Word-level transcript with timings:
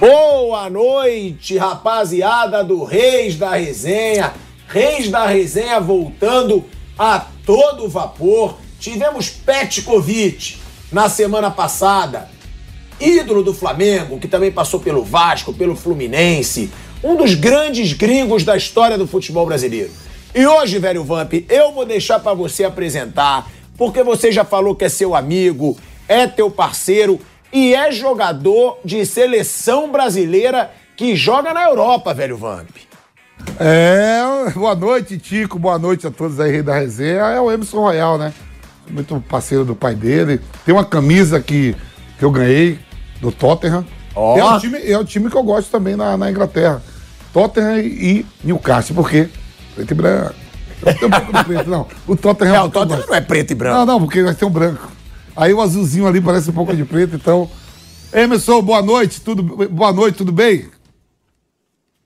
Boa 0.00 0.68
noite, 0.68 1.56
rapaziada 1.56 2.64
do 2.64 2.82
Reis 2.82 3.36
da 3.36 3.54
Resenha. 3.54 4.34
Reis 4.66 5.08
da 5.08 5.26
Resenha 5.26 5.78
voltando 5.78 6.64
a 6.98 7.24
todo 7.46 7.88
vapor. 7.88 8.56
Tivemos 8.80 9.30
Petkovic 9.30 10.56
na 10.90 11.08
semana 11.08 11.48
passada, 11.48 12.28
ídolo 13.00 13.44
do 13.44 13.54
Flamengo, 13.54 14.18
que 14.18 14.26
também 14.26 14.50
passou 14.50 14.80
pelo 14.80 15.04
Vasco, 15.04 15.52
pelo 15.52 15.76
Fluminense, 15.76 16.70
um 17.02 17.14
dos 17.14 17.34
grandes 17.34 17.92
gringos 17.92 18.42
da 18.42 18.56
história 18.56 18.98
do 18.98 19.06
futebol 19.06 19.46
brasileiro. 19.46 19.92
E 20.34 20.44
hoje, 20.44 20.80
velho 20.80 21.04
Vamp, 21.04 21.34
eu 21.48 21.70
vou 21.72 21.86
deixar 21.86 22.18
para 22.18 22.34
você 22.34 22.64
apresentar, 22.64 23.48
porque 23.78 24.02
você 24.02 24.32
já 24.32 24.44
falou 24.44 24.74
que 24.74 24.84
é 24.84 24.88
seu 24.88 25.14
amigo, 25.14 25.78
é 26.08 26.26
teu 26.26 26.50
parceiro 26.50 27.20
e 27.54 27.72
é 27.72 27.92
jogador 27.92 28.80
de 28.84 29.06
seleção 29.06 29.92
brasileira 29.92 30.72
que 30.96 31.14
joga 31.14 31.54
na 31.54 31.62
Europa, 31.62 32.12
velho 32.12 32.36
Vamp. 32.36 32.68
É, 33.60 34.50
boa 34.56 34.74
noite, 34.74 35.16
Tico, 35.18 35.56
boa 35.56 35.78
noite 35.78 36.04
a 36.04 36.10
todos 36.10 36.40
aí 36.40 36.62
da 36.62 36.74
resenha. 36.74 37.20
É 37.20 37.40
o 37.40 37.52
Emerson 37.52 37.78
Royal, 37.78 38.18
né? 38.18 38.34
Muito 38.90 39.22
parceiro 39.28 39.64
do 39.64 39.76
pai 39.76 39.94
dele. 39.94 40.40
Tem 40.66 40.74
uma 40.74 40.84
camisa 40.84 41.40
que, 41.40 41.76
que 42.18 42.24
eu 42.24 42.30
ganhei 42.32 42.80
do 43.20 43.30
Tottenham. 43.30 43.86
Ó. 44.16 44.36
É, 44.36 44.44
o 44.44 44.58
time, 44.58 44.78
é 44.78 45.04
time 45.04 45.30
que 45.30 45.36
eu 45.36 45.42
gosto 45.44 45.70
também 45.70 45.94
na, 45.94 46.16
na 46.16 46.28
Inglaterra. 46.28 46.82
Tottenham 47.32 47.78
e 47.78 48.26
Newcastle, 48.42 48.96
por 48.96 49.08
quê? 49.08 49.28
Preto 49.76 49.92
e 49.92 49.94
branco. 49.94 50.34
Não 50.84 50.92
tem 50.92 51.06
um 51.06 51.10
pouco 51.10 51.32
de 51.32 51.44
preto, 51.44 51.70
não. 51.70 51.86
O 52.06 52.16
Tottenham 52.16 52.54
É, 52.56 52.62
um 52.62 52.66
o 52.66 52.70
Tottenham 52.70 53.06
não 53.06 53.14
é 53.14 53.20
preto 53.20 53.52
e 53.52 53.54
branco. 53.54 53.78
Não, 53.78 53.86
não, 53.86 54.00
porque 54.00 54.22
vai 54.24 54.34
ter 54.34 54.44
um 54.44 54.50
branco. 54.50 54.93
Aí 55.36 55.52
o 55.52 55.60
azulzinho 55.60 56.06
ali 56.06 56.20
parece 56.20 56.50
um 56.50 56.52
pouco 56.54 56.74
de 56.74 56.84
preto, 56.84 57.16
então. 57.16 57.48
Emerson, 58.12 58.62
boa 58.62 58.80
noite, 58.82 59.20
tudo, 59.20 59.42
boa 59.42 59.92
noite, 59.92 60.16
tudo 60.18 60.30
bem? 60.30 60.66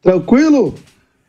Tranquilo? 0.02 0.74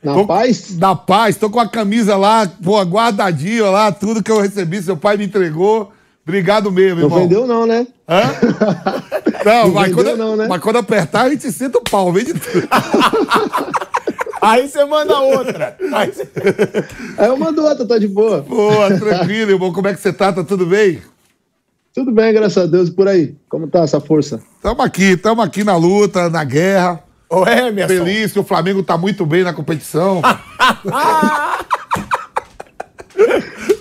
Na 0.02 0.14
Tô- 0.14 0.25
paz? 0.25 0.72
Da 0.77 0.95
paz, 0.95 1.36
tô 1.36 1.50
com 1.50 1.59
a 1.59 1.67
camisa 1.67 2.16
lá, 2.16 2.47
pô, 2.64 2.81
guardadinho 2.86 3.70
lá, 3.70 3.92
tudo 3.92 4.23
que 4.23 4.31
eu 4.31 4.39
recebi, 4.39 4.81
seu 4.81 4.95
pai 4.95 5.17
me 5.17 5.25
entregou. 5.25 5.92
Obrigado 6.25 6.72
mesmo, 6.72 7.00
Não 7.02 7.08
irmão. 7.08 7.20
vendeu 7.20 7.45
não, 7.47 7.66
né? 7.66 7.86
Hã? 8.08 8.22
Não, 9.45 9.67
Não 9.67 9.73
mas, 9.73 9.94
quando, 9.94 10.17
não, 10.17 10.36
né? 10.36 10.47
mas 10.50 10.61
quando 10.61 10.75
apertar, 10.80 11.22
a 11.25 11.30
gente 11.30 11.50
senta 11.50 11.77
o 11.77 11.81
pau, 11.81 12.11
vende 12.11 12.33
tudo. 12.33 12.67
Aí 14.42 14.67
você 14.67 14.83
manda 14.86 15.17
outra. 15.20 15.77
Aí 15.94 16.11
você- 16.11 16.30
Aí 17.17 17.27
eu 17.27 17.38
mando 17.38 17.64
outra, 17.64 17.86
tá 17.86 17.97
de 17.97 18.08
boa. 18.08 18.42
Pô, 18.44 18.70
tranquilo, 19.00 19.52
irmão. 19.52 19.72
Como 19.72 19.88
é 19.88 19.94
que 19.94 20.02
você 20.02 20.11
tá? 20.11 20.31
Tá 20.33 20.44
tudo 20.44 20.66
bem? 20.66 21.02
Tudo 21.93 22.11
bem, 22.11 22.31
graças 22.33 22.57
a 22.63 22.65
Deus, 22.67 22.89
e 22.89 22.91
por 22.91 23.07
aí. 23.07 23.35
Como 23.49 23.67
tá 23.67 23.79
essa 23.79 23.99
força? 23.99 24.41
Tamo 24.61 24.81
aqui, 24.81 25.17
tamo 25.17 25.41
aqui 25.41 25.63
na 25.63 25.75
luta, 25.75 26.29
na 26.29 26.43
guerra. 26.43 27.03
Ô, 27.29 27.45
Emerson. 27.45 28.05
Feliz 28.05 28.31
que 28.31 28.39
o 28.39 28.43
Flamengo 28.43 28.83
tá 28.83 28.97
muito 28.97 29.25
bem 29.25 29.43
na 29.43 29.53
competição. 29.53 30.21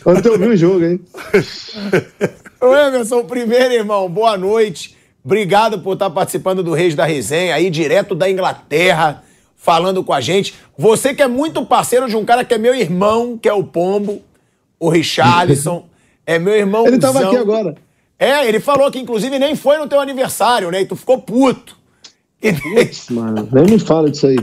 Ontem 0.04 0.28
eu 0.28 0.38
vi 0.38 0.46
o 0.46 0.56
jogo, 0.56 0.84
hein? 0.84 1.00
Ô, 2.60 2.74
Emerson, 2.74 3.24
primeiro, 3.24 3.74
irmão, 3.74 4.08
boa 4.08 4.36
noite. 4.36 4.96
Obrigado 5.24 5.80
por 5.80 5.92
estar 5.92 6.08
participando 6.10 6.62
do 6.62 6.72
Reis 6.72 6.94
da 6.94 7.04
Resenha 7.04 7.54
aí, 7.54 7.68
direto 7.68 8.14
da 8.14 8.30
Inglaterra, 8.30 9.22
falando 9.56 10.02
com 10.02 10.12
a 10.12 10.20
gente. 10.20 10.54
Você 10.76 11.12
que 11.12 11.22
é 11.22 11.28
muito 11.28 11.64
parceiro 11.66 12.08
de 12.08 12.16
um 12.16 12.24
cara 12.24 12.44
que 12.44 12.54
é 12.54 12.58
meu 12.58 12.74
irmão, 12.74 13.36
que 13.36 13.48
é 13.48 13.52
o 13.52 13.64
Pombo, 13.64 14.22
o 14.80 14.88
Richarlison. 14.88 15.86
É 16.28 16.38
meu 16.38 16.52
irmão. 16.52 16.86
Ele 16.86 16.98
tava 16.98 17.26
aqui 17.26 17.38
agora. 17.38 17.74
É, 18.18 18.46
ele 18.46 18.58
falou 18.58 18.90
que 18.90 18.98
inclusive 18.98 19.38
nem 19.38 19.54
foi 19.54 19.78
no 19.78 19.86
teu 19.86 20.00
aniversário, 20.00 20.70
né? 20.70 20.80
E 20.80 20.86
tu 20.86 20.96
ficou 20.96 21.20
puto. 21.20 21.76
E 22.42 22.52
Putz, 22.52 23.10
mano, 23.10 23.48
nem 23.52 23.64
me 23.64 23.78
fala 23.78 24.10
disso 24.10 24.26
aí. 24.26 24.38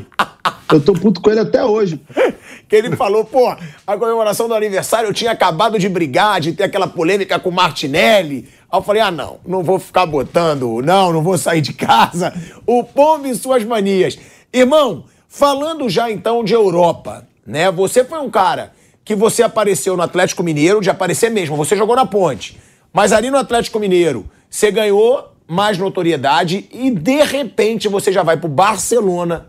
Eu 0.72 0.81
tô 0.81 0.94
puto 0.94 1.22
com 1.22 1.30
ele 1.30 1.40
até 1.40 1.63
hoje. 1.63 2.00
que 2.68 2.75
ele 2.75 2.96
falou, 2.96 3.24
pô, 3.24 3.47
a 3.85 3.97
comemoração 3.97 4.47
do 4.47 4.56
aniversário 4.56 5.08
eu 5.08 5.14
tinha 5.14 5.31
acabado 5.31 5.78
de 5.78 5.88
brigar, 5.88 6.41
de 6.41 6.53
ter 6.53 6.64
aquela 6.64 6.88
polêmica 6.88 7.40
com 7.40 7.50
o 7.50 7.53
Martinelli. 7.53 8.50
Aí 8.72 8.80
eu 8.80 8.84
falei, 8.84 9.02
ah, 9.02 9.12
não, 9.12 9.40
não 9.46 9.64
vou 9.64 9.78
ficar 9.78 10.06
botando, 10.06 10.81
não, 10.81 11.14
não 11.14 11.22
vou 11.22 11.38
sair 11.38 11.62
de 11.62 11.74
casa. 11.74 12.34
O 12.66 12.84
pombo 12.84 13.28
e 13.28 13.35
suas 13.35 13.64
manias. 13.64 14.18
Irmão, 14.52 15.06
falando 15.28 15.88
já 15.90 16.09
então 16.09 16.44
de 16.44 16.53
Europa, 16.53 17.28
né? 17.46 17.72
Você 17.72 18.03
foi 18.03 18.19
um 18.19 18.30
cara 18.30 18.72
que 19.03 19.16
você 19.16 19.44
apareceu 19.44 19.96
no 19.96 20.02
Atlético 20.02 20.41
Mineiro, 20.41 20.81
de 20.81 20.90
aparecer 20.90 21.30
mesmo, 21.30 21.56
você 21.56 21.75
jogou 21.75 21.96
na 21.96 22.06
ponte. 22.06 22.58
Mas 22.95 23.11
ali 23.11 23.29
no 23.29 23.38
Atlético 23.38 23.78
Mineiro, 23.78 24.25
você 24.50 24.72
ganhou 24.72 25.33
mais 25.45 25.78
notoriedade 25.78 26.66
e 26.72 26.89
de 26.89 27.22
repente 27.23 27.89
você 27.89 28.09
já 28.09 28.23
vai 28.23 28.38
pro 28.38 28.47
Barcelona. 28.47 29.47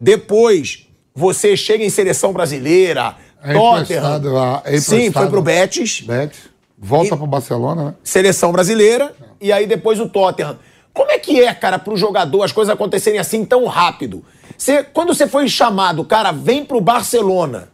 Depois, 0.00 0.88
você 1.14 1.56
chega 1.56 1.84
em 1.84 1.88
seleção 1.90 2.32
brasileira, 2.32 3.14
É 3.40 3.52
Tottenham. 3.52 4.60
é 4.64 4.78
Sim, 4.78 5.12
foi 5.12 5.28
pro 5.28 5.40
Betis, 5.40 6.00
Betis. 6.00 6.40
Volta 6.76 7.14
E- 7.14 7.16
pro 7.16 7.26
Barcelona, 7.28 7.84
né? 7.84 7.94
seleção 8.02 8.50
brasileira, 8.50 9.14
e 9.40 9.52
aí 9.52 9.64
depois 9.64 10.00
o 10.00 10.08
Tottenham. 10.08 10.58
Como 10.92 11.08
é 11.12 11.20
que 11.20 11.40
é, 11.40 11.54
cara, 11.54 11.78
pro 11.78 11.96
jogador 11.96 12.42
as 12.42 12.50
coisas 12.50 12.74
acontecerem 12.74 13.20
assim 13.20 13.44
tão 13.44 13.64
rápido? 13.66 14.24
Você, 14.58 14.82
quando 14.82 15.14
você 15.14 15.28
foi 15.28 15.46
chamado, 15.48 16.04
cara, 16.04 16.32
vem 16.32 16.64
pro 16.64 16.80
Barcelona, 16.80 17.68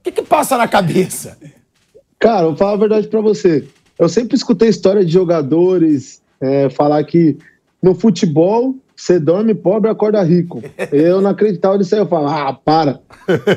o 0.00 0.02
que 0.02 0.10
que 0.10 0.22
passa 0.22 0.58
na 0.58 0.66
cabeça? 0.66 1.38
Cara, 2.18 2.42
eu 2.42 2.48
vou 2.48 2.56
falar 2.56 2.72
a 2.72 2.76
verdade 2.76 3.06
pra 3.06 3.20
você. 3.20 3.68
Eu 4.00 4.08
sempre 4.08 4.34
escutei 4.34 4.70
história 4.70 5.04
de 5.04 5.12
jogadores 5.12 6.22
é, 6.40 6.70
falar 6.70 7.04
que 7.04 7.36
no 7.82 7.94
futebol 7.94 8.74
você 8.96 9.20
dorme 9.20 9.54
pobre 9.54 9.90
acorda 9.90 10.22
rico. 10.22 10.62
Eu 10.90 11.20
não 11.20 11.30
acreditava 11.30 11.76
nisso 11.76 11.94
aí. 11.94 12.00
Eu 12.00 12.06
falava, 12.06 12.48
ah, 12.48 12.52
para. 12.54 13.00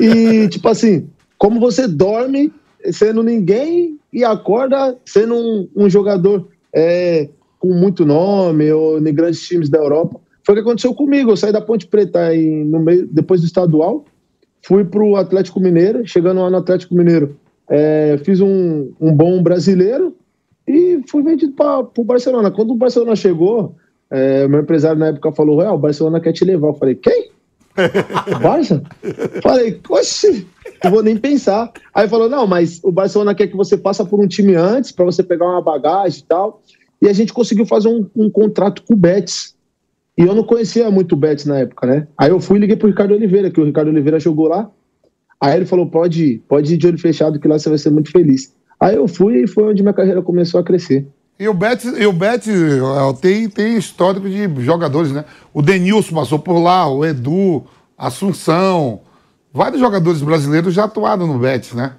E, 0.02 0.48
tipo 0.52 0.68
assim, 0.68 1.08
como 1.38 1.62
você 1.62 1.88
dorme 1.88 2.52
sendo 2.92 3.24
ninguém 3.24 3.98
e 4.12 4.26
acorda 4.26 4.98
sendo 5.06 5.34
um, 5.34 5.70
um 5.78 5.90
jogador 5.90 6.50
é, 6.76 7.30
com 7.58 7.74
muito 7.74 8.06
nome 8.06 8.70
ou 8.70 9.00
em 9.00 9.14
grandes 9.14 9.48
times 9.48 9.70
da 9.70 9.78
Europa. 9.78 10.20
Foi 10.46 10.56
o 10.56 10.58
que 10.58 10.62
aconteceu 10.62 10.94
comigo. 10.94 11.32
Eu 11.32 11.38
saí 11.38 11.54
da 11.54 11.62
Ponte 11.62 11.88
Preta 11.88 12.36
em, 12.36 12.66
no 12.66 12.82
meio, 12.82 13.08
depois 13.10 13.40
do 13.40 13.48
estadual, 13.48 14.04
fui 14.62 14.84
pro 14.84 15.16
Atlético 15.16 15.62
Mineiro. 15.62 16.06
Chegando 16.06 16.42
lá 16.42 16.50
no 16.50 16.58
Atlético 16.58 16.96
Mineiro, 16.96 17.38
é, 17.70 18.20
fiz 18.26 18.42
um, 18.42 18.92
um 19.00 19.14
bom 19.14 19.42
brasileiro 19.42 20.14
e 20.74 21.04
fui 21.08 21.22
vendido 21.22 21.54
para 21.54 21.88
o 21.98 22.04
Barcelona. 22.04 22.50
Quando 22.50 22.72
o 22.72 22.78
Barcelona 22.78 23.16
chegou, 23.16 23.76
é, 24.10 24.48
meu 24.48 24.62
empresário 24.62 25.00
na 25.00 25.08
época 25.08 25.32
falou: 25.32 25.60
Real, 25.60 25.76
o 25.76 25.80
Barcelona 25.80 26.20
quer 26.20 26.34
te 26.34 26.44
levar. 26.44 26.70
Eu 26.70 26.74
falei: 26.74 26.96
quem? 26.96 27.32
Barça? 28.42 28.84
Falei, 29.42 29.80
oxi, 29.90 30.48
não 30.84 30.92
vou 30.92 31.04
nem 31.04 31.18
pensar. 31.18 31.72
Aí 31.94 32.08
falou: 32.08 32.30
não, 32.30 32.48
mas 32.48 32.80
o 32.84 32.92
Barcelona 32.92 33.36
quer 33.36 33.48
que 33.48 33.56
você 33.56 33.78
passe 33.78 34.04
por 34.06 34.20
um 34.20 34.28
time 34.28 34.56
antes, 34.56 34.92
para 34.92 35.06
você 35.06 35.24
pegar 35.24 35.46
uma 35.46 35.62
bagagem 35.62 36.22
e 36.22 36.24
tal. 36.24 36.62
E 37.02 37.08
a 37.08 37.14
gente 37.14 37.34
conseguiu 37.34 37.66
fazer 37.66 37.90
um, 37.90 38.08
um 38.16 38.30
contrato 38.30 38.84
com 38.84 38.94
o 38.94 38.98
Betis. 38.98 39.56
E 40.18 40.22
eu 40.22 40.36
não 40.36 40.44
conhecia 40.44 40.90
muito 40.92 41.14
o 41.14 41.18
Betis 41.18 41.46
na 41.46 41.60
época, 41.60 41.88
né? 41.88 42.08
Aí 42.18 42.30
eu 42.30 42.40
fui 42.40 42.58
e 42.58 42.62
liguei 42.62 42.76
pro 42.76 42.88
Ricardo 42.88 43.14
Oliveira, 43.14 43.50
que 43.50 43.60
o 43.60 43.66
Ricardo 43.66 43.90
Oliveira 43.90 44.20
jogou 44.20 44.48
lá. 44.48 44.70
Aí 45.42 45.58
ele 45.58 45.66
falou: 45.66 45.88
pode 45.88 46.24
ir, 46.24 46.40
pode 46.48 46.74
ir 46.74 46.78
de 46.78 46.88
olho 46.88 46.98
fechado, 46.98 47.40
que 47.40 47.48
lá 47.48 47.60
você 47.60 47.70
vai 47.70 47.78
ser 47.78 47.90
muito 47.90 48.12
feliz. 48.12 48.54
Aí 48.84 48.96
eu 48.96 49.08
fui 49.08 49.44
e 49.44 49.48
foi 49.48 49.64
onde 49.64 49.82
minha 49.82 49.94
carreira 49.94 50.22
começou 50.22 50.60
a 50.60 50.64
crescer. 50.64 51.08
E 51.40 51.48
o 51.48 51.54
Betis, 51.54 51.86
e 51.98 52.06
o 52.06 52.12
eh, 52.12 53.14
tem, 53.22 53.50
tem 53.50 53.78
histórico 53.78 54.30
de 54.30 54.62
jogadores, 54.62 55.14
né? 55.14 55.24
O 55.54 55.62
Denilson 55.62 56.14
passou 56.14 56.38
por 56.38 56.60
lá, 56.60 56.88
o 56.90 57.06
Edu, 57.06 57.64
Assunção. 57.98 59.00
Vários 59.54 59.80
jogadores 59.80 60.22
brasileiros 60.22 60.74
já 60.74 60.84
atuaram 60.84 61.26
no 61.26 61.40
Betis, 61.40 61.74
né? 61.74 61.94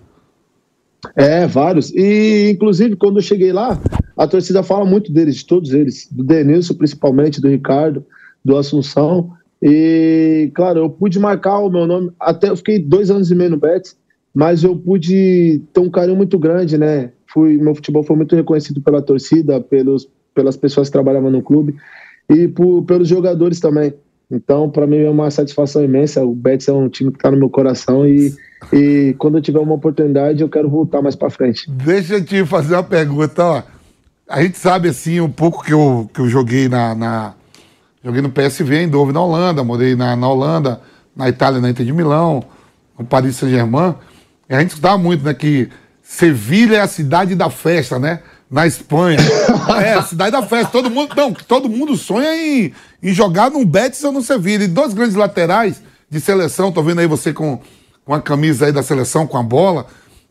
É, 1.17 1.47
vários. 1.47 1.91
E, 1.95 2.51
inclusive, 2.51 2.97
quando 2.97 3.17
eu 3.17 3.23
cheguei 3.23 3.51
lá, 3.51 3.81
a 4.15 4.27
torcida 4.27 4.63
fala 4.63 4.85
muito 4.85 5.11
deles, 5.11 5.37
de 5.37 5.47
todos 5.47 5.73
eles. 5.73 6.07
Do 6.11 6.23
Denilson, 6.23 6.75
principalmente, 6.75 7.41
do 7.41 7.49
Ricardo, 7.49 8.05
do 8.45 8.59
Assunção. 8.59 9.33
E, 9.63 10.53
claro, 10.55 10.81
eu 10.81 10.91
pude 10.91 11.19
marcar 11.19 11.61
o 11.61 11.71
meu 11.71 11.87
nome. 11.87 12.13
Até 12.21 12.51
eu 12.51 12.57
fiquei 12.57 12.79
dois 12.79 13.11
anos 13.11 13.31
e 13.31 13.35
meio 13.35 13.51
no 13.51 13.57
Betis, 13.57 13.97
mas 14.35 14.65
eu 14.65 14.77
pude 14.77 15.63
ter 15.73 15.81
um 15.81 15.91
carinho 15.91 16.17
muito 16.17 16.39
grande, 16.39 16.77
né? 16.77 17.13
fui, 17.35 17.59
meu 17.59 17.75
futebol 17.75 18.05
foi 18.05 18.17
muito 18.17 18.37
reconhecido 18.37 18.81
pela 18.81 19.03
torcida, 19.03 19.61
pelos, 19.61 20.09
pelas 20.33 20.57
pessoas 20.57 20.89
que 20.89 20.93
trabalhavam 20.93 21.31
no 21.31 21.43
clube 21.43 21.75
e 22.31 22.47
por, 22.47 22.83
pelos 22.85 23.09
jogadores 23.09 23.59
também. 23.59 23.93
Então, 24.31 24.71
para 24.71 24.87
mim 24.87 24.99
é 24.99 25.11
uma 25.11 25.31
satisfação 25.31 25.85
imensa. 25.85 26.25
O 26.25 26.35
Betis 26.35 26.69
é 26.69 26.73
um 26.73 26.89
time 26.89 27.11
que 27.11 27.19
está 27.19 27.31
no 27.31 27.37
meu 27.37 27.51
coração 27.51 28.07
e, 28.07 28.33
e 28.73 29.15
quando 29.19 29.37
eu 29.39 29.43
tiver 29.43 29.59
uma 29.59 29.75
oportunidade 29.75 30.41
eu 30.41 30.49
quero 30.49 30.71
voltar 30.71 31.03
mais 31.03 31.17
para 31.17 31.29
frente. 31.29 31.69
Deixa 31.71 32.15
eu 32.15 32.25
te 32.25 32.45
fazer 32.47 32.75
uma 32.75 32.85
pergunta, 32.85 33.45
ó. 33.45 33.63
A 34.27 34.43
gente 34.43 34.57
sabe, 34.57 34.89
assim, 34.89 35.21
um 35.21 35.31
pouco 35.31 35.63
que 35.63 35.75
eu, 35.75 36.09
que 36.15 36.19
eu 36.19 36.29
joguei 36.29 36.67
na, 36.67 36.95
na 36.95 37.35
Joguei 38.03 38.21
no 38.21 38.31
PSV, 38.31 38.83
em 38.83 38.89
Dove, 38.89 39.13
na 39.13 39.23
Holanda, 39.23 39.65
morei 39.65 39.95
na, 39.95 40.15
na 40.15 40.29
Holanda, 40.29 40.81
na 41.17 41.27
Itália, 41.27 41.59
na 41.59 41.71
Inter 41.71 41.87
de 41.87 41.93
Milão, 41.93 42.45
no 42.99 43.05
Paris 43.05 43.37
Saint-Germain. 43.37 43.95
A 44.49 44.61
gente 44.61 44.71
escutava 44.71 44.99
muito, 44.99 45.25
né, 45.25 45.35
que 45.35 45.69
Sevilha 46.03 46.77
é 46.77 46.81
a 46.81 46.87
cidade 46.87 47.35
da 47.35 47.49
festa, 47.49 47.99
né? 47.99 48.21
Na 48.51 48.67
Espanha. 48.67 49.19
é, 49.83 49.95
a 49.95 50.03
cidade 50.03 50.33
da 50.33 50.43
festa. 50.43 50.71
Todo 50.71 50.91
mundo, 50.91 51.15
não, 51.17 51.33
todo 51.33 51.69
mundo 51.69 51.97
sonha 51.97 52.37
em, 52.37 52.73
em 53.03 53.13
jogar 53.13 53.51
no 53.51 53.65
Betis 53.65 54.05
ou 54.05 54.13
no 54.13 54.23
Sevilha. 54.23 54.65
E 54.65 54.69
dois 54.69 54.93
grandes 54.93 55.17
laterais 55.17 55.83
de 56.11 56.21
seleção, 56.21 56.71
tô 56.71 56.83
vendo 56.83 57.01
aí 57.01 57.07
você 57.07 57.33
com, 57.33 57.59
com 58.05 58.15
a 58.15 58.21
camisa 58.21 58.67
aí 58.67 58.73
da 58.73 58.83
seleção, 58.83 59.27
com 59.27 59.39
a 59.39 59.43
bola, 59.43 59.87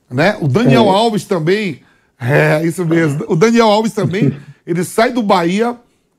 né? 0.10 0.38
O 0.40 0.48
Daniel 0.48 0.86
é. 0.86 0.90
Alves 0.90 1.26
também, 1.26 1.82
é, 2.20 2.64
isso 2.64 2.86
mesmo. 2.86 3.26
O 3.28 3.36
Daniel 3.36 3.68
Alves 3.68 3.94
também, 3.94 4.38
ele 4.66 4.84
sai 4.84 5.12
do 5.12 5.24
Bahia, 5.24 5.76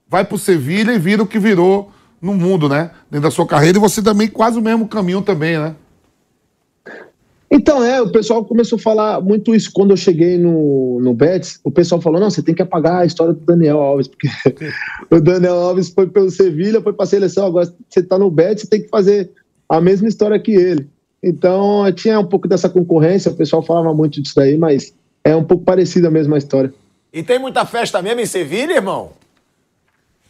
vai 0.08 0.24
pro 0.24 0.36
Sevilha 0.36 0.92
e 0.92 0.98
vira 0.98 1.22
o 1.22 1.26
que 1.26 1.38
virou 1.38 1.90
no 2.20 2.34
mundo, 2.34 2.68
né? 2.68 2.90
Dentro 3.10 3.28
da 3.28 3.30
sua 3.30 3.46
carreira. 3.46 3.78
E 3.78 3.80
você 3.80 4.02
também 4.02 4.28
quase 4.28 4.58
o 4.58 4.62
mesmo 4.62 4.88
caminho 4.88 5.22
também, 5.22 5.56
né? 5.56 5.74
Então, 7.56 7.84
é, 7.84 8.02
o 8.02 8.10
pessoal 8.10 8.44
começou 8.44 8.76
a 8.76 8.82
falar 8.82 9.20
muito 9.20 9.54
isso 9.54 9.70
quando 9.72 9.92
eu 9.92 9.96
cheguei 9.96 10.36
no, 10.36 10.98
no 11.00 11.14
Betis. 11.14 11.60
O 11.62 11.70
pessoal 11.70 12.00
falou: 12.00 12.18
não, 12.18 12.28
você 12.28 12.42
tem 12.42 12.52
que 12.52 12.62
apagar 12.62 13.02
a 13.02 13.06
história 13.06 13.32
do 13.32 13.38
Daniel 13.38 13.78
Alves, 13.78 14.08
porque 14.10 14.28
o 15.08 15.20
Daniel 15.20 15.54
Alves 15.54 15.88
foi 15.88 16.08
pelo 16.08 16.32
Sevilha, 16.32 16.82
foi 16.82 16.92
para 16.92 17.04
a 17.04 17.06
seleção. 17.06 17.46
Agora 17.46 17.72
você 17.88 18.00
está 18.00 18.18
no 18.18 18.28
Betis, 18.28 18.62
você 18.62 18.68
tem 18.68 18.82
que 18.82 18.88
fazer 18.88 19.30
a 19.68 19.80
mesma 19.80 20.08
história 20.08 20.36
que 20.40 20.50
ele. 20.50 20.88
Então, 21.22 21.84
tinha 21.92 22.18
um 22.18 22.26
pouco 22.26 22.48
dessa 22.48 22.68
concorrência, 22.68 23.30
o 23.30 23.36
pessoal 23.36 23.62
falava 23.62 23.94
muito 23.94 24.20
disso 24.20 24.34
daí, 24.34 24.58
mas 24.58 24.92
é 25.22 25.34
um 25.36 25.44
pouco 25.44 25.62
parecida 25.62 26.08
a 26.08 26.10
mesma 26.10 26.36
história. 26.36 26.74
E 27.12 27.22
tem 27.22 27.38
muita 27.38 27.64
festa 27.64 28.02
mesmo 28.02 28.20
em 28.20 28.26
Sevilha, 28.26 28.74
irmão? 28.74 29.12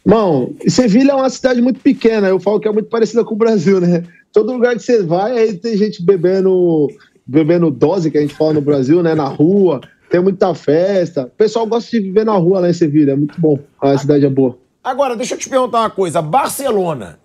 Irmão, 0.05 0.53
Sevilha 0.67 1.13
é 1.13 1.15
uma 1.15 1.29
cidade 1.31 1.59
muito 1.59 1.79
pequena, 1.79 2.27
eu 2.27 2.39
falo 2.39 2.59
que 2.59 2.67
é 2.67 2.71
muito 2.71 2.87
parecida 2.87 3.25
com 3.25 3.33
o 3.33 3.37
Brasil, 3.37 3.81
né? 3.81 4.03
Todo 4.31 4.53
lugar 4.53 4.75
que 4.75 4.83
você 4.83 5.01
vai, 5.01 5.37
aí 5.37 5.57
tem 5.57 5.75
gente 5.75 6.05
bebendo 6.05 6.87
bebendo 7.25 7.71
dose, 7.71 8.11
que 8.11 8.17
a 8.17 8.21
gente 8.21 8.35
fala 8.35 8.53
no 8.53 8.61
Brasil, 8.61 9.01
né? 9.01 9.15
Na 9.15 9.27
rua, 9.27 9.81
tem 10.09 10.21
muita 10.21 10.53
festa. 10.53 11.23
O 11.23 11.29
pessoal 11.29 11.65
gosta 11.65 11.89
de 11.91 11.99
viver 11.99 12.25
na 12.25 12.33
rua 12.33 12.59
lá 12.59 12.69
em 12.69 12.73
Sevilha, 12.73 13.11
é 13.11 13.15
muito 13.15 13.39
bom. 13.39 13.59
A 13.81 13.97
cidade 13.97 14.25
é 14.25 14.29
boa. 14.29 14.57
Agora, 14.83 15.15
deixa 15.15 15.33
eu 15.33 15.39
te 15.39 15.49
perguntar 15.49 15.79
uma 15.79 15.89
coisa. 15.89 16.21
Barcelona, 16.21 17.19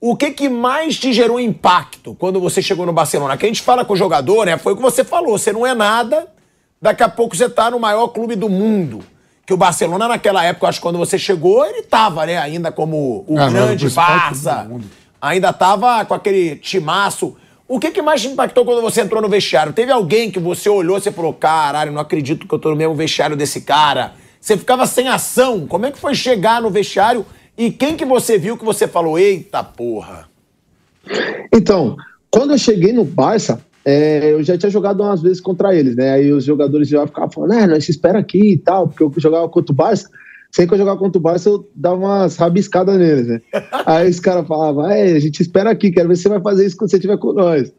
o 0.00 0.16
que, 0.16 0.30
que 0.30 0.48
mais 0.48 0.98
te 0.98 1.12
gerou 1.12 1.38
impacto 1.38 2.14
quando 2.14 2.40
você 2.40 2.62
chegou 2.62 2.86
no 2.86 2.92
Barcelona? 2.92 3.36
Que 3.36 3.44
a 3.44 3.48
gente 3.48 3.62
fala 3.62 3.84
com 3.84 3.92
o 3.92 3.96
jogador, 3.96 4.46
né? 4.46 4.56
Foi 4.56 4.72
o 4.72 4.76
que 4.76 4.82
você 4.82 5.04
falou, 5.04 5.38
você 5.38 5.52
não 5.52 5.66
é 5.66 5.74
nada, 5.74 6.28
daqui 6.80 7.02
a 7.02 7.08
pouco 7.08 7.36
você 7.36 7.48
tá 7.48 7.70
no 7.70 7.78
maior 7.78 8.08
clube 8.08 8.36
do 8.36 8.48
mundo. 8.48 9.02
Que 9.44 9.54
o 9.54 9.56
Barcelona, 9.56 10.08
naquela 10.08 10.44
época, 10.44 10.66
acho 10.66 10.78
que 10.78 10.82
quando 10.82 10.98
você 10.98 11.18
chegou, 11.18 11.64
ele 11.64 11.82
tava, 11.82 12.26
né, 12.26 12.36
ainda 12.36 12.72
como 12.72 13.24
o 13.28 13.38
ah, 13.38 13.48
grande 13.48 13.88
Barça. 13.90 14.68
Ainda 15.20 15.52
tava 15.52 16.04
com 16.04 16.14
aquele 16.14 16.56
timaço. 16.56 17.36
O 17.68 17.80
que, 17.80 17.90
que 17.90 18.00
mais 18.00 18.22
te 18.22 18.28
impactou 18.28 18.64
quando 18.64 18.80
você 18.80 19.00
entrou 19.00 19.20
no 19.20 19.28
vestiário? 19.28 19.72
Teve 19.72 19.90
alguém 19.90 20.30
que 20.30 20.38
você 20.38 20.68
olhou 20.68 20.98
e 20.98 21.00
você 21.00 21.10
falou: 21.10 21.32
caralho, 21.32 21.92
não 21.92 22.00
acredito 22.00 22.46
que 22.46 22.54
eu 22.54 22.58
tô 22.58 22.70
no 22.70 22.76
mesmo 22.76 22.94
vestiário 22.94 23.36
desse 23.36 23.60
cara. 23.60 24.12
Você 24.40 24.56
ficava 24.56 24.86
sem 24.86 25.08
ação. 25.08 25.66
Como 25.66 25.86
é 25.86 25.90
que 25.90 25.98
foi 25.98 26.14
chegar 26.14 26.62
no 26.62 26.70
vestiário 26.70 27.26
e 27.58 27.70
quem 27.70 27.96
que 27.96 28.04
você 28.04 28.38
viu 28.38 28.56
que 28.56 28.64
você 28.64 28.86
falou: 28.86 29.18
eita 29.18 29.64
porra? 29.64 30.28
Então, 31.52 31.96
quando 32.30 32.52
eu 32.52 32.58
cheguei 32.58 32.92
no 32.92 33.04
Barça, 33.04 33.60
é, 33.84 34.32
eu 34.32 34.42
já 34.44 34.56
tinha 34.56 34.70
jogado 34.70 35.02
umas 35.02 35.20
vezes 35.20 35.40
contra 35.40 35.74
eles, 35.74 35.96
né? 35.96 36.12
Aí 36.12 36.32
os 36.32 36.44
jogadores 36.44 36.88
já 36.88 37.04
ficavam 37.04 37.30
falando: 37.30 37.52
ah, 37.52 37.66
não, 37.66 37.80
se 37.80 37.90
espera 37.90 38.20
aqui 38.20 38.52
e 38.52 38.58
tal, 38.58 38.86
porque 38.86 39.02
eu 39.02 39.12
jogava 39.16 39.48
contra 39.48 39.72
o 39.72 39.76
Barça. 39.76 40.08
Sempre 40.56 40.68
que 40.68 40.74
eu 40.76 40.78
jogava 40.78 40.98
contra 40.98 41.18
o 41.18 41.22
Barça, 41.22 41.50
eu 41.50 41.70
dava 41.74 41.96
umas 41.96 42.36
rabiscadas 42.36 42.96
neles, 42.96 43.26
né? 43.26 43.42
Aí 43.84 44.08
os 44.08 44.18
caras 44.18 44.48
falavam, 44.48 44.90
é, 44.90 45.12
a 45.12 45.18
gente 45.18 45.42
espera 45.42 45.68
aqui, 45.70 45.90
quero 45.90 46.08
ver 46.08 46.16
se 46.16 46.22
você 46.22 46.30
vai 46.30 46.40
fazer 46.40 46.64
isso 46.64 46.78
quando 46.78 46.88
você 46.88 46.96
estiver 46.96 47.18
com 47.18 47.34
nós. 47.34 47.70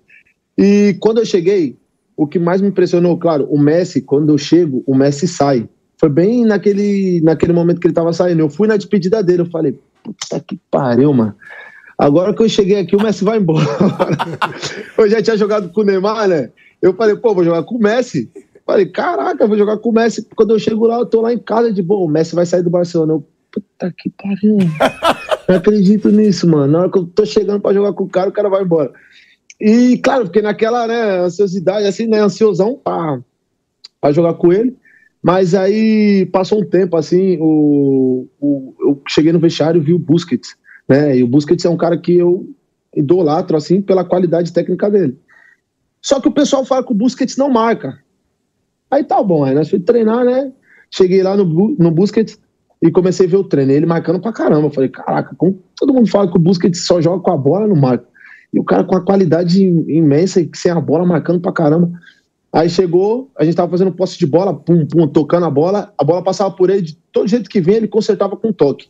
E 0.55 0.95
quando 0.99 1.17
eu 1.17 1.25
cheguei, 1.25 1.75
o 2.15 2.27
que 2.27 2.37
mais 2.37 2.61
me 2.61 2.67
impressionou, 2.67 3.17
claro, 3.17 3.47
o 3.49 3.57
Messi, 3.57 3.99
quando 3.99 4.31
eu 4.31 4.37
chego, 4.37 4.83
o 4.85 4.93
Messi 4.93 5.27
sai. 5.27 5.67
Foi 5.99 6.07
bem 6.07 6.45
naquele, 6.45 7.19
naquele 7.21 7.51
momento 7.51 7.79
que 7.79 7.87
ele 7.87 7.95
tava 7.95 8.13
saindo. 8.13 8.41
Eu 8.41 8.49
fui 8.49 8.67
na 8.67 8.77
despedida 8.77 9.23
dele, 9.23 9.41
eu 9.41 9.49
falei, 9.49 9.79
puta 10.03 10.39
que 10.39 10.59
pariu, 10.69 11.11
mano. 11.11 11.33
Agora 11.97 12.31
que 12.31 12.43
eu 12.43 12.49
cheguei 12.49 12.77
aqui, 12.77 12.95
o 12.95 13.01
Messi 13.01 13.23
vai 13.23 13.39
embora. 13.39 13.65
eu 14.95 15.09
já 15.09 15.19
tinha 15.19 15.35
jogado 15.35 15.69
com 15.69 15.81
o 15.81 15.83
Neymar, 15.83 16.27
né? 16.27 16.51
Eu 16.79 16.93
falei, 16.93 17.15
pô, 17.15 17.33
vou 17.33 17.43
jogar 17.43 17.63
com 17.63 17.73
o 17.73 17.81
Messi. 17.81 18.29
Falei, 18.67 18.85
caraca, 18.85 19.47
vou 19.47 19.57
jogar 19.57 19.77
com 19.77 19.91
o 19.91 19.93
Messi. 19.93 20.27
Quando 20.35 20.53
eu 20.53 20.59
chego 20.59 20.85
lá, 20.85 20.99
eu 20.99 21.05
tô 21.05 21.21
lá 21.21 21.31
em 21.33 21.39
casa 21.39 21.71
de 21.71 21.81
boa. 21.81 22.05
O 22.05 22.09
Messi 22.09 22.35
vai 22.35 22.45
sair 22.45 22.61
do 22.61 22.69
Barcelona. 22.69 23.13
Eu, 23.13 23.25
puta 23.49 23.93
que 23.97 24.09
pariu. 24.09 24.57
Não 25.47 25.55
acredito 25.55 26.11
nisso, 26.11 26.45
mano. 26.45 26.67
Na 26.67 26.79
hora 26.79 26.91
que 26.91 26.97
eu 26.97 27.05
tô 27.05 27.25
chegando 27.25 27.61
pra 27.61 27.73
jogar 27.73 27.93
com 27.93 28.03
o 28.03 28.09
cara, 28.09 28.29
o 28.29 28.33
cara 28.33 28.49
vai 28.49 28.63
embora. 28.63 28.91
E, 29.59 29.97
claro, 29.99 30.25
porque 30.25 30.41
naquela, 30.41 30.85
né, 30.85 31.21
ansiosidade, 31.21 31.87
assim, 31.87 32.07
né, 32.07 32.19
ansiosão 32.19 32.77
pra, 32.83 33.21
pra 34.01 34.11
jogar 34.11 34.33
com 34.33 34.51
ele. 34.51 34.75
Mas 35.23 35.55
aí 35.55 36.25
passou 36.25 36.61
um 36.61 36.65
tempo, 36.65 36.97
assim, 36.97 37.37
o, 37.39 38.27
o, 38.37 38.75
eu 38.81 39.01
cheguei 39.07 39.31
no 39.31 39.39
vestiário 39.39 39.81
e 39.81 39.83
vi 39.83 39.93
o 39.93 39.99
Busquets, 39.99 40.55
né? 40.87 41.17
E 41.17 41.23
o 41.23 41.27
Busquets 41.27 41.63
é 41.63 41.69
um 41.69 41.77
cara 41.77 41.97
que 41.97 42.17
eu 42.17 42.47
idolatro, 42.93 43.55
assim, 43.55 43.81
pela 43.81 44.03
qualidade 44.03 44.51
técnica 44.51 44.91
dele. 44.91 45.17
Só 46.01 46.19
que 46.19 46.27
o 46.27 46.33
pessoal 46.33 46.65
fala 46.65 46.83
que 46.83 46.91
o 46.91 46.95
Busquets 46.95 47.37
não 47.37 47.49
marca. 47.49 47.97
Aí 48.89 49.03
tá 49.03 49.21
bom, 49.21 49.43
aí 49.43 49.53
nós 49.53 49.69
fomos 49.69 49.85
treinar, 49.85 50.23
né? 50.23 50.51
Cheguei 50.89 51.21
lá 51.21 51.35
no, 51.35 51.45
no 51.77 51.91
Busquets 51.91 52.39
e 52.81 52.89
comecei 52.91 53.27
a 53.27 53.29
ver 53.29 53.37
o 53.37 53.43
treino. 53.43 53.71
Ele 53.71 53.85
marcando 53.85 54.19
pra 54.19 54.31
caramba. 54.31 54.67
Eu 54.67 54.71
falei, 54.71 54.89
caraca, 54.89 55.35
como 55.35 55.59
todo 55.75 55.93
mundo 55.93 56.09
fala 56.09 56.29
que 56.29 56.37
o 56.37 56.41
Busquets 56.41 56.85
só 56.85 57.01
joga 57.01 57.21
com 57.21 57.31
a 57.31 57.37
bola, 57.37 57.67
não 57.67 57.75
marca. 57.75 58.05
E 58.53 58.59
o 58.59 58.63
cara 58.63 58.83
com 58.83 58.95
a 58.95 59.01
qualidade 59.01 59.61
imensa 59.61 60.39
e 60.39 60.49
sem 60.55 60.71
a 60.71 60.79
bola 60.79 61.05
marcando 61.05 61.41
pra 61.41 61.51
caramba. 61.51 61.91
Aí 62.51 62.69
chegou, 62.69 63.29
a 63.37 63.43
gente 63.43 63.55
tava 63.55 63.69
fazendo 63.69 63.91
posse 63.91 64.17
de 64.17 64.25
bola, 64.25 64.53
pum, 64.53 64.85
pum, 64.85 65.07
tocando 65.07 65.45
a 65.45 65.49
bola, 65.49 65.93
a 65.97 66.03
bola 66.03 66.23
passava 66.23 66.49
por 66.49 66.69
ele, 66.69 66.81
de 66.81 66.97
todo 67.11 67.27
jeito 67.27 67.49
que 67.49 67.59
vinha, 67.59 67.77
ele 67.77 67.87
consertava 67.87 68.37
com 68.37 68.53
toque. 68.53 68.87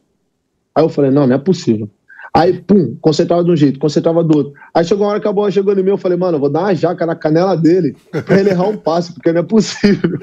Aí 0.75 0.83
eu 0.83 0.89
falei, 0.89 1.09
não, 1.09 1.25
não 1.25 1.35
é 1.35 1.39
possível. 1.39 1.89
Aí, 2.37 2.53
pum, 2.61 2.95
concentrava 3.01 3.43
de 3.43 3.49
um 3.49 3.55
jeito, 3.55 3.79
concentrava 3.79 4.23
do 4.23 4.37
outro. 4.37 4.53
Aí 4.71 4.85
chegou 4.85 5.07
uma 5.07 5.13
hora 5.13 5.19
que 5.19 5.27
a 5.27 5.33
bola 5.33 5.49
chegou 5.49 5.75
no 5.75 5.83
meu, 5.83 5.95
eu 5.95 5.97
falei, 5.97 6.15
mano, 6.15 6.35
eu 6.35 6.39
vou 6.39 6.51
dar 6.51 6.59
uma 6.59 6.75
jaca 6.75 7.03
na 7.03 7.15
canela 7.15 7.57
dele 7.57 7.97
pra 8.11 8.39
ele 8.39 8.51
errar 8.51 8.67
um 8.67 8.77
passe, 8.77 9.11
porque 9.11 9.33
não 9.33 9.39
é 9.39 9.43
possível. 9.43 10.19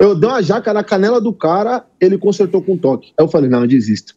Eu 0.00 0.14
dei 0.14 0.30
uma 0.30 0.42
jaca 0.42 0.72
na 0.72 0.82
canela 0.82 1.20
do 1.20 1.30
cara, 1.30 1.84
ele 2.00 2.16
consertou 2.16 2.62
com 2.62 2.72
um 2.72 2.78
toque. 2.78 3.12
Aí 3.18 3.22
eu 3.22 3.28
falei, 3.28 3.50
não, 3.50 3.60
eu 3.60 3.66
desisto. 3.66 4.16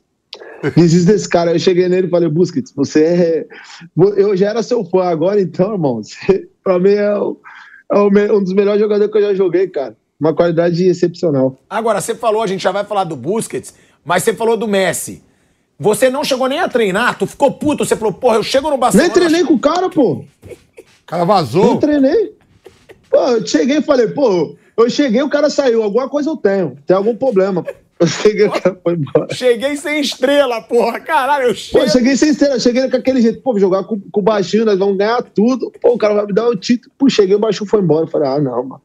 Desisto 0.77 1.11
desse 1.11 1.27
cara. 1.27 1.51
Eu 1.51 1.59
cheguei 1.59 1.89
nele 1.89 2.07
e 2.07 2.09
falei, 2.09 2.29
Busquets, 2.29 2.71
você 2.73 3.03
é. 3.03 3.47
Eu 4.15 4.35
já 4.37 4.51
era 4.51 4.63
seu 4.63 4.85
fã, 4.85 5.03
agora 5.03 5.41
então, 5.41 5.73
irmão, 5.73 6.01
você, 6.01 6.47
pra 6.63 6.79
mim 6.79 6.91
é, 6.91 7.17
o, 7.17 7.37
é 7.91 8.31
um 8.31 8.41
dos 8.41 8.53
melhores 8.53 8.79
jogadores 8.79 9.11
que 9.11 9.17
eu 9.17 9.23
já 9.23 9.33
joguei, 9.35 9.67
cara. 9.67 9.97
Uma 10.17 10.33
qualidade 10.33 10.85
excepcional. 10.85 11.57
Agora, 11.69 11.99
você 11.99 12.15
falou, 12.15 12.41
a 12.41 12.47
gente 12.47 12.63
já 12.63 12.71
vai 12.71 12.85
falar 12.85 13.03
do 13.03 13.17
Busquets, 13.17 13.73
mas 14.05 14.23
você 14.23 14.33
falou 14.33 14.55
do 14.55 14.69
Messi. 14.69 15.21
Você 15.77 16.09
não 16.09 16.23
chegou 16.23 16.47
nem 16.47 16.59
a 16.59 16.69
treinar, 16.69 17.17
tu 17.17 17.27
ficou 17.27 17.51
puto, 17.51 17.85
você 17.85 17.95
falou, 17.95 18.13
porra, 18.13 18.37
eu 18.37 18.43
chego 18.43 18.69
no 18.69 18.77
Barcelona... 18.77 19.09
Nem 19.09 19.13
treinei 19.13 19.43
com 19.43 19.55
o 19.55 19.59
cara, 19.59 19.89
pô. 19.89 20.23
O 20.43 21.05
cara 21.05 21.25
vazou. 21.25 21.71
Nem 21.71 21.79
treinei. 21.79 22.33
Pô, 23.09 23.17
eu 23.17 23.45
cheguei 23.45 23.77
e 23.77 23.81
falei, 23.81 24.07
pô, 24.07 24.55
eu 24.77 24.89
cheguei, 24.89 25.21
o 25.21 25.29
cara 25.29 25.49
saiu, 25.49 25.83
alguma 25.83 26.09
coisa 26.09 26.29
eu 26.29 26.37
tenho, 26.37 26.77
tem 26.85 26.95
algum 26.95 27.15
problema. 27.15 27.63
Eu 27.97 28.07
cheguei, 28.07 28.45
o 28.45 28.51
cara 28.51 28.77
foi 28.83 28.93
embora. 28.93 29.33
Cheguei 29.33 29.77
sem 29.77 30.01
estrela, 30.01 30.61
porra, 30.61 30.99
caralho, 30.99 31.45
eu 31.45 31.55
chego... 31.55 31.79
Pô, 31.79 31.89
cheguei 31.89 32.17
sem 32.17 32.31
estrela, 32.31 32.59
cheguei 32.59 32.89
com 32.89 32.97
aquele 32.97 33.21
jeito, 33.21 33.41
pô, 33.41 33.57
jogar 33.57 33.85
com, 33.85 33.97
com 34.11 34.19
o 34.19 34.21
baixinho, 34.21 34.65
nós 34.65 34.77
vamos 34.77 34.97
ganhar 34.97 35.23
tudo, 35.23 35.71
pô, 35.79 35.93
o 35.93 35.97
cara 35.97 36.13
vai 36.13 36.25
me 36.25 36.33
dar 36.33 36.45
o 36.45 36.57
título. 36.57 36.93
Pô, 36.97 37.09
cheguei, 37.09 37.37
o 37.37 37.39
baixinho 37.39 37.69
foi 37.69 37.79
embora, 37.79 38.03
eu 38.03 38.09
falei, 38.09 38.27
ah, 38.27 38.37
não, 38.37 38.63
mano. 38.65 38.81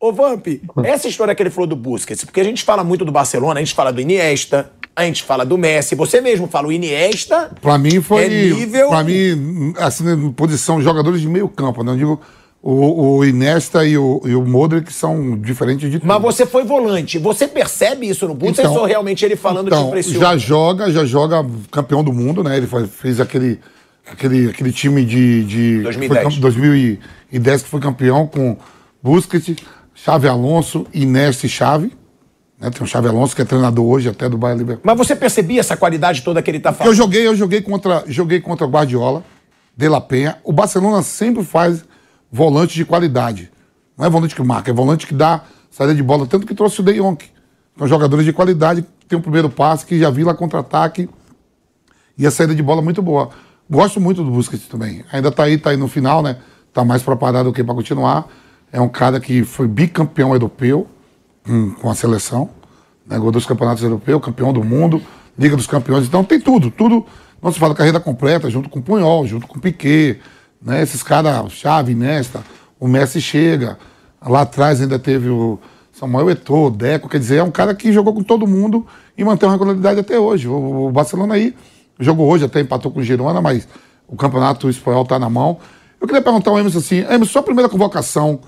Ô, 0.00 0.10
Vamp, 0.10 0.46
essa 0.82 1.06
história 1.06 1.34
que 1.34 1.42
ele 1.42 1.50
falou 1.50 1.66
do 1.66 1.76
Busquets, 1.76 2.24
porque 2.24 2.40
a 2.40 2.44
gente 2.44 2.62
fala 2.64 2.82
muito 2.82 3.04
do 3.04 3.12
Barcelona, 3.12 3.60
a 3.60 3.62
gente 3.62 3.74
fala 3.74 3.92
do 3.92 4.00
Iniesta, 4.00 4.72
a 4.96 5.04
gente 5.04 5.22
fala 5.22 5.44
do 5.44 5.58
Messi, 5.58 5.94
você 5.94 6.20
mesmo 6.20 6.46
fala 6.46 6.68
o 6.68 6.72
Iniesta. 6.72 7.50
Pra 7.60 7.76
mim 7.76 8.00
foi. 8.00 8.24
É 8.24 8.28
nível... 8.28 8.88
Pra 8.88 9.02
mim, 9.02 9.74
assim, 9.78 10.30
posição, 10.32 10.80
jogadores 10.80 11.20
de 11.20 11.28
meio 11.28 11.48
campo, 11.48 11.82
né? 11.82 11.92
Eu 11.92 11.96
digo. 11.96 12.20
O, 12.66 13.18
o 13.18 13.24
Iniesta 13.26 13.84
e 13.84 13.98
o, 13.98 14.22
e 14.24 14.34
o 14.34 14.40
Modric 14.40 14.90
são 14.90 15.38
diferentes 15.38 15.90
de 15.90 15.98
tudo. 15.98 16.08
Mas 16.08 16.22
você 16.22 16.46
foi 16.46 16.64
volante. 16.64 17.18
Você 17.18 17.46
percebe 17.46 18.08
isso 18.08 18.26
no 18.26 18.32
Busquets 18.32 18.60
então, 18.60 18.76
ou 18.76 18.86
realmente 18.86 19.22
ele 19.22 19.36
falando 19.36 19.66
então, 19.66 19.82
te 19.82 19.88
impressiona? 19.88 20.18
Já 20.18 20.36
joga, 20.38 20.90
já 20.90 21.04
joga 21.04 21.44
campeão 21.70 22.02
do 22.02 22.10
mundo, 22.10 22.42
né? 22.42 22.56
Ele 22.56 22.66
fez 22.86 23.20
aquele, 23.20 23.60
aquele, 24.10 24.48
aquele 24.48 24.72
time 24.72 25.04
de... 25.04 25.44
de 25.44 25.82
2010. 25.82 26.22
Foi, 26.22 26.40
2010 26.40 27.62
que 27.64 27.68
foi 27.68 27.80
campeão 27.80 28.26
com 28.26 28.56
Busquets, 29.02 29.56
Chave 29.94 30.26
Alonso, 30.26 30.86
Inés 30.94 31.44
e 31.44 31.48
Chave. 31.50 31.92
Né? 32.64 32.70
Tem 32.70 32.82
o 32.82 32.86
Chave 32.86 33.08
Alonso, 33.08 33.36
que 33.36 33.42
é 33.42 33.44
treinador 33.44 33.84
hoje 33.84 34.08
até 34.08 34.26
do 34.28 34.38
Bayern 34.38 34.60
Leverkusen. 34.62 34.86
Mas 34.86 34.96
você 34.96 35.14
percebia 35.14 35.60
essa 35.60 35.76
qualidade 35.76 36.22
toda 36.22 36.40
que 36.40 36.50
ele 36.50 36.58
tá 36.60 36.70
Eu 36.70 36.74
falando? 36.74 36.94
joguei, 36.94 37.26
eu 37.26 37.36
joguei 37.36 37.60
contra, 37.60 38.04
joguei 38.06 38.40
contra 38.40 38.66
o 38.66 38.70
Guardiola, 38.70 39.22
De 39.76 39.86
La 39.88 40.00
Penha. 40.00 40.38
O 40.42 40.52
Barcelona 40.52 41.02
sempre 41.02 41.44
faz 41.44 41.84
volante 42.32 42.74
de 42.74 42.84
qualidade. 42.84 43.50
Não 43.98 44.06
é 44.06 44.10
volante 44.10 44.34
que 44.34 44.42
marca, 44.42 44.70
é 44.70 44.74
volante 44.74 45.06
que 45.06 45.14
dá 45.14 45.42
saída 45.70 45.94
de 45.94 46.02
bola. 46.02 46.26
Tanto 46.26 46.46
que 46.46 46.54
trouxe 46.54 46.80
o 46.80 46.82
De 46.82 46.94
Jong. 46.94 47.22
São 47.78 47.86
jogadores 47.86 48.24
de 48.24 48.32
qualidade, 48.32 48.82
que 48.98 49.06
tem 49.06 49.18
o 49.18 49.22
primeiro 49.22 49.50
passe, 49.50 49.84
que 49.84 49.98
já 49.98 50.08
vira 50.08 50.32
contra-ataque 50.32 51.08
e 52.16 52.26
a 52.26 52.30
saída 52.30 52.54
de 52.54 52.62
bola 52.62 52.80
muito 52.80 53.02
boa. 53.02 53.30
Gosto 53.68 54.00
muito 54.00 54.22
do 54.24 54.30
Busquets 54.30 54.66
também. 54.68 55.04
Ainda 55.12 55.30
tá 55.30 55.44
aí, 55.44 55.58
tá 55.58 55.70
aí 55.70 55.76
no 55.76 55.88
final, 55.88 56.22
né? 56.22 56.38
Tá 56.72 56.84
mais 56.84 57.02
preparado 57.02 57.46
do 57.46 57.52
que 57.52 57.62
para 57.62 57.74
continuar. 57.74 58.26
É 58.72 58.80
um 58.80 58.88
cara 58.88 59.20
que 59.20 59.44
foi 59.44 59.66
bicampeão 59.68 60.32
europeu 60.32 60.88
com, 61.80 61.90
a 61.90 61.94
seleção, 61.94 62.50
né? 63.06 63.16
Ganhou 63.16 63.30
dois 63.30 63.46
campeonatos 63.46 63.82
europeus, 63.82 64.22
campeão 64.22 64.52
do 64.52 64.64
mundo, 64.64 65.02
Liga 65.38 65.56
dos 65.56 65.66
Campeões. 65.66 66.06
Então 66.06 66.24
tem 66.24 66.40
tudo, 66.40 66.70
tudo. 66.70 67.04
Não 67.42 67.52
se 67.52 67.58
fala 67.58 67.74
carreira 67.74 68.00
completa, 68.00 68.48
junto 68.48 68.68
com 68.68 68.80
Punhol, 68.80 69.26
junto 69.26 69.46
com 69.46 69.58
Piquet, 69.58 70.20
né? 70.62 70.82
Esses 70.82 71.02
caras, 71.02 71.52
Chave, 71.52 71.94
Nesta, 71.94 72.42
o 72.80 72.88
Messi 72.88 73.20
chega. 73.20 73.78
Lá 74.24 74.42
atrás 74.42 74.80
ainda 74.80 74.98
teve 74.98 75.28
o 75.28 75.58
Samuel 75.92 76.30
Eto'o, 76.30 76.70
Deco, 76.70 77.08
quer 77.08 77.18
dizer, 77.18 77.36
é 77.36 77.42
um 77.42 77.50
cara 77.50 77.74
que 77.74 77.92
jogou 77.92 78.14
com 78.14 78.22
todo 78.22 78.46
mundo 78.46 78.86
e 79.16 79.22
mantém 79.22 79.46
uma 79.48 79.54
regularidade 79.54 80.00
até 80.00 80.18
hoje. 80.18 80.48
O, 80.48 80.86
o 80.86 80.90
Barcelona 80.90 81.34
aí 81.34 81.54
jogou 82.00 82.28
hoje, 82.28 82.44
até 82.44 82.60
empatou 82.60 82.90
com 82.90 83.00
o 83.00 83.02
Girona, 83.02 83.42
mas 83.42 83.68
o 84.08 84.16
campeonato 84.16 84.68
espanhol 84.70 85.02
está 85.02 85.18
na 85.18 85.28
mão. 85.28 85.58
Eu 86.00 86.06
queria 86.06 86.22
perguntar 86.22 86.50
ao 86.50 86.58
Emerson 86.58 86.78
assim, 86.78 86.98
Emerson, 87.00 87.26
sua 87.26 87.42
primeira 87.42 87.68
convocação 87.68 88.40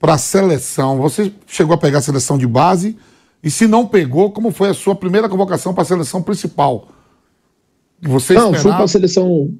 para 0.00 0.14
a 0.14 0.18
seleção, 0.18 0.96
você 0.98 1.30
chegou 1.46 1.74
a 1.74 1.78
pegar 1.78 1.98
a 1.98 2.02
seleção 2.02 2.38
de 2.38 2.46
base? 2.46 2.96
E 3.44 3.50
se 3.50 3.66
não 3.66 3.86
pegou, 3.86 4.32
como 4.32 4.50
foi 4.50 4.70
a 4.70 4.74
sua 4.74 4.94
primeira 4.94 5.28
convocação 5.28 5.72
para 5.74 5.82
a 5.82 5.86
seleção 5.86 6.22
principal? 6.22 6.88
Você 8.02 8.32
Não, 8.34 8.48
fui 8.48 8.56
esperava? 8.56 8.76
para 8.76 8.84
a 8.84 8.88
seleção. 8.88 9.54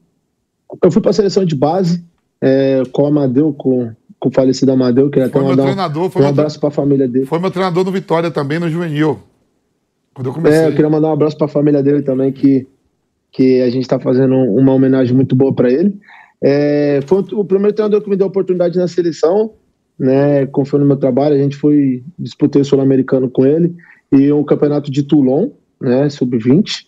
Eu 0.82 0.90
fui 0.90 1.02
para 1.02 1.10
a 1.10 1.14
seleção 1.14 1.44
de 1.44 1.54
base 1.54 2.02
é, 2.40 2.82
com 2.90 3.02
o 3.02 3.06
Amadeu, 3.06 3.52
com, 3.52 3.92
com 4.18 4.28
o 4.28 4.32
falecido 4.32 4.72
Amadeu, 4.72 5.10
queria 5.10 5.26
até 5.28 5.38
meu 5.38 5.48
mandar 5.48 5.62
um- 5.62 5.66
treinador, 5.66 6.10
um 6.14 6.18
meu 6.18 6.28
abraço 6.28 6.58
para 6.58 6.68
a 6.70 6.72
família 6.72 7.06
dele. 7.06 7.26
Foi 7.26 7.38
meu 7.38 7.50
treinador 7.50 7.84
no 7.84 7.92
Vitória 7.92 8.30
também, 8.30 8.58
no 8.58 8.68
Juvenil. 8.68 9.18
Quando 10.14 10.28
eu 10.28 10.32
comecei. 10.32 10.58
É, 10.60 10.66
eu 10.68 10.72
queria 10.72 10.88
mandar 10.88 11.08
um 11.08 11.12
abraço 11.12 11.36
para 11.36 11.46
a 11.46 11.50
família 11.50 11.82
dele 11.82 12.02
também, 12.02 12.32
que, 12.32 12.66
que 13.30 13.60
a 13.60 13.68
gente 13.68 13.82
está 13.82 14.00
fazendo 14.00 14.34
uma 14.34 14.72
homenagem 14.72 15.14
muito 15.14 15.36
boa 15.36 15.52
para 15.54 15.70
ele. 15.70 15.98
É, 16.42 17.00
foi 17.06 17.22
o 17.32 17.44
primeiro 17.44 17.74
treinador 17.74 18.00
que 18.02 18.08
me 18.08 18.16
deu 18.16 18.26
a 18.26 18.30
oportunidade 18.30 18.78
na 18.78 18.88
seleção, 18.88 19.52
né? 20.00 20.46
Confiou 20.46 20.80
no 20.80 20.86
meu 20.86 20.96
trabalho, 20.96 21.34
a 21.34 21.38
gente 21.38 21.56
foi 21.56 22.02
disputei 22.18 22.62
o 22.62 22.64
sul-americano 22.64 23.28
com 23.28 23.44
ele 23.44 23.76
e 24.10 24.32
o 24.32 24.42
campeonato 24.42 24.90
de 24.90 25.02
Toulon, 25.02 25.50
né? 25.78 26.08
Sub-20 26.08 26.86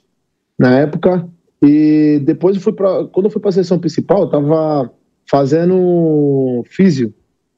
na 0.58 0.78
época. 0.78 1.28
E 1.62 2.20
depois 2.24 2.56
eu 2.56 2.62
fui 2.62 2.72
para 2.72 3.04
quando 3.08 3.26
eu 3.26 3.30
fui 3.30 3.40
para 3.40 3.50
a 3.50 3.52
seleção 3.52 3.78
principal, 3.78 4.22
eu 4.22 4.30
tava 4.30 4.90
fazendo 5.30 6.64
físio, 6.66 7.12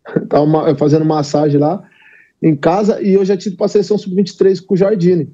tava 0.29 0.75
fazendo 0.75 1.05
massagem 1.05 1.61
lá 1.61 1.85
em 2.43 2.57
casa 2.57 3.01
e 3.01 3.15
eu 3.15 3.25
já 3.25 3.37
tive 3.37 3.57
para 3.57 3.67
a 3.67 3.69
seleção 3.69 3.97
sub-23 3.97 4.61
com 4.61 4.75
o 4.75 4.77
Jardine. 4.77 5.33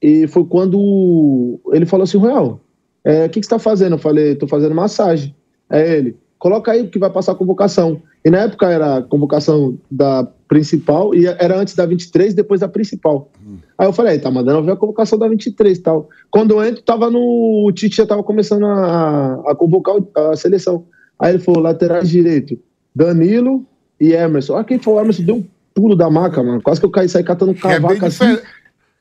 E 0.00 0.26
foi 0.28 0.44
quando 0.44 1.58
ele 1.72 1.86
falou 1.86 2.04
assim, 2.04 2.18
Royal, 2.18 2.60
é, 3.02 3.24
o 3.24 3.30
que, 3.30 3.40
que 3.40 3.46
você 3.46 3.54
está 3.54 3.58
fazendo? 3.58 3.94
Eu 3.94 3.98
falei, 3.98 4.32
estou 4.32 4.48
fazendo 4.48 4.74
massagem. 4.74 5.34
É 5.70 5.96
ele, 5.96 6.16
coloca 6.38 6.70
aí 6.70 6.86
que 6.86 6.98
vai 6.98 7.10
passar 7.10 7.32
a 7.32 7.34
convocação. 7.34 8.02
E 8.24 8.30
na 8.30 8.38
época 8.38 8.66
era 8.70 8.96
a 8.98 9.02
convocação 9.02 9.78
da 9.90 10.26
principal 10.48 11.14
e 11.14 11.26
era 11.26 11.58
antes 11.58 11.74
da 11.74 11.84
23, 11.86 12.34
depois 12.34 12.60
da 12.60 12.68
principal. 12.68 13.30
Aí 13.76 13.86
eu 13.86 13.92
falei, 13.92 14.18
tá 14.18 14.30
mandando 14.30 14.64
ver 14.64 14.72
a 14.72 14.76
convocação 14.76 15.18
da 15.18 15.28
23 15.28 15.78
e 15.78 15.80
tal. 15.80 16.08
Quando 16.30 16.52
eu 16.52 16.64
entro, 16.64 16.82
tava 16.82 17.10
no. 17.10 17.66
O 17.66 17.72
Tite 17.72 17.96
já 17.96 18.06
tava 18.06 18.22
começando 18.22 18.64
a, 18.66 19.42
a 19.46 19.54
convocar 19.54 19.96
a 20.16 20.36
seleção. 20.36 20.86
Aí 21.18 21.34
ele 21.34 21.38
falou: 21.42 21.62
laterais 21.62 22.08
direito, 22.08 22.58
Danilo 22.94 23.64
e 24.00 24.12
Emerson. 24.12 24.54
Olha 24.54 24.64
quem 24.64 24.78
foi 24.78 24.94
o 24.94 25.00
Emerson, 25.00 25.22
deu 25.22 25.36
um 25.36 25.44
pulo 25.74 25.94
da 25.94 26.10
maca, 26.10 26.42
mano. 26.42 26.60
Quase 26.62 26.80
que 26.80 26.86
eu 26.86 26.90
caí, 26.90 27.08
saí 27.08 27.22
catando 27.22 27.52
é, 27.52 27.54
cavaco 27.54 28.04
assim. 28.06 28.26
difer- 28.26 28.42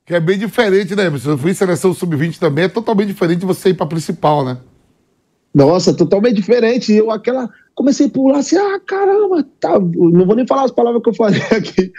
que 0.06 0.14
é 0.14 0.20
bem 0.22 0.38
diferente, 0.38 0.96
né, 0.96 1.08
Emerson? 1.08 1.32
Eu 1.32 1.38
fui 1.38 1.52
em 1.52 1.54
seleção 1.54 1.94
sub-20 1.94 2.38
também, 2.40 2.64
é 2.66 2.70
totalmente 2.70 3.08
diferente 3.08 3.40
de 3.40 3.46
você 3.46 3.70
ir 3.70 3.74
pra 3.74 3.86
principal, 3.86 4.46
né? 4.46 4.58
Nossa, 5.54 5.94
totalmente 5.94 6.36
diferente. 6.36 6.94
Eu 6.94 7.12
aquela. 7.12 7.50
Comecei 7.74 8.08
a 8.08 8.10
pular 8.10 8.40
assim, 8.40 8.58
ah, 8.58 8.80
caramba, 8.86 9.46
tá. 9.60 9.80
Não 9.80 10.26
vou 10.26 10.36
nem 10.36 10.48
falar 10.48 10.64
as 10.64 10.72
palavras 10.72 11.02
que 11.04 11.10
eu 11.10 11.14
falei 11.14 11.42
aqui. 11.52 11.92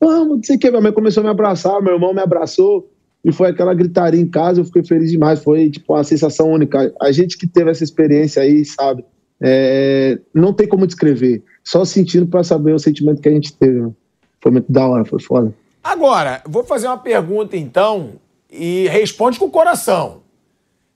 Vamos, 0.00 0.36
não 0.36 0.42
sei 0.42 0.56
o 0.56 0.58
que. 0.58 0.70
Minha 0.70 0.82
mãe 0.82 0.92
começou 0.92 1.20
a 1.20 1.24
me 1.24 1.30
abraçar, 1.30 1.80
meu 1.80 1.94
irmão 1.94 2.12
me 2.12 2.20
abraçou. 2.20 2.90
E 3.24 3.30
foi 3.30 3.50
aquela 3.50 3.72
gritaria 3.72 4.20
em 4.20 4.28
casa, 4.28 4.60
eu 4.60 4.64
fiquei 4.64 4.84
feliz 4.84 5.10
demais. 5.12 5.42
Foi, 5.42 5.70
tipo, 5.70 5.94
uma 5.94 6.02
sensação 6.02 6.50
única. 6.50 6.92
A 7.00 7.12
gente 7.12 7.38
que 7.38 7.46
teve 7.46 7.70
essa 7.70 7.84
experiência 7.84 8.42
aí, 8.42 8.64
sabe? 8.64 9.04
É, 9.40 10.18
não 10.34 10.52
tem 10.52 10.66
como 10.66 10.86
descrever. 10.86 11.42
Só 11.62 11.84
sentindo 11.84 12.26
pra 12.26 12.42
saber 12.42 12.72
o 12.74 12.78
sentimento 12.78 13.20
que 13.20 13.28
a 13.28 13.32
gente 13.32 13.52
teve. 13.52 13.80
mano. 13.80 13.96
Foi 14.40 14.50
muito 14.50 14.70
da 14.70 14.86
hora, 14.86 15.04
foi 15.04 15.20
foda. 15.20 15.54
Agora, 15.82 16.42
vou 16.48 16.64
fazer 16.64 16.88
uma 16.88 16.98
pergunta 16.98 17.56
então 17.56 18.14
e 18.50 18.88
responde 18.88 19.38
com 19.38 19.46
o 19.46 19.50
coração. 19.50 20.21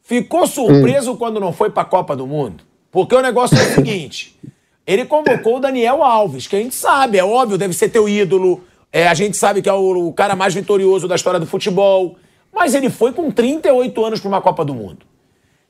Ficou 0.07 0.47
surpreso 0.47 1.17
quando 1.17 1.41
não 1.41 1.53
foi 1.53 1.69
para 1.69 1.83
a 1.83 1.87
Copa 1.87 2.15
do 2.15 2.29
Mundo? 2.29 2.63
Porque 2.93 3.13
o 3.13 3.21
negócio 3.21 3.59
é 3.59 3.61
o 3.61 3.75
seguinte: 3.75 4.39
ele 4.87 5.05
convocou 5.05 5.57
o 5.57 5.61
Daniel 5.61 6.01
Alves, 6.01 6.47
que 6.47 6.55
a 6.55 6.61
gente 6.61 6.77
sabe, 6.77 7.19
é 7.19 7.25
óbvio, 7.25 7.59
deve 7.59 7.75
ser 7.75 7.89
teu 7.89 8.09
ídolo. 8.09 8.63
é, 8.93 9.09
a 9.09 9.15
gente 9.15 9.37
sabe 9.37 9.61
que 9.61 9.69
é 9.69 9.73
o, 9.73 10.07
o 10.07 10.13
cara 10.13 10.37
mais 10.37 10.55
vitorioso 10.55 11.09
da 11.09 11.17
história 11.17 11.41
do 11.41 11.47
futebol. 11.47 12.17
Mas 12.55 12.73
ele 12.73 12.89
foi 12.89 13.13
com 13.13 13.33
38 13.33 14.05
anos 14.05 14.21
para 14.21 14.29
uma 14.29 14.41
Copa 14.41 14.65
do 14.65 14.73
Mundo. 14.73 15.05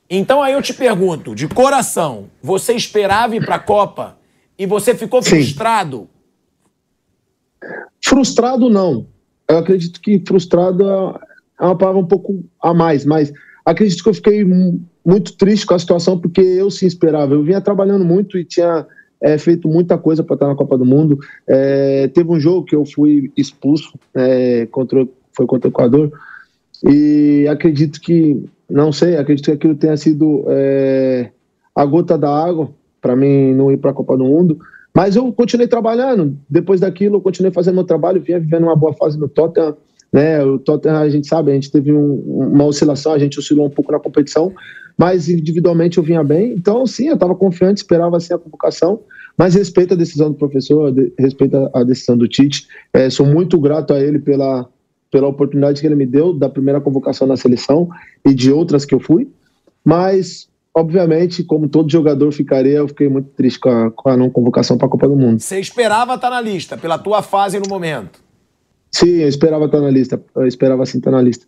Então 0.08 0.42
aí 0.42 0.52
eu 0.52 0.60
te 0.60 0.74
pergunto, 0.74 1.34
de 1.34 1.48
coração, 1.48 2.26
você 2.42 2.74
esperava 2.74 3.34
ir 3.34 3.44
para 3.44 3.56
a 3.56 3.58
Copa 3.58 4.18
e 4.58 4.66
você 4.66 4.94
ficou 4.94 5.22
Sim. 5.22 5.30
frustrado? 5.30 6.08
Frustrado, 8.04 8.68
não. 8.68 9.06
Eu 9.48 9.58
acredito 9.58 9.98
que 9.98 10.22
frustrado 10.24 10.84
é 11.58 11.64
uma 11.64 11.76
palavra 11.76 12.02
um 12.02 12.06
pouco 12.06 12.44
a 12.60 12.74
mais, 12.74 13.04
mas 13.06 13.32
acredito 13.66 14.02
que 14.02 14.08
eu 14.08 14.14
fiquei 14.14 14.44
mu- 14.44 14.80
muito 15.04 15.36
triste 15.36 15.66
com 15.66 15.74
a 15.74 15.78
situação, 15.78 16.18
porque 16.18 16.40
eu 16.40 16.70
sim 16.70 16.86
esperava. 16.86 17.34
Eu 17.34 17.42
vinha 17.42 17.60
trabalhando 17.60 18.04
muito 18.04 18.38
e 18.38 18.44
tinha 18.44 18.86
é, 19.20 19.36
feito 19.36 19.68
muita 19.68 19.98
coisa 19.98 20.22
para 20.22 20.34
estar 20.34 20.46
na 20.46 20.54
Copa 20.54 20.78
do 20.78 20.84
Mundo. 20.84 21.18
É, 21.46 22.08
teve 22.08 22.30
um 22.30 22.40
jogo 22.40 22.64
que 22.64 22.76
eu 22.76 22.84
fui 22.86 23.30
expulso, 23.36 23.98
é, 24.14 24.66
contra, 24.66 25.06
foi 25.32 25.46
contra 25.46 25.68
o 25.68 25.72
Equador, 25.72 26.12
e 26.88 27.46
acredito 27.48 28.00
que, 28.00 28.44
não 28.70 28.92
sei, 28.92 29.16
acredito 29.16 29.46
que 29.46 29.52
aquilo 29.52 29.74
tenha 29.74 29.96
sido 29.96 30.44
a 31.74 31.84
gota 31.84 32.16
da 32.16 32.30
água 32.30 32.70
para 33.00 33.16
mim 33.16 33.54
não 33.54 33.70
ir 33.70 33.76
para 33.76 33.90
a 33.90 33.94
Copa 33.94 34.16
do 34.16 34.24
Mundo. 34.24 34.58
Mas 34.94 35.14
eu 35.14 35.30
continuei 35.32 35.68
trabalhando. 35.68 36.36
Depois 36.48 36.80
daquilo, 36.80 37.16
eu 37.16 37.20
continuei 37.20 37.52
fazendo 37.52 37.74
meu 37.74 37.84
trabalho, 37.84 38.20
vinha 38.20 38.40
vivendo 38.40 38.64
uma 38.64 38.74
boa 38.74 38.94
fase 38.94 39.18
no 39.18 39.28
Tottenham. 39.28 39.76
Né? 40.16 40.42
O 40.42 40.58
Tottenham, 40.58 40.96
a 40.96 41.10
gente 41.10 41.26
sabe, 41.26 41.50
a 41.50 41.54
gente 41.54 41.70
teve 41.70 41.92
um- 41.92 42.48
uma 42.54 42.64
oscilação, 42.64 43.12
a 43.12 43.18
gente 43.18 43.38
oscilou 43.38 43.66
um 43.66 43.70
pouco 43.70 43.92
na 43.92 44.00
competição, 44.00 44.50
mas 44.96 45.28
individualmente 45.28 45.98
eu 45.98 46.02
vinha 46.02 46.24
bem. 46.24 46.54
Então, 46.54 46.86
sim, 46.86 47.08
eu 47.08 47.14
estava 47.16 47.34
confiante, 47.34 47.82
esperava 47.82 48.16
assim 48.16 48.32
a 48.32 48.38
convocação, 48.38 49.00
mas 49.36 49.54
respeito 49.54 49.92
a 49.92 49.96
decisão 49.96 50.30
do 50.30 50.34
professor, 50.38 50.90
respeito 51.18 51.70
a 51.70 51.84
decisão 51.84 52.16
do 52.16 52.26
Tite. 52.26 52.66
É, 52.94 53.10
sou 53.10 53.26
muito 53.26 53.60
grato 53.60 53.92
a 53.92 54.00
ele 54.00 54.18
pela, 54.18 54.66
pela 55.10 55.28
oportunidade 55.28 55.82
que 55.82 55.86
ele 55.86 55.94
me 55.94 56.06
deu 56.06 56.32
da 56.32 56.48
primeira 56.48 56.80
convocação 56.80 57.28
na 57.28 57.36
seleção 57.36 57.86
e 58.26 58.32
de 58.32 58.50
outras 58.50 58.86
que 58.86 58.94
eu 58.94 59.00
fui. 59.00 59.28
Mas, 59.84 60.48
obviamente, 60.74 61.44
como 61.44 61.68
todo 61.68 61.92
jogador 61.92 62.32
ficaria, 62.32 62.78
eu 62.78 62.88
fiquei 62.88 63.10
muito 63.10 63.28
triste 63.36 63.60
com 63.60 63.68
a, 63.68 63.90
com 63.90 64.08
a 64.08 64.16
não 64.16 64.30
convocação 64.30 64.78
para 64.78 64.86
a 64.86 64.90
Copa 64.90 65.06
do 65.08 65.14
Mundo. 65.14 65.40
Você 65.40 65.60
esperava 65.60 66.14
estar 66.14 66.30
na 66.30 66.40
lista, 66.40 66.78
pela 66.78 66.96
tua 66.96 67.20
fase 67.20 67.60
no 67.60 67.68
momento. 67.68 68.24
Sim, 68.96 69.16
eu 69.16 69.28
esperava 69.28 69.66
estar 69.66 69.78
na 69.78 69.90
lista. 69.90 70.18
Eu 70.34 70.46
esperava 70.46 70.86
sim 70.86 70.96
estar 70.96 71.10
na 71.10 71.20
lista. 71.20 71.44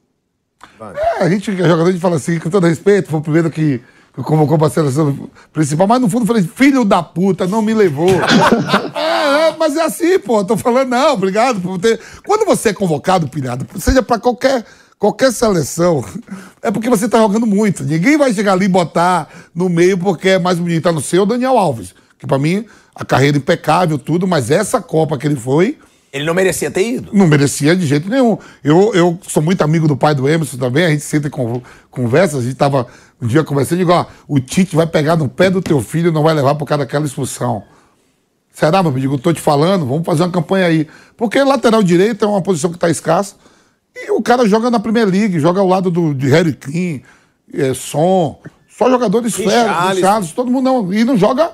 É, 0.81 1.25
a 1.25 1.31
gente, 1.31 1.57
jogador, 1.57 1.89
a 1.89 1.91
gente 1.91 2.01
fala 2.01 2.17
assim, 2.17 2.39
com 2.39 2.51
todo 2.51 2.67
respeito, 2.67 3.09
foi 3.09 3.21
o 3.21 3.23
primeiro 3.23 3.51
que, 3.51 3.81
convocou 4.23 4.59
pra 4.59 4.69
seleção 4.69 5.31
principal, 5.51 5.87
mas 5.87 5.99
no 5.99 6.11
fundo 6.11 6.25
eu 6.25 6.27
falei, 6.27 6.43
filho 6.43 6.85
da 6.85 7.03
puta, 7.03 7.47
não 7.47 7.63
me 7.63 7.73
levou. 7.73 8.11
é, 8.95 9.49
é, 9.49 9.57
mas 9.59 9.77
é 9.77 9.83
assim, 9.83 10.19
pô, 10.19 10.45
tô 10.45 10.59
falando, 10.59 10.91
não, 10.91 11.15
obrigado 11.15 11.59
por 11.59 11.79
ter. 11.79 11.99
Quando 12.27 12.45
você 12.45 12.69
é 12.69 12.75
convocado, 12.75 13.29
pilhado, 13.29 13.67
seja 13.81 14.03
pra 14.03 14.19
qualquer. 14.19 14.65
Qualquer 14.99 15.31
seleção, 15.31 16.05
é 16.61 16.73
porque 16.73 16.91
você 16.91 17.09
tá 17.09 17.19
jogando 17.19 17.47
muito. 17.47 17.85
Ninguém 17.85 18.19
vai 18.19 18.35
chegar 18.35 18.55
ali 18.55 18.65
e 18.65 18.69
botar 18.69 19.29
no 19.55 19.69
meio 19.69 19.97
porque 19.97 20.31
é 20.31 20.39
mais 20.41 20.59
bonito 20.59 20.89
a 20.89 20.93
não 20.93 21.01
ser 21.01 21.21
o 21.21 21.25
Daniel 21.25 21.57
Alves. 21.57 21.95
Que 22.19 22.27
pra 22.27 22.37
mim, 22.37 22.67
a 22.97 23.05
carreira 23.05 23.39
impecável, 23.39 23.97
tudo, 23.97 24.27
mas 24.27 24.51
essa 24.51 24.83
Copa 24.83 25.17
que 25.17 25.25
ele 25.25 25.37
foi, 25.37 25.79
Ele 26.13 26.25
não 26.25 26.33
merecia 26.35 26.71
ter 26.71 26.87
ido. 26.89 27.11
não 27.13 27.27
merecia 27.27 27.77
de 27.77 27.87
jeito 27.87 28.09
nenhum. 28.09 28.39
Eu, 28.65 28.93
eu 28.95 29.19
sou 29.29 29.43
muito 29.43 29.63
amigo 29.63 29.87
do 29.87 29.97
pai 29.97 30.15
do 30.15 30.29
Emerson 30.29 30.57
também, 30.57 30.85
a 30.87 30.91
gente 30.91 31.03
senta 31.03 31.27
e 31.29 31.31
con- 31.31 31.63
conversa, 31.91 32.39
a 32.39 32.43
gente 32.43 32.55
tava 32.55 32.87
um 33.21 33.27
dia 33.27 33.45
conversando 33.45 33.77
e 33.79 33.81
digo, 33.81 33.93
ó, 33.93 34.07
o 34.27 34.41
Tite 34.41 34.75
vai 34.75 34.87
pegar 34.87 35.17
no 35.17 35.29
pé 35.29 35.51
do 35.51 35.61
teu 35.61 35.81
filho 35.83 36.09
e 36.09 36.13
não 36.13 36.23
vai 36.23 36.33
levar 36.35 36.55
por 36.55 36.65
causa 36.67 36.85
daquela 36.85 37.05
expulsão. 37.05 37.63
Será, 38.53 38.83
meu 38.83 38.91
amigo? 38.91 39.15
Eu 39.15 39.19
tô 39.19 39.33
te 39.33 39.41
falando, 39.41 39.87
vamos 39.87 40.05
fazer 40.07 40.23
uma 40.23 40.31
campanha 40.31 40.67
aí. 40.67 40.89
Porque 41.17 41.43
lateral 41.45 41.83
direito 41.83 42.25
é 42.25 42.29
uma 42.29 42.43
posição 42.43 42.71
que 42.71 42.77
está 42.77 42.89
escassa. 42.89 43.37
E 43.95 44.11
o 44.11 44.23
cara 44.23 44.49
joga 44.49 44.71
na 44.71 44.81
Premier 44.81 45.07
League, 45.09 45.39
joga 45.39 45.61
ao 45.61 45.67
lado 45.69 45.91
do, 45.91 46.15
de 46.15 46.29
Harry 46.29 46.53
Kane, 46.55 47.03
é, 47.53 47.75
Son, 47.75 48.41
só 48.69 48.89
jogadores 48.91 49.35
férias, 49.35 49.67
Richarlison, 49.97 50.35
todo 50.35 50.51
mundo 50.51 50.65
não. 50.65 50.93
E 50.93 51.05
não 51.05 51.17
joga 51.17 51.51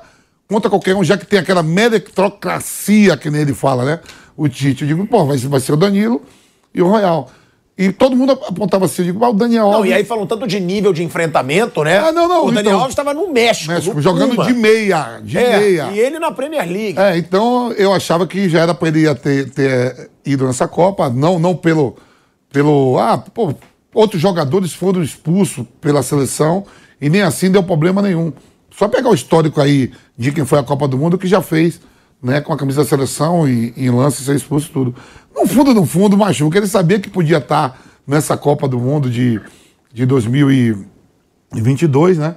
contra 0.49 0.68
qualquer 0.70 0.94
um, 0.94 1.02
já 1.02 1.16
que 1.16 1.26
tem 1.26 1.38
aquela 1.38 1.62
meritocracia 1.62 3.16
que 3.16 3.30
nem 3.30 3.40
ele 3.42 3.54
fala, 3.54 3.84
né? 3.84 4.00
O 4.37 4.49
Tite. 4.49 4.83
Eu 4.83 4.88
digo, 4.88 5.07
pô, 5.07 5.25
vai, 5.25 5.37
vai 5.37 5.61
ser 5.61 5.73
o 5.73 5.76
Danilo 5.76 6.23
e 6.75 6.83
o 6.83 6.88
Royal. 6.88 7.31
E 7.76 7.91
todo 7.91 8.14
mundo 8.14 8.33
apontava 8.33 8.85
assim, 8.85 9.03
eu 9.03 9.07
digo, 9.07 9.25
ah, 9.25 9.31
o 9.31 9.33
Daniel 9.33 9.64
Alves. 9.64 9.81
Não, 9.81 9.87
e 9.87 9.93
aí 9.93 10.05
falam 10.05 10.26
tanto 10.26 10.47
de 10.47 10.61
nível 10.61 10.93
de 10.93 11.03
enfrentamento, 11.03 11.83
né? 11.83 11.99
Ah, 11.99 12.12
não, 12.12 12.29
não. 12.29 12.47
O 12.47 12.53
Daniel 12.53 12.62
então, 12.62 12.79
Alves 12.79 12.93
estava 12.93 13.12
no 13.12 13.33
México. 13.33 13.73
México 13.73 13.97
no 13.97 14.00
jogando 14.00 14.37
Puma. 14.37 14.47
de 14.47 14.53
meia. 14.53 15.21
De 15.25 15.37
é, 15.37 15.59
meia. 15.59 15.91
E 15.93 15.99
ele 15.99 16.21
na 16.21 16.31
Premier 16.31 16.71
League. 16.71 16.97
É, 16.97 17.17
então 17.19 17.73
eu 17.73 17.93
achava 17.93 18.29
que 18.29 18.49
já 18.49 18.61
era 18.61 18.75
para 18.75 18.88
ele 18.88 19.12
ter, 19.17 19.50
ter 19.50 20.11
ido 20.25 20.47
nessa 20.47 20.69
Copa, 20.69 21.11
não, 21.11 21.41
não 21.41 21.57
pelo, 21.57 21.97
pelo. 22.53 22.97
Ah, 22.97 23.19
pô, 23.19 23.53
outros 23.93 24.23
jogadores 24.23 24.73
foram 24.73 25.03
expulsos 25.03 25.67
pela 25.81 26.03
seleção 26.03 26.64
e 27.00 27.09
nem 27.09 27.23
assim 27.23 27.50
deu 27.50 27.62
problema 27.62 28.00
nenhum. 28.00 28.33
Só 28.71 28.87
pegar 28.87 29.11
o 29.11 29.14
histórico 29.14 29.61
aí 29.61 29.91
de 30.17 30.31
quem 30.31 30.45
foi 30.45 30.61
a 30.61 30.62
Copa 30.62 30.87
do 30.87 30.97
Mundo 30.97 31.19
que 31.19 31.26
já 31.26 31.43
fez, 31.43 31.81
né, 32.25 32.40
com 32.40 32.52
a 32.54 32.57
camisa 32.57 32.83
da 32.83 32.88
seleção 32.88 33.47
e 33.47 33.75
em 33.76 33.90
lance 33.90 34.25
ser 34.25 34.35
expulso 34.35 34.71
tudo. 34.73 34.95
No 35.37 35.47
fundo, 35.47 35.75
no 35.75 35.85
fundo, 35.85 36.16
machuca. 36.16 36.57
Ele 36.57 36.66
sabia 36.66 36.99
que 36.99 37.11
podia 37.11 37.37
estar 37.37 37.78
nessa 38.07 38.35
Copa 38.35 38.66
do 38.66 38.78
Mundo 38.78 39.11
de, 39.11 39.38
de 39.93 40.07
2022, 40.07 42.16
né? 42.16 42.37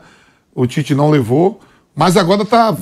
O 0.53 0.67
Tite 0.67 0.94
não 0.94 1.10
levou, 1.10 1.62
mas 1.96 2.17
agora 2.17 2.44
tá. 2.44 2.75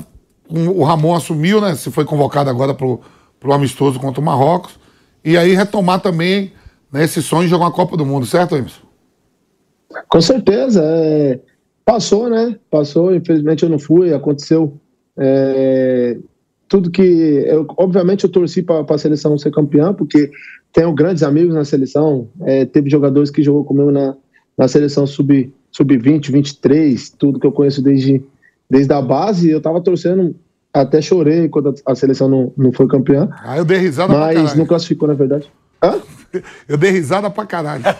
O 0.50 0.84
Ramon 0.84 1.16
assumiu, 1.16 1.62
né? 1.62 1.76
Se 1.76 1.92
foi 1.92 2.06
convocado 2.06 2.50
agora 2.50 2.74
pro, 2.74 3.00
pro 3.40 3.54
amistoso 3.54 4.00
contra 4.00 4.20
o 4.20 4.24
Marrocos. 4.24 4.80
E 5.24 5.38
aí 5.38 5.54
retomar 5.54 6.00
também 6.00 6.54
né, 6.92 7.04
esse 7.04 7.22
sonho 7.22 7.44
de 7.44 7.50
jogar 7.50 7.66
uma 7.66 7.72
Copa 7.72 7.96
do 7.96 8.06
Mundo, 8.06 8.26
certo, 8.26 8.56
Emerson? 8.56 8.82
Com 10.08 10.22
certeza. 10.22 10.82
é, 10.84 11.40
Passou, 11.84 12.30
né? 12.30 12.58
Passou, 12.72 13.14
infelizmente 13.14 13.62
eu 13.62 13.70
não 13.70 13.78
fui, 13.78 14.12
aconteceu. 14.12 14.76
é, 15.18 16.18
Tudo 16.76 16.92
que. 16.92 17.02
Eu, 17.48 17.66
obviamente 17.78 18.26
eu 18.26 18.30
torci 18.30 18.62
para 18.62 18.84
a 18.90 18.98
seleção 18.98 19.38
ser 19.38 19.50
campeã, 19.50 19.94
porque 19.94 20.30
tenho 20.74 20.92
grandes 20.94 21.24
amigos 21.24 21.56
na 21.56 21.64
seleção. 21.64 22.28
é, 22.42 22.66
teve 22.66 22.90
jogadores 22.90 23.32
que 23.32 23.42
jogou 23.42 23.64
comigo 23.64 23.92
na, 23.92 24.14
na 24.58 24.68
seleção 24.68 25.08
sub- 25.08 25.54
sub-20, 25.72 26.30
23, 26.34 27.12
tudo 27.12 27.40
que 27.40 27.48
eu 27.48 27.54
conheço 27.54 27.82
desde, 27.82 28.22
desde 28.70 28.92
a 28.92 29.02
base. 29.02 29.50
Eu 29.50 29.62
tava 29.62 29.80
torcendo, 29.80 30.36
até 30.74 31.02
chorei 31.02 31.48
quando 31.48 31.70
a, 31.70 31.94
a 31.94 31.96
seleção 31.96 32.28
não, 32.28 32.52
não 32.58 32.74
foi 32.74 32.88
campeã, 32.88 33.30
Aí 33.44 33.58
eu 33.60 33.64
dei 33.64 33.78
risada 33.78 34.14
pra 34.14 34.34
mas 34.34 34.54
não 34.54 34.66
classificou, 34.66 35.08
na 35.08 35.14
verdade. 35.14 35.50
Hã? 35.82 36.02
Eu 36.68 36.78
dei 36.78 36.92
risada 36.92 37.30
pra 37.30 37.46
caralho. 37.46 37.86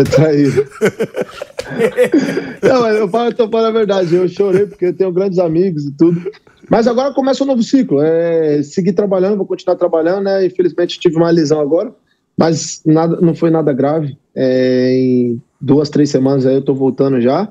É 0.00 0.04
traído. 0.04 0.66
Não, 2.62 2.80
mas 2.80 2.96
eu 2.96 3.08
falo, 3.08 3.28
eu 3.28 3.34
tô 3.34 3.48
falando 3.48 3.66
a 3.66 3.78
verdade. 3.78 4.14
Eu 4.14 4.28
chorei 4.28 4.66
porque 4.66 4.86
eu 4.86 4.94
tenho 4.94 5.12
grandes 5.12 5.38
amigos 5.38 5.84
e 5.84 5.92
tudo. 5.92 6.30
Mas 6.68 6.86
agora 6.86 7.12
começa 7.12 7.44
um 7.44 7.46
novo 7.46 7.62
ciclo. 7.62 8.00
É 8.00 8.62
seguir 8.62 8.92
trabalhando, 8.92 9.36
vou 9.36 9.46
continuar 9.46 9.76
trabalhando, 9.76 10.24
né? 10.24 10.46
Infelizmente 10.46 10.98
tive 10.98 11.16
uma 11.16 11.30
lesão 11.30 11.60
agora, 11.60 11.92
mas 12.36 12.80
nada, 12.86 13.20
não 13.20 13.34
foi 13.34 13.50
nada 13.50 13.72
grave. 13.72 14.16
É, 14.34 14.92
em 14.94 15.42
duas, 15.60 15.90
três 15.90 16.08
semanas 16.08 16.46
aí 16.46 16.54
eu 16.54 16.62
tô 16.62 16.74
voltando 16.74 17.20
já 17.20 17.48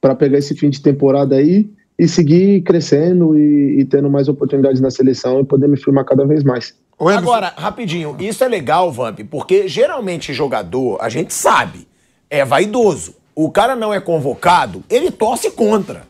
para 0.00 0.14
pegar 0.14 0.38
esse 0.38 0.54
fim 0.54 0.70
de 0.70 0.80
temporada 0.80 1.34
aí 1.34 1.68
e 1.98 2.06
seguir 2.06 2.62
crescendo 2.62 3.36
e, 3.36 3.80
e 3.80 3.84
tendo 3.84 4.08
mais 4.08 4.28
oportunidades 4.28 4.80
na 4.80 4.90
seleção 4.90 5.40
e 5.40 5.44
poder 5.44 5.66
me 5.66 5.76
firmar 5.76 6.04
cada 6.04 6.24
vez 6.24 6.44
mais. 6.44 6.74
Agora, 7.00 7.52
rapidinho, 7.56 8.16
isso 8.18 8.42
é 8.42 8.48
legal, 8.48 8.90
Vamp, 8.92 9.20
porque 9.30 9.68
geralmente 9.68 10.32
jogador, 10.32 10.98
a 11.00 11.08
gente 11.08 11.32
sabe, 11.32 11.87
é 12.30 12.44
vaidoso. 12.44 13.14
O 13.34 13.50
cara 13.50 13.76
não 13.76 13.92
é 13.94 14.00
convocado, 14.00 14.82
ele 14.90 15.10
torce 15.10 15.50
contra. 15.50 16.02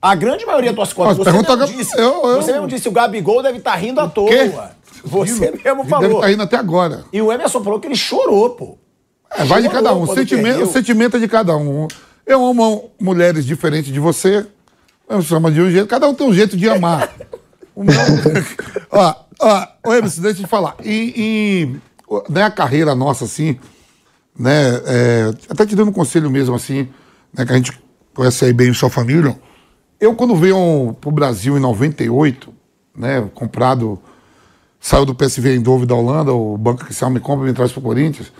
A 0.00 0.14
grande 0.14 0.44
maioria 0.44 0.72
torce 0.74 0.94
contra. 0.94 1.14
Mas 1.14 1.24
Você 1.24 1.56
mesmo, 1.56 1.66
disse, 1.78 1.98
eu- 1.98 2.26
eu- 2.26 2.42
você 2.42 2.52
mesmo 2.52 2.66
disse, 2.66 2.88
o 2.88 2.92
Gabigol 2.92 3.42
deve 3.42 3.58
estar 3.58 3.74
rindo 3.74 4.00
à 4.00 4.08
toa. 4.08 4.30
Você 5.04 5.46
Ele 5.46 5.60
mesmo 5.62 5.78
Deve 5.84 5.88
falou. 5.90 6.14
estar 6.20 6.32
indo 6.32 6.42
até 6.42 6.56
agora. 6.56 7.04
E 7.12 7.20
o 7.20 7.30
Emerson 7.32 7.62
falou 7.62 7.78
que 7.80 7.86
ele 7.86 7.96
chorou, 7.96 8.50
pô. 8.50 8.78
É, 9.30 9.44
vai 9.44 9.60
de 9.62 9.68
Chorou 9.68 9.82
cada 9.82 9.94
um. 9.94 10.06
Sentimento, 10.06 10.62
o 10.62 10.66
sentimento 10.66 11.16
é 11.16 11.20
de 11.20 11.28
cada 11.28 11.56
um. 11.56 11.86
Eu 12.26 12.44
amo 12.46 12.90
mulheres 13.00 13.44
diferentes 13.44 13.92
de 13.92 14.00
você. 14.00 14.46
Eu 15.08 15.20
chamo 15.20 15.50
de 15.50 15.60
um 15.60 15.70
jeito. 15.70 15.86
Cada 15.86 16.08
um 16.08 16.14
tem 16.14 16.26
um 16.26 16.32
jeito 16.32 16.56
de 16.56 16.68
amar. 16.68 17.10
O 17.76 17.82
meu... 17.82 17.92
ó, 18.92 19.14
ó, 19.40 19.66
ô 19.84 19.92
Emerson, 19.94 20.22
deixa 20.22 20.38
eu 20.40 20.44
te 20.44 20.48
falar. 20.48 20.76
E, 20.84 21.12
e 21.16 22.22
né, 22.30 22.44
a 22.44 22.50
carreira 22.50 22.94
nossa, 22.94 23.24
assim, 23.24 23.58
né? 24.38 24.80
é, 24.86 25.34
até 25.48 25.66
te 25.66 25.76
dando 25.76 25.88
um 25.88 25.92
conselho 25.92 26.30
mesmo, 26.30 26.54
assim, 26.54 26.88
né? 27.32 27.44
Que 27.44 27.52
a 27.52 27.56
gente 27.56 27.72
conhece 28.14 28.44
aí 28.44 28.52
bem 28.52 28.72
sua 28.72 28.90
família. 28.90 29.38
Eu, 30.00 30.14
quando 30.14 30.34
veio 30.36 30.94
pro 31.00 31.10
Brasil 31.10 31.56
em 31.56 31.60
98, 31.60 32.52
né? 32.96 33.28
Comprado 33.34 33.98
saiu 34.84 35.06
do 35.06 35.14
PSV 35.14 35.54
Eindhoven 35.54 35.86
da 35.86 35.94
Holanda, 35.94 36.32
o 36.34 36.58
banco 36.58 36.84
que 36.84 37.04
me 37.06 37.18
compra 37.18 37.46
me 37.46 37.54
traz 37.54 37.72
para 37.72 37.80
o 37.80 37.82
Corinthians. 37.82 38.30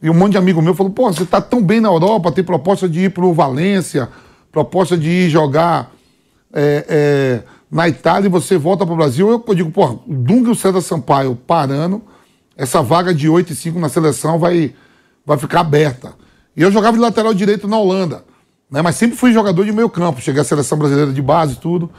E 0.00 0.08
um 0.08 0.14
monte 0.14 0.32
de 0.32 0.38
amigo 0.38 0.62
meu 0.62 0.74
falou: 0.74 0.92
pô, 0.92 1.12
você 1.12 1.26
tá 1.26 1.40
tão 1.40 1.60
bem 1.60 1.80
na 1.80 1.88
Europa, 1.88 2.30
tem 2.30 2.44
proposta 2.44 2.88
de 2.88 3.06
ir 3.06 3.10
para 3.10 3.24
o 3.24 3.34
Valência, 3.34 4.08
proposta 4.52 4.96
de 4.96 5.08
ir 5.08 5.28
jogar 5.28 5.92
é, 6.52 6.84
é, 6.88 7.42
na 7.68 7.88
Itália 7.88 8.28
e 8.28 8.30
você 8.30 8.56
volta 8.56 8.86
para 8.86 8.94
o 8.94 8.96
Brasil. 8.96 9.28
Eu, 9.28 9.44
eu 9.44 9.54
digo: 9.54 9.70
pô, 9.72 9.98
Dunga 10.06 10.50
e 10.50 10.52
o 10.52 10.54
César 10.54 10.80
Sampaio 10.80 11.34
parando, 11.34 12.00
essa 12.56 12.80
vaga 12.80 13.12
de 13.12 13.28
8 13.28 13.52
e 13.52 13.56
5 13.56 13.78
na 13.80 13.88
seleção 13.88 14.38
vai, 14.38 14.72
vai 15.28 15.36
ficar 15.36 15.60
aberta. 15.60 16.14
E 16.56 16.62
eu 16.62 16.72
jogava 16.72 16.96
de 16.96 17.02
lateral 17.02 17.34
direito 17.34 17.68
na 17.68 17.78
Holanda, 17.78 18.24
né? 18.70 18.80
mas 18.80 18.96
sempre 18.96 19.16
fui 19.16 19.30
jogador 19.30 19.62
de 19.62 19.70
meio 19.70 19.90
campo, 19.90 20.22
cheguei 20.22 20.40
à 20.40 20.44
seleção 20.44 20.78
brasileira 20.78 21.12
de 21.12 21.20
base 21.20 21.56
tudo. 21.56 21.90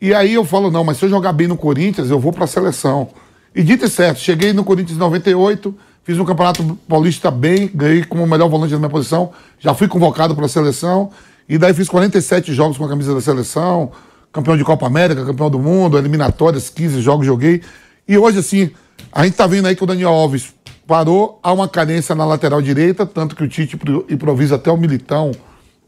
E 0.00 0.12
aí 0.12 0.34
eu 0.34 0.44
falo, 0.44 0.70
não, 0.70 0.84
mas 0.84 0.98
se 0.98 1.06
eu 1.06 1.08
jogar 1.08 1.32
bem 1.32 1.48
no 1.48 1.56
Corinthians, 1.56 2.10
eu 2.10 2.20
vou 2.20 2.30
para 2.30 2.44
a 2.44 2.46
seleção. 2.46 3.08
E 3.54 3.62
dito 3.62 3.86
e 3.86 3.88
certo, 3.88 4.20
cheguei 4.20 4.52
no 4.52 4.62
Corinthians 4.62 4.96
em 4.96 5.00
98, 5.00 5.74
fiz 6.04 6.18
um 6.18 6.24
campeonato 6.26 6.78
paulista 6.86 7.30
bem, 7.30 7.70
ganhei 7.74 8.04
como 8.04 8.22
o 8.22 8.26
melhor 8.26 8.48
volante 8.48 8.72
da 8.72 8.78
minha 8.78 8.90
posição, 8.90 9.32
já 9.58 9.74
fui 9.74 9.88
convocado 9.88 10.36
para 10.36 10.44
a 10.44 10.48
seleção, 10.48 11.10
e 11.48 11.56
daí 11.56 11.72
fiz 11.72 11.88
47 11.88 12.52
jogos 12.52 12.76
com 12.76 12.84
a 12.84 12.88
camisa 12.88 13.14
da 13.14 13.20
seleção, 13.22 13.90
campeão 14.30 14.56
de 14.56 14.62
Copa 14.62 14.86
América, 14.86 15.24
campeão 15.24 15.48
do 15.48 15.58
mundo, 15.58 15.96
eliminatórias, 15.96 16.68
15 16.68 17.00
jogos 17.00 17.26
joguei. 17.26 17.62
E 18.06 18.16
hoje, 18.18 18.38
assim, 18.38 18.70
a 19.10 19.24
gente 19.24 19.34
tá 19.34 19.46
vendo 19.46 19.66
aí 19.66 19.74
que 19.74 19.82
o 19.82 19.86
Daniel 19.86 20.10
Alves 20.10 20.52
parou, 20.88 21.38
há 21.42 21.52
uma 21.52 21.68
carência 21.68 22.14
na 22.14 22.24
lateral 22.24 22.62
direita, 22.62 23.04
tanto 23.04 23.36
que 23.36 23.44
o 23.44 23.48
Tite 23.48 23.76
impro- 23.76 24.06
improvisa 24.08 24.54
até 24.54 24.72
o 24.72 24.76
Militão 24.78 25.32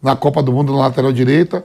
na 0.03 0.15
Copa 0.15 0.43
do 0.43 0.53
Mundo 0.53 0.75
na 0.75 0.81
lateral 0.81 1.11
direita. 1.11 1.65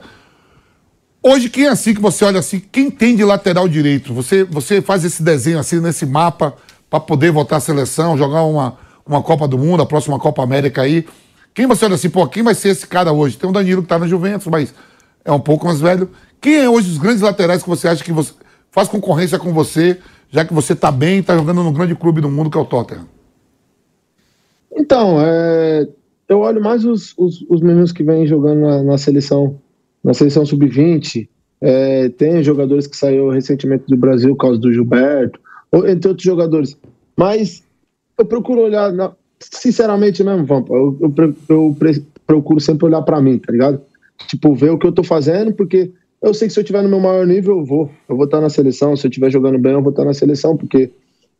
Hoje, 1.22 1.50
quem 1.50 1.66
é 1.66 1.68
assim 1.68 1.92
que 1.92 2.00
você 2.00 2.24
olha 2.24 2.40
assim, 2.40 2.58
quem 2.58 2.90
tem 2.90 3.14
de 3.14 3.22
lateral 3.24 3.68
direito? 3.68 4.14
Você, 4.14 4.42
você 4.42 4.80
faz 4.80 5.04
esse 5.04 5.22
desenho 5.22 5.58
assim 5.58 5.80
nesse 5.80 6.06
mapa 6.06 6.54
para 6.88 6.98
poder 6.98 7.30
voltar 7.30 7.56
à 7.56 7.60
seleção, 7.60 8.16
jogar 8.16 8.42
uma, 8.42 8.78
uma 9.04 9.22
Copa 9.22 9.46
do 9.46 9.58
Mundo, 9.58 9.82
a 9.82 9.86
próxima 9.86 10.18
Copa 10.18 10.42
América 10.42 10.80
aí. 10.80 11.06
Quem 11.52 11.66
você 11.66 11.84
olha 11.84 11.96
assim, 11.96 12.08
pô, 12.08 12.26
quem 12.26 12.42
vai 12.42 12.54
ser 12.54 12.70
esse 12.70 12.86
cara 12.86 13.12
hoje? 13.12 13.36
Tem 13.36 13.50
o 13.50 13.52
Danilo 13.52 13.82
que 13.82 13.88
tá 13.88 13.98
na 13.98 14.08
Juventus, 14.08 14.46
mas 14.46 14.72
é 15.22 15.30
um 15.30 15.40
pouco 15.40 15.66
mais 15.66 15.78
velho. 15.78 16.08
Quem 16.40 16.54
é 16.54 16.70
hoje 16.70 16.90
os 16.90 16.96
grandes 16.96 17.20
laterais 17.20 17.62
que 17.62 17.68
você 17.68 17.86
acha 17.86 18.02
que 18.02 18.12
você 18.12 18.32
faz 18.70 18.88
concorrência 18.88 19.38
com 19.38 19.52
você, 19.52 19.98
já 20.30 20.42
que 20.42 20.54
você 20.54 20.74
tá 20.74 20.90
bem 20.90 21.18
e 21.18 21.22
tá 21.22 21.36
jogando 21.36 21.62
no 21.62 21.72
grande 21.72 21.94
clube 21.94 22.22
do 22.22 22.30
mundo 22.30 22.48
que 22.48 22.56
é 22.56 22.60
o 22.60 22.64
Tottenham? 22.64 23.15
Então, 24.74 25.20
é, 25.20 25.86
eu 26.28 26.40
olho 26.40 26.62
mais 26.62 26.84
os, 26.84 27.14
os, 27.16 27.44
os 27.48 27.60
meninos 27.60 27.92
que 27.92 28.02
vêm 28.02 28.26
jogando 28.26 28.60
na, 28.60 28.82
na 28.82 28.98
seleção, 28.98 29.58
na 30.02 30.14
seleção 30.14 30.44
sub-20. 30.44 31.28
É, 31.60 32.08
tem 32.10 32.42
jogadores 32.42 32.86
que 32.86 32.96
saíram 32.96 33.30
recentemente 33.30 33.84
do 33.88 33.96
Brasil, 33.96 34.30
por 34.36 34.42
causa 34.42 34.58
do 34.58 34.72
Gilberto, 34.72 35.40
ou, 35.72 35.88
entre 35.88 36.08
outros 36.08 36.24
jogadores. 36.24 36.76
Mas 37.16 37.62
eu 38.18 38.24
procuro 38.26 38.62
olhar, 38.62 38.92
na- 38.92 39.14
sinceramente 39.40 40.22
mesmo, 40.22 40.44
Vampa, 40.44 40.74
eu, 40.74 40.98
eu, 41.00 41.34
eu 41.48 41.76
procuro 42.26 42.60
sempre 42.60 42.86
olhar 42.86 43.02
pra 43.02 43.20
mim, 43.20 43.38
tá 43.38 43.52
ligado? 43.52 43.80
Tipo, 44.28 44.54
ver 44.54 44.70
o 44.70 44.78
que 44.78 44.86
eu 44.86 44.92
tô 44.92 45.02
fazendo, 45.02 45.52
porque 45.52 45.90
eu 46.22 46.34
sei 46.34 46.48
que 46.48 46.54
se 46.54 46.60
eu 46.60 46.64
tiver 46.64 46.82
no 46.82 46.88
meu 46.88 47.00
maior 47.00 47.26
nível, 47.26 47.58
eu 47.58 47.64
vou. 47.64 47.90
Eu 48.08 48.16
vou 48.16 48.24
estar 48.24 48.40
na 48.40 48.50
seleção, 48.50 48.96
se 48.96 49.06
eu 49.06 49.10
estiver 49.10 49.30
jogando 49.30 49.58
bem, 49.58 49.72
eu 49.72 49.82
vou 49.82 49.90
estar 49.90 50.04
na 50.04 50.14
seleção, 50.14 50.56
porque 50.56 50.90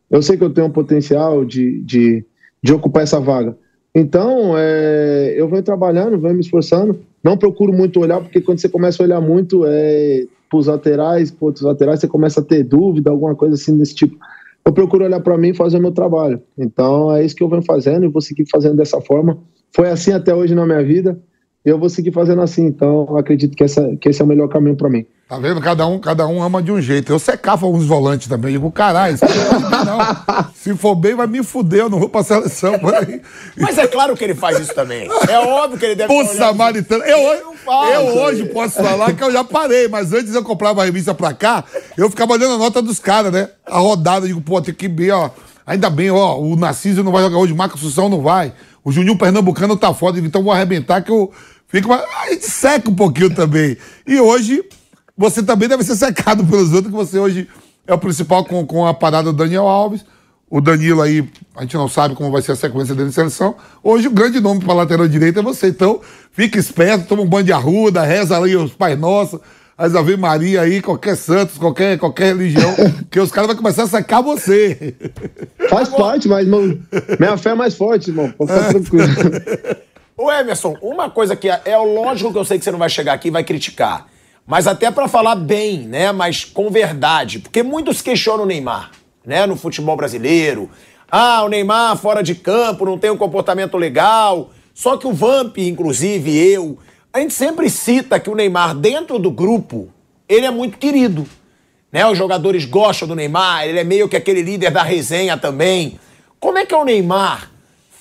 eu 0.09 0.21
sei 0.21 0.37
que 0.37 0.43
eu 0.43 0.49
tenho 0.53 0.67
um 0.67 0.71
potencial 0.71 1.43
de, 1.43 1.81
de, 1.81 2.23
de 2.67 2.73
ocupar 2.73 3.03
essa 3.03 3.17
vaga. 3.17 3.57
Então, 3.95 4.57
é, 4.57 5.33
eu 5.37 5.47
venho 5.47 5.63
trabalhando, 5.63 6.19
venho 6.19 6.33
me 6.33 6.41
esforçando. 6.41 6.99
Não 7.23 7.37
procuro 7.37 7.71
muito 7.71 8.01
olhar, 8.01 8.19
porque 8.19 8.41
quando 8.41 8.59
você 8.59 8.67
começa 8.67 9.01
a 9.01 9.05
olhar 9.05 9.21
muito 9.21 9.63
é, 9.65 10.25
para 10.49 10.59
os 10.59 10.67
laterais, 10.67 11.31
para 11.31 11.45
outros 11.45 11.63
laterais, 11.63 12.01
você 12.01 12.09
começa 12.09 12.41
a 12.41 12.43
ter 12.43 12.63
dúvida, 12.63 13.09
alguma 13.09 13.33
coisa 13.35 13.55
assim 13.55 13.77
desse 13.77 13.95
tipo. 13.95 14.17
Eu 14.65 14.73
procuro 14.73 15.05
olhar 15.05 15.21
para 15.21 15.37
mim 15.37 15.51
e 15.51 15.53
fazer 15.53 15.77
o 15.77 15.81
meu 15.81 15.93
trabalho. 15.93 16.41
Então, 16.57 17.15
é 17.15 17.23
isso 17.23 17.37
que 17.37 17.41
eu 17.41 17.47
venho 17.47 17.63
fazendo 17.63 18.03
e 18.03 18.09
vou 18.09 18.21
seguir 18.21 18.45
fazendo 18.51 18.75
dessa 18.75 18.99
forma. 18.99 19.37
Foi 19.73 19.87
assim 19.89 20.11
até 20.11 20.35
hoje 20.35 20.53
na 20.53 20.65
minha 20.65 20.83
vida. 20.83 21.17
Eu 21.69 21.79
vou 21.79 21.89
seguir 21.89 22.11
fazendo 22.11 22.41
assim. 22.41 22.65
Então, 22.65 23.07
eu 23.09 23.17
acredito 23.17 23.55
que, 23.55 23.63
essa, 23.63 23.95
que 23.99 24.09
esse 24.09 24.21
é 24.21 24.25
o 24.25 24.27
melhor 24.27 24.47
caminho 24.47 24.75
para 24.75 24.89
mim. 24.89 25.05
Tá 25.27 25.37
vendo? 25.37 25.59
Cada 25.59 25.85
um, 25.85 25.99
cada 25.99 26.25
um 26.25 26.41
ama 26.41 26.63
de 26.63 26.71
um 26.71 26.79
jeito. 26.79 27.11
Eu 27.11 27.19
secava 27.19 27.67
uns 27.67 27.85
volantes 27.85 28.27
também. 28.29 28.53
Digo, 28.53 28.71
caralho, 28.71 29.17
não. 29.85 30.45
Se 30.55 30.73
for 30.75 30.95
bem, 30.95 31.15
vai 31.15 31.27
me 31.27 31.43
fuder, 31.43 31.81
eu 31.81 31.89
não 31.89 31.99
vou 31.99 32.07
pra 32.07 32.23
seleção. 32.23 32.79
Por 32.79 32.93
aí. 32.95 33.21
Mas 33.57 33.77
é 33.77 33.85
claro 33.87 34.15
que 34.15 34.23
ele 34.23 34.33
faz 34.35 34.59
isso 34.59 34.73
também. 34.73 35.07
É 35.27 35.37
óbvio 35.39 35.77
que 35.77 35.85
ele 35.85 35.95
deve 35.95 36.13
olhando- 36.13 36.37
samaritano. 36.37 37.03
Eu, 37.03 37.17
eu 37.17 37.71
aí. 37.71 38.19
hoje 38.19 38.45
posso 38.45 38.81
falar 38.81 39.13
que 39.13 39.23
eu 39.23 39.31
já 39.31 39.43
parei, 39.43 39.89
mas 39.89 40.13
antes 40.13 40.33
eu 40.33 40.43
comprava 40.43 40.81
a 40.81 40.85
revista 40.85 41.13
pra 41.13 41.33
cá, 41.33 41.63
eu 41.97 42.09
ficava 42.09 42.31
olhando 42.33 42.53
a 42.55 42.57
nota 42.57 42.81
dos 42.81 42.99
caras, 42.99 43.31
né? 43.33 43.49
A 43.65 43.79
rodada, 43.79 44.23
eu 44.25 44.29
digo, 44.29 44.41
pô, 44.41 44.61
tem 44.61 44.73
que 44.73 44.87
ver, 44.87 45.11
ó. 45.11 45.29
Ainda 45.65 45.89
bem, 45.89 46.09
ó, 46.09 46.39
o 46.39 46.55
Narciso 46.55 47.03
não 47.03 47.11
vai 47.11 47.21
jogar 47.23 47.37
hoje, 47.37 47.51
o 47.51 47.55
Marcos 47.57 47.81
Assunção 47.81 48.07
não 48.07 48.21
vai. 48.21 48.53
O 48.81 48.91
Juninho 48.93 49.17
Pernambucano 49.17 49.75
tá 49.75 49.93
foda, 49.93 50.17
eu 50.17 50.25
então 50.25 50.39
eu 50.39 50.45
vou 50.45 50.53
arrebentar 50.53 51.01
que 51.01 51.11
eu 51.11 51.29
fico. 51.67 51.87
mais- 51.89 52.03
A 52.23 52.29
gente 52.31 52.45
seca 52.49 52.89
um 52.89 52.95
pouquinho 52.95 53.33
também. 53.33 53.77
E 54.05 54.19
hoje, 54.19 54.63
você 55.17 55.41
também 55.43 55.67
deve 55.67 55.83
ser 55.83 55.95
secado 55.95 56.45
pelos 56.45 56.73
outros, 56.73 56.87
que 56.91 56.97
você 56.97 57.17
hoje 57.19 57.47
é 57.85 57.93
o 57.93 57.97
principal 57.97 58.43
com, 58.45 58.65
com 58.65 58.85
a 58.85 58.93
parada 58.93 59.31
do 59.31 59.37
Daniel 59.37 59.67
Alves. 59.67 60.05
O 60.49 60.61
Danilo 60.61 61.01
aí, 61.01 61.27
a 61.57 61.61
gente 61.63 61.75
não 61.75 61.89
sabe 61.89 62.15
como 62.15 62.31
vai 62.31 62.41
ser 62.41 62.53
a 62.53 62.55
sequência 62.55 62.95
dele 62.95 63.09
em 63.09 63.11
seleção. 63.11 63.55
Hoje 63.83 64.07
o 64.07 64.11
grande 64.11 64.39
nome 64.39 64.63
para 64.63 64.73
lateral 64.73 65.05
direito 65.07 65.39
é 65.39 65.41
você. 65.41 65.67
Então, 65.67 65.99
fica 66.31 66.57
esperto, 66.57 67.05
toma 67.05 67.21
um 67.23 67.27
banho 67.27 67.43
de 67.43 67.51
arruda, 67.51 68.01
reza 68.03 68.37
ali 68.37 68.55
os 68.55 68.71
Pai 68.71 68.95
Nosso, 68.95 69.41
as 69.77 69.93
Ave 69.93 70.15
Maria 70.15 70.61
aí, 70.61 70.81
qualquer 70.81 71.17
Santos, 71.17 71.57
qualquer, 71.57 71.97
qualquer 71.99 72.27
religião, 72.27 72.73
que 73.11 73.19
os 73.19 73.29
caras 73.29 73.47
vão 73.47 73.57
começar 73.57 73.83
a 73.83 73.87
secar 73.87 74.21
você. 74.21 74.95
Faz 75.69 75.89
parte, 75.89 76.29
mas 76.29 76.45
irmão, 76.45 76.79
minha 77.19 77.35
fé 77.37 77.49
é 77.49 77.55
mais 77.55 77.75
forte, 77.75 78.09
irmão. 78.09 78.31
Pode 78.37 78.53
ficar 78.53 78.69
tranquilo. 78.69 79.07
Ô 80.19 80.31
Emerson, 80.31 80.75
uma 80.81 81.11
coisa 81.11 81.35
que 81.35 81.47
é, 81.47 81.61
é 81.63 81.77
lógico 81.77 82.31
que 82.31 82.39
eu 82.39 82.43
sei 82.43 82.57
que 82.57 82.63
você 82.63 82.71
não 82.71 82.79
vai 82.79 82.89
chegar 82.89 83.13
aqui 83.13 83.27
e 83.27 83.31
vai 83.31 83.43
criticar. 83.43 84.07
Mas 84.47 84.65
até 84.65 84.89
pra 84.89 85.07
falar 85.07 85.35
bem, 85.35 85.81
né? 85.81 86.11
Mas 86.11 86.43
com 86.43 86.71
verdade. 86.71 87.37
Porque 87.37 87.61
muitos 87.61 88.01
questionam 88.01 88.43
o 88.43 88.47
Neymar, 88.47 88.89
né? 89.23 89.45
No 89.45 89.55
futebol 89.55 89.95
brasileiro. 89.95 90.71
Ah, 91.11 91.43
o 91.43 91.49
Neymar 91.49 91.95
fora 91.97 92.23
de 92.23 92.33
campo, 92.33 92.83
não 92.83 92.97
tem 92.97 93.11
um 93.11 93.17
comportamento 93.17 93.77
legal. 93.77 94.49
Só 94.73 94.97
que 94.97 95.05
o 95.05 95.13
Vamp, 95.13 95.59
inclusive 95.59 96.35
eu, 96.35 96.79
a 97.13 97.19
gente 97.19 97.35
sempre 97.35 97.69
cita 97.69 98.19
que 98.19 98.29
o 98.29 98.35
Neymar, 98.35 98.73
dentro 98.73 99.19
do 99.19 99.29
grupo, 99.29 99.93
ele 100.27 100.47
é 100.47 100.51
muito 100.51 100.79
querido. 100.79 101.27
Né? 101.91 102.07
Os 102.07 102.17
jogadores 102.17 102.65
gostam 102.65 103.07
do 103.07 103.15
Neymar, 103.15 103.67
ele 103.67 103.79
é 103.79 103.83
meio 103.83 104.09
que 104.09 104.17
aquele 104.17 104.41
líder 104.41 104.71
da 104.71 104.81
resenha 104.81 105.37
também. 105.37 105.99
Como 106.39 106.57
é 106.57 106.65
que 106.65 106.73
é 106.73 106.77
o 106.77 106.85
Neymar 106.85 107.51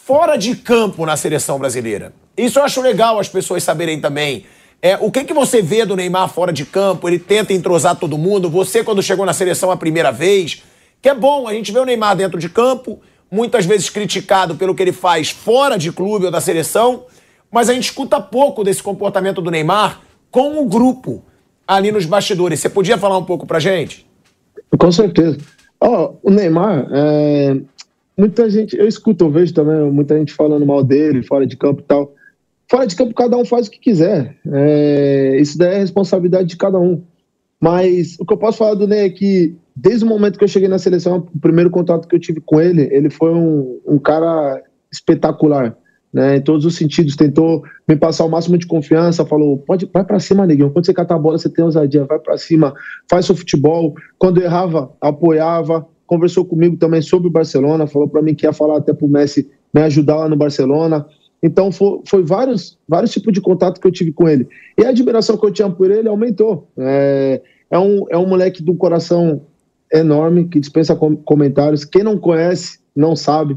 fora 0.06 0.36
de 0.36 0.54
campo 0.54 1.04
na 1.04 1.16
seleção 1.16 1.58
brasileira? 1.58 2.12
Isso 2.36 2.60
eu 2.60 2.62
acho 2.62 2.80
legal 2.80 3.18
as 3.18 3.28
pessoas 3.28 3.64
saberem 3.64 4.00
também. 4.00 4.46
É, 4.80 4.96
o 5.00 5.10
que, 5.10 5.24
que 5.24 5.34
você 5.34 5.60
vê 5.60 5.84
do 5.84 5.96
Neymar 5.96 6.28
fora 6.28 6.52
de 6.52 6.64
campo? 6.64 7.08
Ele 7.08 7.18
tenta 7.18 7.52
entrosar 7.52 7.96
todo 7.96 8.16
mundo. 8.16 8.48
Você, 8.48 8.84
quando 8.84 9.02
chegou 9.02 9.26
na 9.26 9.32
seleção 9.32 9.68
a 9.68 9.76
primeira 9.76 10.12
vez, 10.12 10.62
que 11.02 11.08
é 11.08 11.14
bom, 11.14 11.48
a 11.48 11.52
gente 11.52 11.72
vê 11.72 11.80
o 11.80 11.84
Neymar 11.84 12.14
dentro 12.14 12.38
de 12.38 12.48
campo, 12.48 13.00
muitas 13.28 13.66
vezes 13.66 13.90
criticado 13.90 14.54
pelo 14.54 14.76
que 14.76 14.82
ele 14.82 14.92
faz 14.92 15.30
fora 15.30 15.76
de 15.76 15.90
clube 15.90 16.26
ou 16.26 16.30
da 16.30 16.40
seleção, 16.40 17.06
mas 17.50 17.68
a 17.68 17.74
gente 17.74 17.84
escuta 17.86 18.20
pouco 18.20 18.62
desse 18.62 18.84
comportamento 18.84 19.42
do 19.42 19.50
Neymar 19.50 20.02
com 20.30 20.62
o 20.62 20.66
grupo 20.66 21.24
ali 21.66 21.90
nos 21.90 22.06
bastidores. 22.06 22.60
Você 22.60 22.68
podia 22.68 22.96
falar 22.96 23.18
um 23.18 23.24
pouco 23.24 23.44
pra 23.44 23.58
gente? 23.58 24.06
Com 24.78 24.92
certeza. 24.92 25.38
Ó, 25.80 26.12
o 26.22 26.30
Neymar, 26.30 26.86
é, 26.92 27.56
muita 28.16 28.48
gente, 28.48 28.76
eu 28.76 28.88
escuto, 28.88 29.24
eu 29.24 29.30
vejo 29.30 29.52
também 29.52 29.90
muita 29.90 30.16
gente 30.18 30.32
falando 30.32 30.64
mal 30.64 30.82
dele, 30.82 31.22
fora 31.22 31.46
de 31.46 31.56
campo 31.56 31.80
e 31.80 31.84
tal. 31.84 32.14
Fora 32.68 32.86
de 32.86 32.96
campo, 32.96 33.14
cada 33.14 33.36
um 33.36 33.44
faz 33.44 33.68
o 33.68 33.70
que 33.70 33.78
quiser. 33.78 34.36
É, 34.52 35.36
isso 35.40 35.56
daí 35.56 35.74
é 35.74 35.78
responsabilidade 35.78 36.48
de 36.48 36.56
cada 36.56 36.78
um. 36.78 37.02
Mas 37.60 38.16
o 38.18 38.24
que 38.24 38.32
eu 38.32 38.38
posso 38.38 38.58
falar 38.58 38.74
do 38.74 38.86
Ney 38.86 39.06
é 39.06 39.10
que, 39.10 39.54
desde 39.74 40.04
o 40.04 40.08
momento 40.08 40.38
que 40.38 40.44
eu 40.44 40.48
cheguei 40.48 40.68
na 40.68 40.78
seleção, 40.78 41.26
o 41.34 41.38
primeiro 41.38 41.70
contato 41.70 42.08
que 42.08 42.16
eu 42.16 42.20
tive 42.20 42.40
com 42.40 42.60
ele, 42.60 42.88
ele 42.90 43.08
foi 43.08 43.32
um, 43.32 43.80
um 43.86 43.98
cara 43.98 44.62
espetacular. 44.92 45.76
Né, 46.12 46.36
em 46.38 46.40
todos 46.40 46.64
os 46.64 46.76
sentidos, 46.76 47.14
tentou 47.14 47.62
me 47.86 47.94
passar 47.94 48.24
o 48.24 48.30
máximo 48.30 48.56
de 48.56 48.66
confiança, 48.66 49.26
falou, 49.26 49.58
pode, 49.58 49.86
vai 49.92 50.02
pra 50.02 50.18
cima, 50.18 50.46
neguinho, 50.46 50.70
quando 50.70 50.86
você 50.86 50.94
catar 50.94 51.16
a 51.16 51.18
bola, 51.18 51.36
você 51.36 51.50
tem 51.50 51.62
ousadia, 51.62 52.06
vai 52.06 52.18
pra 52.18 52.38
cima, 52.38 52.72
faz 53.10 53.26
seu 53.26 53.36
futebol, 53.36 53.94
quando 54.16 54.40
errava, 54.40 54.90
apoiava, 54.98 55.86
conversou 56.06 56.44
comigo 56.44 56.76
também 56.76 57.02
sobre 57.02 57.28
o 57.28 57.30
Barcelona, 57.30 57.86
falou 57.86 58.08
pra 58.08 58.22
mim 58.22 58.34
que 58.34 58.46
ia 58.46 58.52
falar 58.52 58.78
até 58.78 58.92
pro 58.92 59.08
Messi 59.08 59.48
me 59.74 59.82
ajudar 59.82 60.16
lá 60.16 60.28
no 60.28 60.36
Barcelona, 60.36 61.06
então 61.42 61.70
foi, 61.70 62.00
foi 62.06 62.22
vários, 62.22 62.78
vários 62.88 63.12
tipos 63.12 63.32
de 63.32 63.40
contato 63.40 63.80
que 63.80 63.86
eu 63.86 63.92
tive 63.92 64.12
com 64.12 64.28
ele, 64.28 64.48
e 64.78 64.84
a 64.84 64.90
admiração 64.90 65.36
que 65.36 65.46
eu 65.46 65.52
tinha 65.52 65.68
por 65.68 65.90
ele 65.90 66.08
aumentou, 66.08 66.68
é, 66.78 67.42
é, 67.70 67.78
um, 67.78 68.04
é 68.10 68.16
um 68.16 68.26
moleque 68.26 68.62
de 68.62 68.70
um 68.70 68.76
coração 68.76 69.42
enorme, 69.92 70.48
que 70.48 70.58
dispensa 70.60 70.96
com- 70.96 71.16
comentários, 71.16 71.84
quem 71.84 72.02
não 72.02 72.18
conhece, 72.18 72.78
não 72.94 73.14
sabe, 73.14 73.56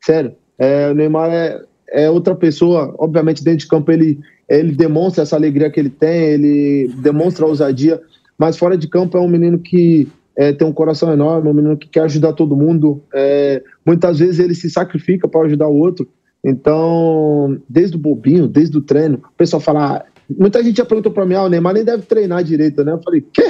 sério, 0.00 0.32
é, 0.58 0.90
o 0.90 0.94
Neymar 0.94 1.30
é, 1.30 1.60
é 1.90 2.10
outra 2.10 2.34
pessoa, 2.34 2.94
obviamente 2.98 3.42
dentro 3.44 3.60
de 3.60 3.68
campo 3.68 3.90
ele, 3.90 4.18
ele 4.48 4.72
demonstra 4.72 5.22
essa 5.22 5.36
alegria 5.36 5.70
que 5.70 5.78
ele 5.78 5.90
tem, 5.90 6.24
ele 6.24 6.92
demonstra 6.98 7.46
ousadia, 7.46 8.00
mas 8.36 8.56
fora 8.56 8.76
de 8.76 8.88
campo 8.88 9.16
é 9.16 9.20
um 9.20 9.28
menino 9.28 9.58
que 9.58 10.08
é, 10.36 10.52
tem 10.52 10.66
um 10.66 10.72
coração 10.72 11.12
enorme, 11.12 11.48
um 11.48 11.54
menino 11.54 11.76
que 11.76 11.88
quer 11.88 12.02
ajudar 12.02 12.32
todo 12.32 12.56
mundo, 12.56 13.02
é, 13.14 13.62
muitas 13.84 14.18
vezes 14.18 14.38
ele 14.38 14.54
se 14.54 14.70
sacrifica 14.70 15.28
para 15.28 15.46
ajudar 15.46 15.68
o 15.68 15.76
outro, 15.76 16.08
então, 16.44 17.60
desde 17.68 17.96
o 17.96 18.00
bobinho, 18.00 18.48
desde 18.48 18.76
o 18.76 18.82
treino, 18.82 19.16
o 19.18 19.36
pessoal 19.36 19.60
fala, 19.60 19.96
ah, 19.96 20.04
muita 20.28 20.62
gente 20.62 20.78
já 20.78 20.84
perguntou 20.84 21.12
para 21.12 21.26
mim, 21.26 21.34
ah, 21.34 21.44
o 21.44 21.48
Neymar 21.48 21.74
nem 21.74 21.84
deve 21.84 22.02
treinar 22.04 22.42
direito, 22.42 22.82
né? 22.82 22.92
Eu 22.92 23.02
falei, 23.02 23.20
quê? 23.20 23.46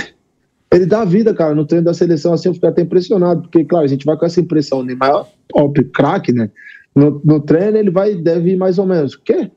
Ele 0.72 0.86
dá 0.86 1.04
vida, 1.04 1.32
cara, 1.34 1.54
no 1.54 1.64
treino 1.64 1.84
da 1.84 1.94
seleção, 1.94 2.32
assim, 2.32 2.48
eu 2.48 2.54
fico 2.54 2.66
até 2.66 2.82
impressionado, 2.82 3.42
porque, 3.42 3.64
claro, 3.64 3.84
a 3.84 3.88
gente 3.88 4.04
vai 4.04 4.16
com 4.16 4.26
essa 4.26 4.40
impressão, 4.40 4.80
o 4.80 4.84
Neymar 4.84 5.10
é 5.10 5.24
top, 5.48 5.84
craque, 5.84 6.32
né? 6.32 6.50
No, 6.94 7.20
no 7.24 7.40
treino 7.40 7.76
ele 7.76 7.90
vai, 7.90 8.14
deve 8.16 8.52
ir 8.52 8.56
mais 8.56 8.78
ou 8.78 8.86
menos, 8.86 9.14
o 9.14 9.20
quê? 9.22 9.50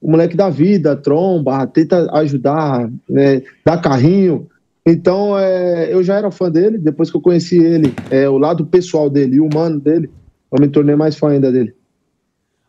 O 0.00 0.10
moleque 0.10 0.36
dá 0.36 0.48
vida, 0.48 0.96
tromba, 0.96 1.66
tenta 1.66 2.10
ajudar, 2.14 2.90
né, 3.08 3.42
dá 3.64 3.76
carrinho. 3.76 4.48
Então, 4.84 5.38
é, 5.38 5.92
eu 5.92 6.02
já 6.02 6.16
era 6.16 6.30
fã 6.30 6.50
dele, 6.50 6.78
depois 6.78 7.10
que 7.10 7.16
eu 7.16 7.20
conheci 7.20 7.58
ele, 7.58 7.94
é, 8.10 8.28
o 8.28 8.38
lado 8.38 8.64
pessoal 8.66 9.10
dele 9.10 9.36
e 9.36 9.40
humano 9.40 9.78
dele, 9.78 10.10
eu 10.50 10.60
me 10.60 10.68
tornei 10.68 10.96
mais 10.96 11.16
fã 11.16 11.30
ainda 11.30 11.52
dele. 11.52 11.74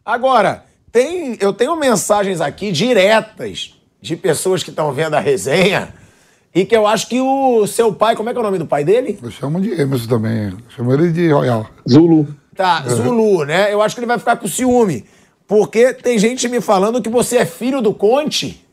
Agora, 0.06 0.66
tem, 0.92 1.38
eu 1.40 1.54
tenho 1.54 1.76
mensagens 1.76 2.42
aqui 2.42 2.72
diretas 2.72 3.76
de 4.02 4.16
pessoas 4.16 4.64
que 4.64 4.72
estão 4.72 4.92
vendo 4.92 5.14
a 5.14 5.20
resenha 5.20 5.94
e 6.54 6.66
que 6.66 6.76
eu 6.76 6.86
acho 6.86 7.08
que 7.08 7.22
o 7.22 7.66
seu 7.66 7.94
pai, 7.94 8.16
como 8.16 8.30
é 8.30 8.34
que 8.34 8.38
é 8.38 8.42
o 8.42 8.44
nome 8.44 8.58
do 8.58 8.66
pai 8.66 8.84
dele? 8.84 9.18
Eu 9.22 9.32
chamo 9.32 9.62
de 9.62 9.72
Emerson 9.72 10.08
também. 10.08 10.54
Chamo 10.76 10.94
ele 10.94 11.12
de 11.12 11.32
Royal. 11.32 11.70
Zulu. 11.90 12.28
Tá, 12.56 12.84
Zulu, 12.90 13.46
né? 13.46 13.74
Eu 13.74 13.82
acho 13.82 13.96
que 13.96 14.02
ele 14.02 14.08
vai 14.08 14.20
ficar 14.20 14.36
com 14.36 14.48
ciúme. 14.48 15.06
Porque 15.48 15.94
tem 15.94 16.20
gente 16.20 16.50
me 16.50 16.60
falando 16.60 17.02
que 17.02 17.10
você 17.10 17.38
é 17.38 17.46
filho 17.46 17.82
do 17.82 17.94
Conte. 17.94 18.66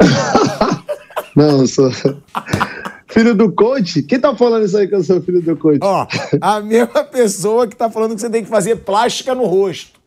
Não, 1.36 1.60
eu 1.60 1.66
sou. 1.66 1.90
filho 3.08 3.34
do 3.34 3.52
coach? 3.52 4.02
Quem 4.02 4.18
tá 4.20 4.34
falando 4.34 4.64
isso 4.64 4.76
aí 4.76 4.88
que 4.88 4.94
eu 4.94 5.02
sou 5.02 5.20
filho 5.22 5.42
do 5.42 5.56
coach? 5.56 5.78
Ó, 5.82 6.06
a 6.40 6.60
mesma 6.60 7.04
pessoa 7.04 7.66
que 7.66 7.76
tá 7.76 7.90
falando 7.90 8.14
que 8.14 8.20
você 8.20 8.30
tem 8.30 8.42
que 8.42 8.50
fazer 8.50 8.76
plástica 8.76 9.34
no 9.34 9.44
rosto. 9.44 10.00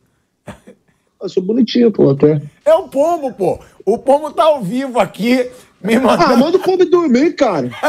Eu 1.20 1.28
sou 1.28 1.42
bonitinho, 1.42 1.90
pô, 1.90 2.10
até. 2.10 2.42
É 2.64 2.74
o 2.74 2.88
Pombo, 2.88 3.32
pô. 3.32 3.58
O 3.84 3.96
Pombo 3.98 4.30
tá 4.32 4.44
ao 4.44 4.62
vivo 4.62 4.98
aqui, 4.98 5.50
me 5.82 5.94
Ah, 5.96 6.00
mandando. 6.00 6.36
manda 6.38 6.56
o 6.58 6.62
povo 6.62 6.84
dormir, 6.84 7.34
cara. 7.34 7.70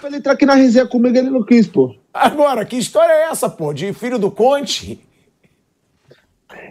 pra 0.00 0.08
ele 0.08 0.16
entrar 0.16 0.32
aqui 0.32 0.44
na 0.44 0.54
resenha 0.54 0.86
comigo, 0.86 1.16
ele 1.16 1.30
não 1.30 1.42
quis, 1.42 1.66
pô. 1.66 1.94
Agora, 2.12 2.64
que 2.64 2.76
história 2.76 3.12
é 3.12 3.30
essa, 3.30 3.48
pô? 3.48 3.72
De 3.72 3.92
filho 3.92 4.18
do 4.18 4.30
Conte? 4.30 5.00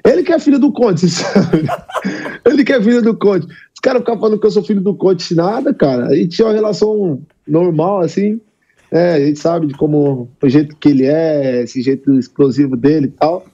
Ele 0.06 0.22
que 0.24 0.32
é 0.32 0.40
filho 0.40 0.60
do 0.60 0.72
Conte, 0.72 1.10
sabe? 1.10 1.68
Ele 2.46 2.64
que 2.64 2.72
é 2.72 2.82
filho 2.82 3.02
do 3.02 3.16
Conte. 3.18 3.48
Caras 3.82 4.02
ficam 4.02 4.20
falando 4.20 4.39
que 4.39 4.46
eu 4.46 4.52
sou 4.52 4.63
filho 4.63 4.82
do 4.82 4.94
Conte, 4.94 5.34
nada, 5.34 5.74
cara. 5.74 6.08
A 6.08 6.15
gente 6.15 6.36
tinha 6.36 6.48
uma 6.48 6.54
relação 6.54 7.22
normal, 7.48 8.02
assim. 8.02 8.39
É, 8.91 9.15
a 9.15 9.20
gente 9.20 9.39
sabe 9.39 9.67
de 9.67 9.74
como, 9.74 10.30
o 10.41 10.50
jeito 10.50 10.76
que 10.76 10.89
ele 10.89 11.06
é, 11.06 11.63
esse 11.63 11.82
jeito 11.82 12.17
explosivo 12.20 12.76
dele 12.76 13.08
e 13.08 13.12
tal. 13.12 13.46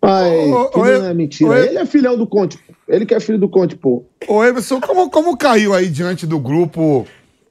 Mas 0.00 0.50
Ô, 0.50 0.70
ô, 0.74 0.84
não 0.84 1.06
é 1.06 1.14
mentira. 1.14 1.50
ô, 1.50 1.54
Ele 1.54 1.78
é 1.78 1.84
filhão 1.84 2.16
do 2.16 2.26
Conte. 2.26 2.56
pô. 2.58 2.72
Ele 2.88 3.04
que 3.04 3.14
é 3.14 3.20
filho 3.20 3.38
do 3.38 3.48
Conte, 3.48 3.76
pô. 3.76 4.04
Ô, 4.26 4.42
Emerson, 4.44 4.80
como, 4.80 5.10
como 5.10 5.36
caiu 5.36 5.74
aí 5.74 5.88
diante 5.88 6.26
do 6.26 6.38
grupo, 6.38 7.06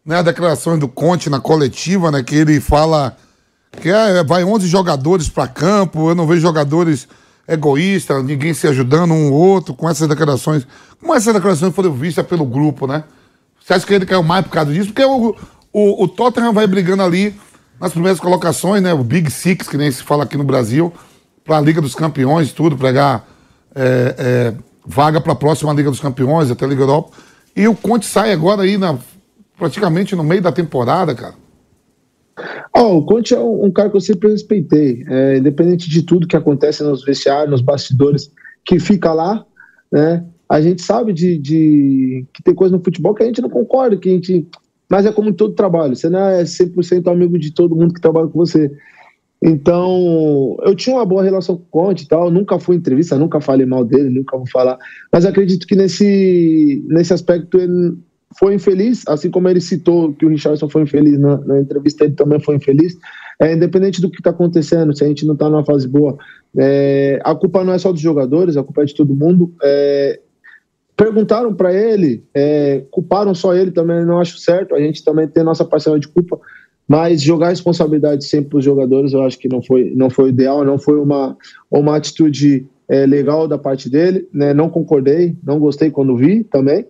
né, 0.06 0.18
a 0.18 0.22
declaração 0.22 0.80
do 0.80 0.88
Conte 0.88 1.30
na 1.30 1.40
coletiva, 1.40 2.10
né, 2.10 2.24
que 2.24 2.36
ele 2.36 2.60
fala 2.62 3.16
que 3.82 3.90
é, 3.90 4.24
vai 4.24 4.44
11 4.44 4.66
jogadores 4.66 5.30
para 5.30 5.48
campo, 5.48 6.10
eu 6.10 6.16
não 6.16 6.26
vejo 6.26 6.42
jogadores 6.42 7.08
egoístas, 7.48 8.24
ninguém 8.24 8.54
se 8.54 8.68
ajudando 8.68 9.14
um 9.14 9.32
ou 9.32 9.40
outro 9.40 9.74
com 9.74 9.90
essas 9.90 10.08
declarações. 10.08 10.68
Como 11.00 11.16
essas 11.16 11.34
declarações 11.34 11.74
foram 11.74 11.94
vistas 11.94 12.26
pelo 12.26 12.46
grupo, 12.46 12.86
né? 12.86 13.04
Você 13.64 13.74
acha 13.74 13.86
que 13.86 13.94
ele 13.94 14.06
caiu 14.06 14.24
mais 14.24 14.46
por 14.46 14.52
causa 14.52 14.74
disso? 14.74 14.88
Porque 14.88 15.04
o, 15.04 15.36
o, 15.72 16.04
o 16.04 16.08
Tottenham 16.08 16.54
vai 16.54 16.68
brigando 16.68 17.04
ali 17.04 17.36
nas 17.80 17.92
primeiras 17.92 18.20
colocações, 18.20 18.82
né? 18.82 18.94
O 18.94 19.04
Big 19.04 19.32
Six, 19.32 19.68
que 19.68 19.78
nem 19.78 19.92
se 19.92 20.04
fala 20.04 20.24
aqui 20.24 20.38
no 20.38 20.44
Brasil, 20.44 20.94
para 21.44 21.58
a 21.58 21.62
Liga 21.62 21.82
dos 21.82 21.96
Campeões, 21.96 22.52
tudo, 22.52 22.78
pegar 22.78 23.26
é, 23.74 24.16
é, 24.18 24.54
vaga 24.86 25.22
para 25.22 25.34
a 25.34 25.36
próxima 25.36 25.72
Liga 25.74 25.90
dos 25.90 26.00
Campeões, 26.00 26.52
até 26.52 26.66
a 26.66 26.68
Liga 26.68 26.82
Europa. 26.82 27.12
E 27.56 27.68
o 27.68 27.76
Conte 27.76 28.06
sai 28.06 28.34
agora 28.34 28.64
aí 28.64 28.78
na, 28.78 28.98
praticamente 29.58 30.16
no 30.16 30.24
meio 30.24 30.42
da 30.42 30.52
temporada, 30.52 31.16
cara. 31.16 31.36
Oh, 32.76 32.98
o 32.98 33.06
Conte 33.06 33.34
é 33.34 33.40
um, 33.40 33.72
cara 33.72 33.90
que 33.90 33.98
eu 33.98 34.02
sempre 34.02 34.30
respeitei, 34.30 35.04
é, 35.08 35.38
independente 35.38 35.90
de 35.90 36.04
tudo 36.04 36.28
que 36.28 36.38
acontece 36.38 36.84
nos 36.84 37.04
vestiários, 37.04 37.50
nos 37.50 37.62
bastidores, 37.62 38.32
que 38.64 38.80
fica 38.80 39.12
lá, 39.14 39.46
né? 39.92 40.24
A 40.50 40.62
gente 40.62 40.82
sabe 40.82 41.12
de, 41.12 41.38
de, 41.38 42.26
que 42.34 42.44
tem 42.44 42.54
coisa 42.54 42.76
no 42.76 42.84
futebol 42.84 43.14
que 43.14 43.24
a 43.24 43.26
gente 43.26 43.42
não 43.42 43.50
concorda, 43.50 43.98
que 43.98 44.10
a 44.10 44.12
gente, 44.14 44.48
mas 44.90 45.06
é 45.06 45.12
como 45.12 45.30
em 45.30 45.34
todo 45.34 45.56
trabalho, 45.56 45.96
você 45.96 46.10
não 46.10 46.20
é 46.20 46.44
100% 46.44 47.12
amigo 47.12 47.38
de 47.38 47.54
todo 47.54 47.76
mundo 47.76 47.94
que 47.94 48.02
trabalha 48.02 48.28
com 48.28 48.38
você. 48.38 48.72
Então, 49.44 50.58
eu 50.64 50.76
tinha 50.76 50.96
uma 50.96 51.06
boa 51.06 51.24
relação 51.24 51.58
com 51.58 51.64
o 51.64 51.68
Conte 51.68 52.04
e 52.04 52.08
tal, 52.08 52.32
nunca 52.32 52.60
fui 52.60 52.76
em 52.76 52.80
entrevista, 52.80 53.18
nunca 53.18 53.42
falei 53.42 53.66
mal 53.66 53.84
dele, 53.84 54.10
nunca 54.10 54.38
vou 54.38 54.48
falar, 54.48 54.78
mas 55.12 55.26
acredito 55.26 55.68
que 55.68 55.76
nesse, 55.76 56.84
nesse 56.88 57.14
aspecto 57.14 57.60
ele 57.60 57.98
foi 58.40 58.54
infeliz, 58.54 59.04
assim 59.08 59.32
como 59.32 59.50
ele 59.50 59.60
citou 59.60 60.14
que 60.14 60.26
o 60.26 60.30
Richardson 60.30 60.70
foi 60.70 60.84
infeliz 60.84 61.20
na, 61.20 61.38
na 61.38 61.60
entrevista, 61.60 62.04
ele 62.04 62.14
também 62.14 62.40
foi 62.40 62.56
infeliz. 62.56 62.96
É, 63.40 63.54
independente 63.54 64.02
do 64.02 64.10
que 64.10 64.20
está 64.20 64.32
acontecendo, 64.32 64.96
se 64.96 65.04
a 65.04 65.08
gente 65.08 65.26
não 65.26 65.34
está 65.34 65.50
numa 65.50 65.64
fase 65.64 65.88
boa, 65.88 66.18
é, 66.58 67.20
a 67.24 67.36
culpa 67.36 67.64
não 67.64 67.74
é 67.74 67.78
só 67.78 67.92
dos 67.92 68.02
jogadores, 68.02 68.58
a 68.58 68.64
culpa 68.64 68.82
é 68.82 68.86
de 68.86 68.96
todo 68.96 69.16
mundo. 69.16 69.54
É, 69.64 70.20
perguntaram 70.96 71.54
para 71.54 71.74
ele, 71.74 72.24
é, 72.34 72.84
culparam 72.90 73.36
só 73.36 73.54
ele 73.54 73.72
também, 73.72 74.04
não 74.06 74.20
acho 74.20 74.40
certo, 74.40 74.74
a 74.74 74.80
gente 74.80 75.04
também 75.04 75.28
tem 75.28 75.44
nossa 75.44 75.64
parcela 75.64 76.00
de 76.00 76.08
culpa, 76.08 76.40
mas 76.88 77.22
jogar 77.22 77.50
responsabilidade 77.50 78.26
sempre 78.26 78.50
para 78.50 78.60
os 78.60 78.66
jogadores, 78.66 79.14
eu 79.14 79.22
acho 79.22 79.38
que 79.38 79.48
não 79.48 79.62
foi, 79.62 79.94
não 79.96 80.10
foi 80.10 80.30
ideal, 80.30 80.64
não 80.64 80.80
foi 80.80 81.00
uma, 81.00 81.38
uma 81.70 81.96
atitude 81.96 82.66
é, 82.90 83.06
legal 83.06 83.48
da 83.48 83.58
parte 83.58 83.90
dele, 83.90 84.28
né? 84.34 84.54
não 84.54 84.70
concordei, 84.70 85.36
não 85.44 85.60
gostei 85.60 85.92
quando 85.92 86.16
vi 86.16 86.44
também, 86.44 86.86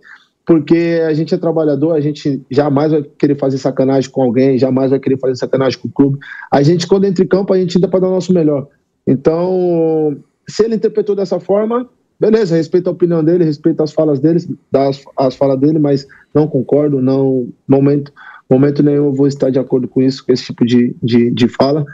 porque 0.47 1.01
a 1.05 1.13
gente 1.13 1.36
é 1.36 1.38
trabalhador, 1.38 1.91
a 1.91 1.99
gente 1.99 2.41
jamais 2.49 2.93
vai 2.93 3.03
querer 3.03 3.36
fazer 3.36 3.57
sacanagem 3.57 4.10
com 4.10 4.23
alguém, 4.23 4.57
jamais 4.57 4.91
vai 4.91 4.99
querer 4.99 5.19
fazer 5.19 5.36
sacanagem 5.36 5.77
com 5.77 5.89
o 5.89 5.91
clube. 5.91 6.19
A 6.49 6.63
gente, 6.63 6.88
quando 6.88 7.03
entra 7.03 7.21
em 7.21 7.27
campo, 7.27 7.51
a 7.51 7.57
gente 7.57 7.75
ainda 7.75 7.89
para 7.89 7.99
dar 7.99 8.07
o 8.07 8.12
nosso 8.12 8.33
melhor. 8.33 8.65
Então, 9.05 10.15
se 10.47 10.63
ele 10.63 10.75
interpretou 10.75 11.17
dessa 11.17 11.38
forma, 11.38 11.89
beleza, 12.17 12.55
respeito 12.55 12.88
a 12.88 12.93
opinião 12.93 13.21
dele, 13.21 13.43
respeito 13.43 13.83
as 13.83 13.91
falas 13.91 14.21
dele, 14.21 14.39
das, 14.71 15.03
as 15.17 15.36
falas 15.36 15.60
dele, 15.60 15.79
mas 15.79 16.07
não 16.33 16.47
concordo, 16.47 17.01
não, 17.01 17.49
momento, 17.67 18.13
momento 18.49 18.81
nenhum 18.81 19.07
eu 19.07 19.13
vou 19.13 19.27
estar 19.27 19.49
de 19.49 19.60
acordo 19.60 19.86
com 19.86 20.01
isso, 20.01 20.25
com 20.25 20.31
esse 20.31 20.45
tipo 20.45 20.65
de, 20.65 20.95
de, 21.03 21.29
de 21.29 21.49
fala. 21.49 21.86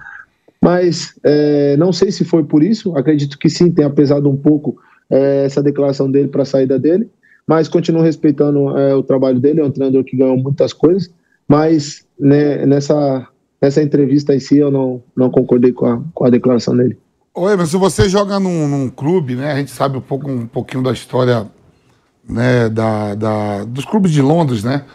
Mas 0.62 1.16
é, 1.24 1.76
não 1.78 1.92
sei 1.92 2.12
se 2.12 2.24
foi 2.24 2.44
por 2.44 2.62
isso, 2.62 2.96
acredito 2.96 3.39
que 3.39 3.50
sim, 3.50 3.72
tenha 3.72 3.89
pesado 3.89 4.30
um 4.30 4.38
pouco 4.38 4.78
é, 5.10 5.46
essa 5.46 5.63
declaração 5.63 6.10
dele 6.10 6.28
para 6.28 6.44
a 6.44 6.46
saída 6.46 6.78
dele 6.78 7.10
mas 7.48 7.68
continuo 7.68 8.02
respeitando 8.02 8.78
é, 8.78 8.96
o 8.96 9.04
trabalho 9.04 9.40
dele, 9.40 9.62
é 9.62 9.64
um 9.64 9.72
treinador 9.72 10.04
que 10.04 10.16
ganhou 10.16 10.38
muitas 10.38 10.74
coisas, 10.74 11.10
mas 11.48 12.06
né, 12.20 12.66
nessa, 12.66 13.28
nessa 13.62 13.82
entrevista 13.82 14.34
em 14.34 14.40
si 14.40 14.58
eu 14.58 14.72
não, 14.72 15.04
não 15.16 15.30
concordei 15.30 15.72
com 15.72 15.86
a, 15.86 16.02
com 16.14 16.26
a 16.26 16.30
declaração 16.30 16.76
dele. 16.76 16.98
Oi, 17.36 17.56
mas 17.56 17.70
se 17.70 17.78
você 17.78 18.08
joga 18.08 18.40
num, 18.40 18.68
num, 18.68 18.90
clube, 18.90 19.36
né, 19.36 19.52
a 19.52 19.58
gente 19.58 19.72
sabe 19.72 19.98
um, 19.98 20.02
pouco, 20.02 20.30
um 20.30 20.46
pouquinho 20.46 20.84
da 20.84 20.92
história 20.92 21.48
né, 22.28 22.70
da, 22.70 23.16
da, 23.16 23.64
dos 23.66 23.86
clubes 23.86 24.12
de 24.12 24.22
Londres, 24.22 24.64
né? 24.64 24.86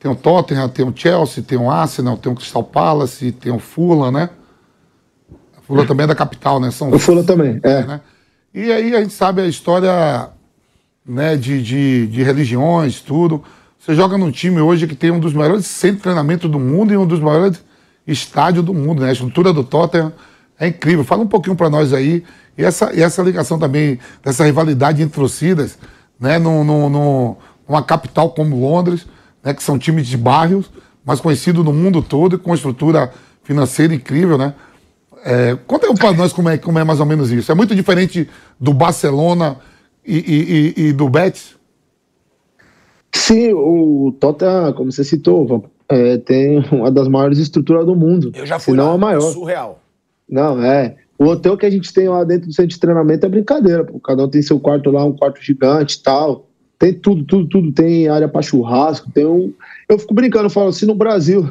Tem 0.00 0.10
o 0.10 0.16
Tottenham, 0.16 0.68
tem 0.68 0.84
o 0.84 0.92
Chelsea, 0.94 1.44
tem 1.44 1.56
o 1.56 1.70
Arsenal, 1.70 2.16
tem 2.16 2.32
o 2.32 2.34
Crystal 2.34 2.64
Palace, 2.64 3.30
tem 3.30 3.52
o 3.52 3.60
Fulham, 3.60 4.10
né? 4.10 4.30
A 5.56 5.60
Fulham 5.60 5.86
também 5.86 6.04
é 6.04 6.06
da 6.08 6.14
capital, 6.14 6.58
né? 6.58 6.72
São 6.72 6.90
o 6.90 6.98
Fulham 6.98 7.22
também, 7.22 7.60
é. 7.62 7.84
Né? 7.84 8.00
E 8.52 8.72
aí 8.72 8.96
a 8.96 9.00
gente 9.00 9.12
sabe 9.12 9.42
a 9.42 9.46
história 9.46 10.30
né, 11.04 11.36
de, 11.36 11.62
de, 11.62 12.06
de 12.06 12.22
religiões, 12.22 13.00
tudo. 13.00 13.42
Você 13.78 13.94
joga 13.94 14.16
num 14.16 14.30
time 14.30 14.60
hoje 14.60 14.86
que 14.86 14.94
tem 14.94 15.10
um 15.10 15.18
dos 15.18 15.34
maiores 15.34 15.66
centros 15.66 15.98
de 15.98 16.02
treinamento 16.04 16.48
do 16.48 16.58
mundo 16.58 16.92
e 16.92 16.96
um 16.96 17.06
dos 17.06 17.18
maiores 17.18 17.62
estádios 18.06 18.64
do 18.64 18.72
mundo, 18.72 19.02
né? 19.02 19.08
A 19.08 19.12
estrutura 19.12 19.52
do 19.52 19.64
Tottenham 19.64 20.12
é 20.58 20.68
incrível. 20.68 21.04
Fala 21.04 21.22
um 21.22 21.26
pouquinho 21.26 21.56
para 21.56 21.68
nós 21.68 21.92
aí. 21.92 22.24
E 22.56 22.64
essa, 22.64 22.92
e 22.92 23.02
essa 23.02 23.22
ligação 23.22 23.58
também, 23.58 23.98
dessa 24.22 24.44
rivalidade 24.44 25.02
entre 25.02 25.16
torcidas, 25.16 25.78
né? 26.18 26.38
No, 26.38 26.62
no, 26.62 26.88
no, 26.88 27.36
numa 27.68 27.82
capital 27.82 28.30
como 28.30 28.60
Londres, 28.60 29.06
né? 29.42 29.52
Que 29.52 29.62
são 29.62 29.78
times 29.78 30.06
de 30.06 30.16
bairros, 30.16 30.70
mas 31.04 31.20
conhecidos 31.20 31.64
no 31.64 31.72
mundo 31.72 32.00
todo 32.02 32.36
e 32.36 32.38
com 32.38 32.54
estrutura 32.54 33.12
financeira 33.42 33.92
incrível, 33.92 34.38
né? 34.38 34.54
É, 35.24 35.56
conta 35.66 35.92
para 35.94 36.12
nós 36.12 36.32
como 36.32 36.48
é, 36.48 36.58
como 36.58 36.78
é 36.78 36.84
mais 36.84 37.00
ou 37.00 37.06
menos 37.06 37.32
isso. 37.32 37.50
É 37.50 37.54
muito 37.54 37.74
diferente 37.74 38.28
do 38.60 38.72
Barcelona 38.72 39.56
e, 40.04 40.74
e, 40.76 40.82
e 40.88 40.92
do 40.92 41.08
Betis? 41.08 41.56
Sim, 43.14 43.52
o 43.52 44.14
Tottenham, 44.18 44.72
como 44.72 44.90
você 44.90 45.04
citou, 45.04 45.70
é, 45.88 46.16
tem 46.16 46.58
uma 46.72 46.90
das 46.90 47.08
maiores 47.08 47.38
estruturas 47.38 47.84
do 47.84 47.94
mundo. 47.94 48.32
Eu 48.34 48.46
já 48.46 48.58
fui 48.58 48.76
não 48.76 48.92
a 48.92 48.98
maior. 48.98 49.20
Surreal. 49.20 49.82
Não, 50.28 50.62
é. 50.62 50.96
O 51.18 51.26
hotel 51.26 51.56
que 51.56 51.66
a 51.66 51.70
gente 51.70 51.92
tem 51.92 52.08
lá 52.08 52.24
dentro 52.24 52.48
do 52.48 52.54
centro 52.54 52.70
de 52.70 52.80
treinamento 52.80 53.26
é 53.26 53.28
brincadeira. 53.28 53.84
Pô. 53.84 54.00
Cada 54.00 54.24
um 54.24 54.28
tem 54.28 54.42
seu 54.42 54.58
quarto 54.58 54.90
lá, 54.90 55.04
um 55.04 55.12
quarto 55.12 55.40
gigante 55.42 55.98
e 55.98 56.02
tal. 56.02 56.46
Tem 56.78 56.92
tudo, 56.92 57.22
tudo, 57.24 57.48
tudo. 57.48 57.72
Tem 57.72 58.08
área 58.08 58.26
para 58.26 58.42
churrasco, 58.42 59.10
tem 59.12 59.26
um. 59.26 59.52
Eu 59.88 59.98
fico 59.98 60.14
brincando, 60.14 60.50
falo, 60.50 60.72
se 60.72 60.86
no 60.86 60.94
Brasil 60.94 61.48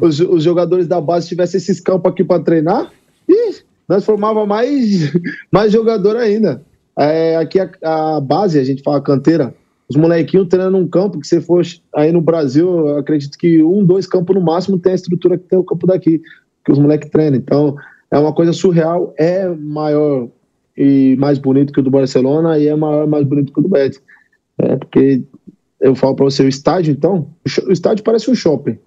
os, 0.00 0.20
os 0.20 0.42
jogadores 0.42 0.86
da 0.86 1.00
base 1.00 1.28
tivessem 1.28 1.58
esses 1.58 1.80
campos 1.80 2.10
aqui 2.10 2.24
para 2.24 2.42
treinar, 2.42 2.90
ih, 3.28 3.56
nós 3.88 4.04
formava 4.04 4.46
mais, 4.46 5.12
mais 5.52 5.72
jogador 5.72 6.16
ainda. 6.16 6.62
É, 6.98 7.36
aqui 7.36 7.58
a, 7.58 7.70
a, 7.82 8.20
base, 8.20 8.58
a 8.58 8.64
gente 8.64 8.82
fala 8.82 9.00
canteira, 9.00 9.54
os 9.88 9.96
molequinhos 9.96 10.48
treinando 10.48 10.78
num 10.78 10.88
campo 10.88 11.18
que 11.18 11.26
você 11.26 11.40
for 11.40 11.64
aí 11.94 12.12
no 12.12 12.20
Brasil, 12.20 12.96
acredito 12.96 13.36
que 13.38 13.62
um, 13.62 13.84
dois 13.84 14.06
campos 14.06 14.34
no 14.34 14.42
máximo 14.42 14.78
tem 14.78 14.92
a 14.92 14.94
estrutura 14.94 15.38
que 15.38 15.44
tem 15.44 15.58
o 15.58 15.64
campo 15.64 15.86
daqui, 15.86 16.20
que 16.64 16.72
os 16.72 16.78
moleques 16.78 17.10
treinam. 17.10 17.38
Então, 17.38 17.76
é 18.10 18.18
uma 18.18 18.32
coisa 18.32 18.52
surreal, 18.52 19.14
é 19.18 19.48
maior 19.48 20.28
e 20.76 21.16
mais 21.18 21.38
bonito 21.38 21.72
que 21.72 21.80
o 21.80 21.82
do 21.82 21.90
Barcelona 21.90 22.58
e 22.58 22.68
é 22.68 22.76
maior 22.76 23.06
e 23.06 23.10
mais 23.10 23.26
bonito 23.26 23.52
que 23.52 23.60
o 23.60 23.62
do 23.62 23.68
Betis. 23.68 24.00
É, 24.58 24.76
porque 24.76 25.22
eu 25.80 25.94
falo 25.94 26.14
para 26.14 26.24
você, 26.24 26.44
o 26.44 26.48
estádio, 26.48 26.92
então, 26.92 27.28
o 27.66 27.72
estádio 27.72 28.04
parece 28.04 28.30
um 28.30 28.34
shopping. 28.34 28.78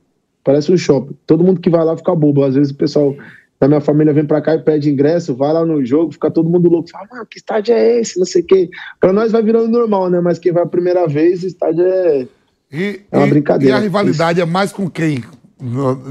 Parece 0.44 0.72
um 0.72 0.78
shopping. 0.78 1.15
Todo 1.26 1.44
mundo 1.44 1.60
que 1.60 1.70
vai 1.70 1.84
lá 1.84 1.98
fica 1.98 2.15
bobo. 2.15 2.44
Às 2.44 2.56
vezes 2.56 2.72
o 2.72 2.78
pessoal 2.78 3.15
da 3.60 3.68
minha 3.68 3.82
família 3.82 4.13
vem 4.13 4.26
para 4.26 4.41
cá 4.41 4.56
e 4.56 4.60
pede 4.60 4.89
ingresso, 4.89 5.36
vai 5.36 5.54
lá 5.54 5.65
no 5.65 5.84
jogo, 5.86 6.12
fica 6.12 6.30
todo 6.30 6.50
mundo 6.50 6.70
louco, 6.70 6.89
fala, 6.89 7.08
mano, 7.10 7.26
que 7.26 7.38
estádio 7.38 7.74
é 7.74 8.00
esse? 8.00 8.20
Não 8.20 8.26
sei 8.26 8.41
o 8.41 8.46
quê. 8.46 8.70
Para 9.00 9.13
nós 9.13 9.32
vai 9.32 9.41
virando 9.41 9.70
normal, 9.70 10.10
né? 10.10 10.20
Mas 10.20 10.39
quem 10.39 10.52
vai 10.52 10.63
a 10.63 10.68
primeira 10.68 11.08
vez, 11.08 11.44
o 11.44 11.48
estádio 11.48 11.86
é, 11.86 12.28
e, 12.72 13.02
é 13.12 13.18
uma 13.18 13.28
e, 13.28 13.30
brincadeira. 13.30 13.76
E 13.76 13.78
a 13.78 13.82
rivalidade 13.82 14.39
isso. 14.39 14.48
é 14.48 14.52
mais 14.52 14.72
com 14.72 14.89
quem? 14.89 15.24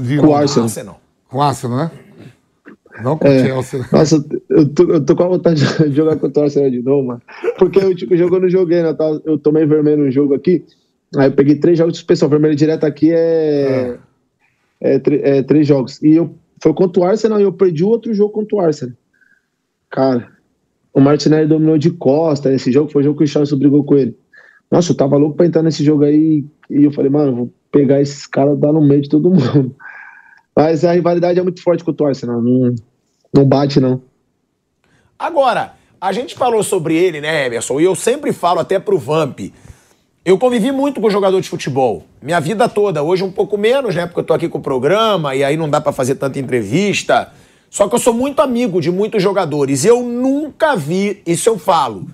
De 0.01 0.17
com 0.17 0.27
o 0.27 0.35
Arsenal. 0.35 0.99
Com 1.27 1.37
o 1.37 1.41
Arsenal, 1.41 1.77
né? 1.77 1.91
Não 3.03 3.17
com 3.17 3.27
o 3.27 3.31
é, 3.31 3.45
Chelsea. 3.45 3.85
Nossa, 3.91 4.25
eu 4.49 4.69
tô, 4.69 4.83
eu 4.91 5.05
tô 5.05 5.15
com 5.15 5.23
a 5.23 5.27
vontade 5.27 5.61
de 5.61 5.91
jogar 5.95 6.15
contra 6.15 6.41
o 6.41 6.45
Arsenal 6.45 6.69
de 6.71 6.81
novo, 6.81 7.07
mano. 7.07 7.21
Porque 7.59 7.79
eu, 7.79 7.95
tipo, 7.95 8.15
jogo 8.15 8.37
eu 8.37 8.41
não 8.41 8.49
joguei, 8.49 8.81
né? 8.81 8.95
Eu 9.25 9.37
tomei 9.37 9.65
vermelho 9.65 10.05
no 10.05 10.11
jogo 10.11 10.33
aqui. 10.33 10.65
Aí 11.15 11.27
eu 11.27 11.33
peguei 11.33 11.55
três 11.55 11.77
jogos 11.77 11.93
de 11.93 11.99
suspensão. 11.99 12.29
Vermelho 12.29 12.55
direto 12.55 12.85
aqui 12.85 13.11
é, 13.11 13.97
é. 14.81 14.95
é, 14.95 15.37
é 15.37 15.43
três 15.43 15.67
jogos. 15.67 16.01
E 16.01 16.15
eu 16.15 16.33
foi 16.65 16.73
contra 16.73 16.99
o 16.99 17.05
Arsenal 17.05 17.39
e 17.39 17.43
eu 17.43 17.53
perdi 17.53 17.83
outro 17.83 18.11
jogo 18.11 18.33
contra 18.33 18.55
o 18.55 18.59
Arsenal. 18.59 18.95
Cara, 19.87 20.31
o 20.91 20.99
Martinelli 20.99 21.47
dominou 21.47 21.77
de 21.77 21.91
costa 21.91 22.49
nesse 22.49 22.71
jogo, 22.71 22.91
foi 22.91 23.03
o 23.03 23.05
jogo 23.05 23.19
que 23.19 23.23
o 23.23 23.27
Charles 23.27 23.53
brigou 23.53 23.83
com 23.83 23.95
ele. 23.95 24.17
Nossa, 24.71 24.91
eu 24.91 24.97
tava 24.97 25.15
louco 25.15 25.37
pra 25.37 25.45
entrar 25.45 25.61
nesse 25.61 25.83
jogo 25.83 26.03
aí 26.03 26.43
e 26.67 26.83
eu 26.85 26.91
falei, 26.91 27.11
mano, 27.11 27.35
vou 27.35 27.53
pegar 27.71 28.01
esses 28.01 28.25
caras 28.25 28.57
dar 28.57 28.73
no 28.73 28.81
meio 28.81 29.03
de 29.03 29.09
todo 29.09 29.29
mundo. 29.29 29.75
Mas 30.57 30.83
a 30.83 30.93
rivalidade 30.93 31.37
é 31.37 31.43
muito 31.43 31.61
forte 31.61 31.83
com 31.83 31.91
o 31.95 32.03
Arsenal, 32.03 32.41
não, 32.41 32.73
não 33.31 33.45
bate 33.45 33.79
não. 33.79 34.01
Agora, 35.19 35.73
a 36.01 36.11
gente 36.11 36.33
falou 36.33 36.63
sobre 36.63 36.95
ele, 36.95 37.21
né, 37.21 37.45
Emerson? 37.45 37.79
E 37.79 37.83
eu 37.83 37.93
sempre 37.93 38.33
falo 38.33 38.59
até 38.59 38.79
pro 38.79 38.97
Vamp. 38.97 39.39
Eu 40.25 40.39
convivi 40.39 40.71
muito 40.71 40.99
com 40.99 41.07
jogador 41.07 41.39
de 41.39 41.47
futebol, 41.47 42.03
minha 42.19 42.39
vida 42.39 42.67
toda. 42.67 43.03
Hoje 43.03 43.23
um 43.23 43.31
pouco 43.31 43.59
menos, 43.59 43.93
né? 43.93 44.07
Porque 44.07 44.21
eu 44.21 44.23
tô 44.23 44.33
aqui 44.33 44.49
com 44.49 44.57
o 44.57 44.61
programa 44.61 45.35
e 45.35 45.43
aí 45.43 45.55
não 45.55 45.69
dá 45.69 45.79
para 45.79 45.91
fazer 45.91 46.15
tanta 46.15 46.39
entrevista. 46.39 47.31
Só 47.69 47.87
que 47.87 47.93
eu 47.93 47.99
sou 47.99 48.11
muito 48.11 48.41
amigo 48.41 48.81
de 48.81 48.89
muitos 48.89 49.21
jogadores. 49.21 49.85
Eu 49.85 50.01
nunca 50.01 50.75
vi, 50.75 51.21
isso 51.27 51.47
eu 51.47 51.59
falo, 51.59 52.07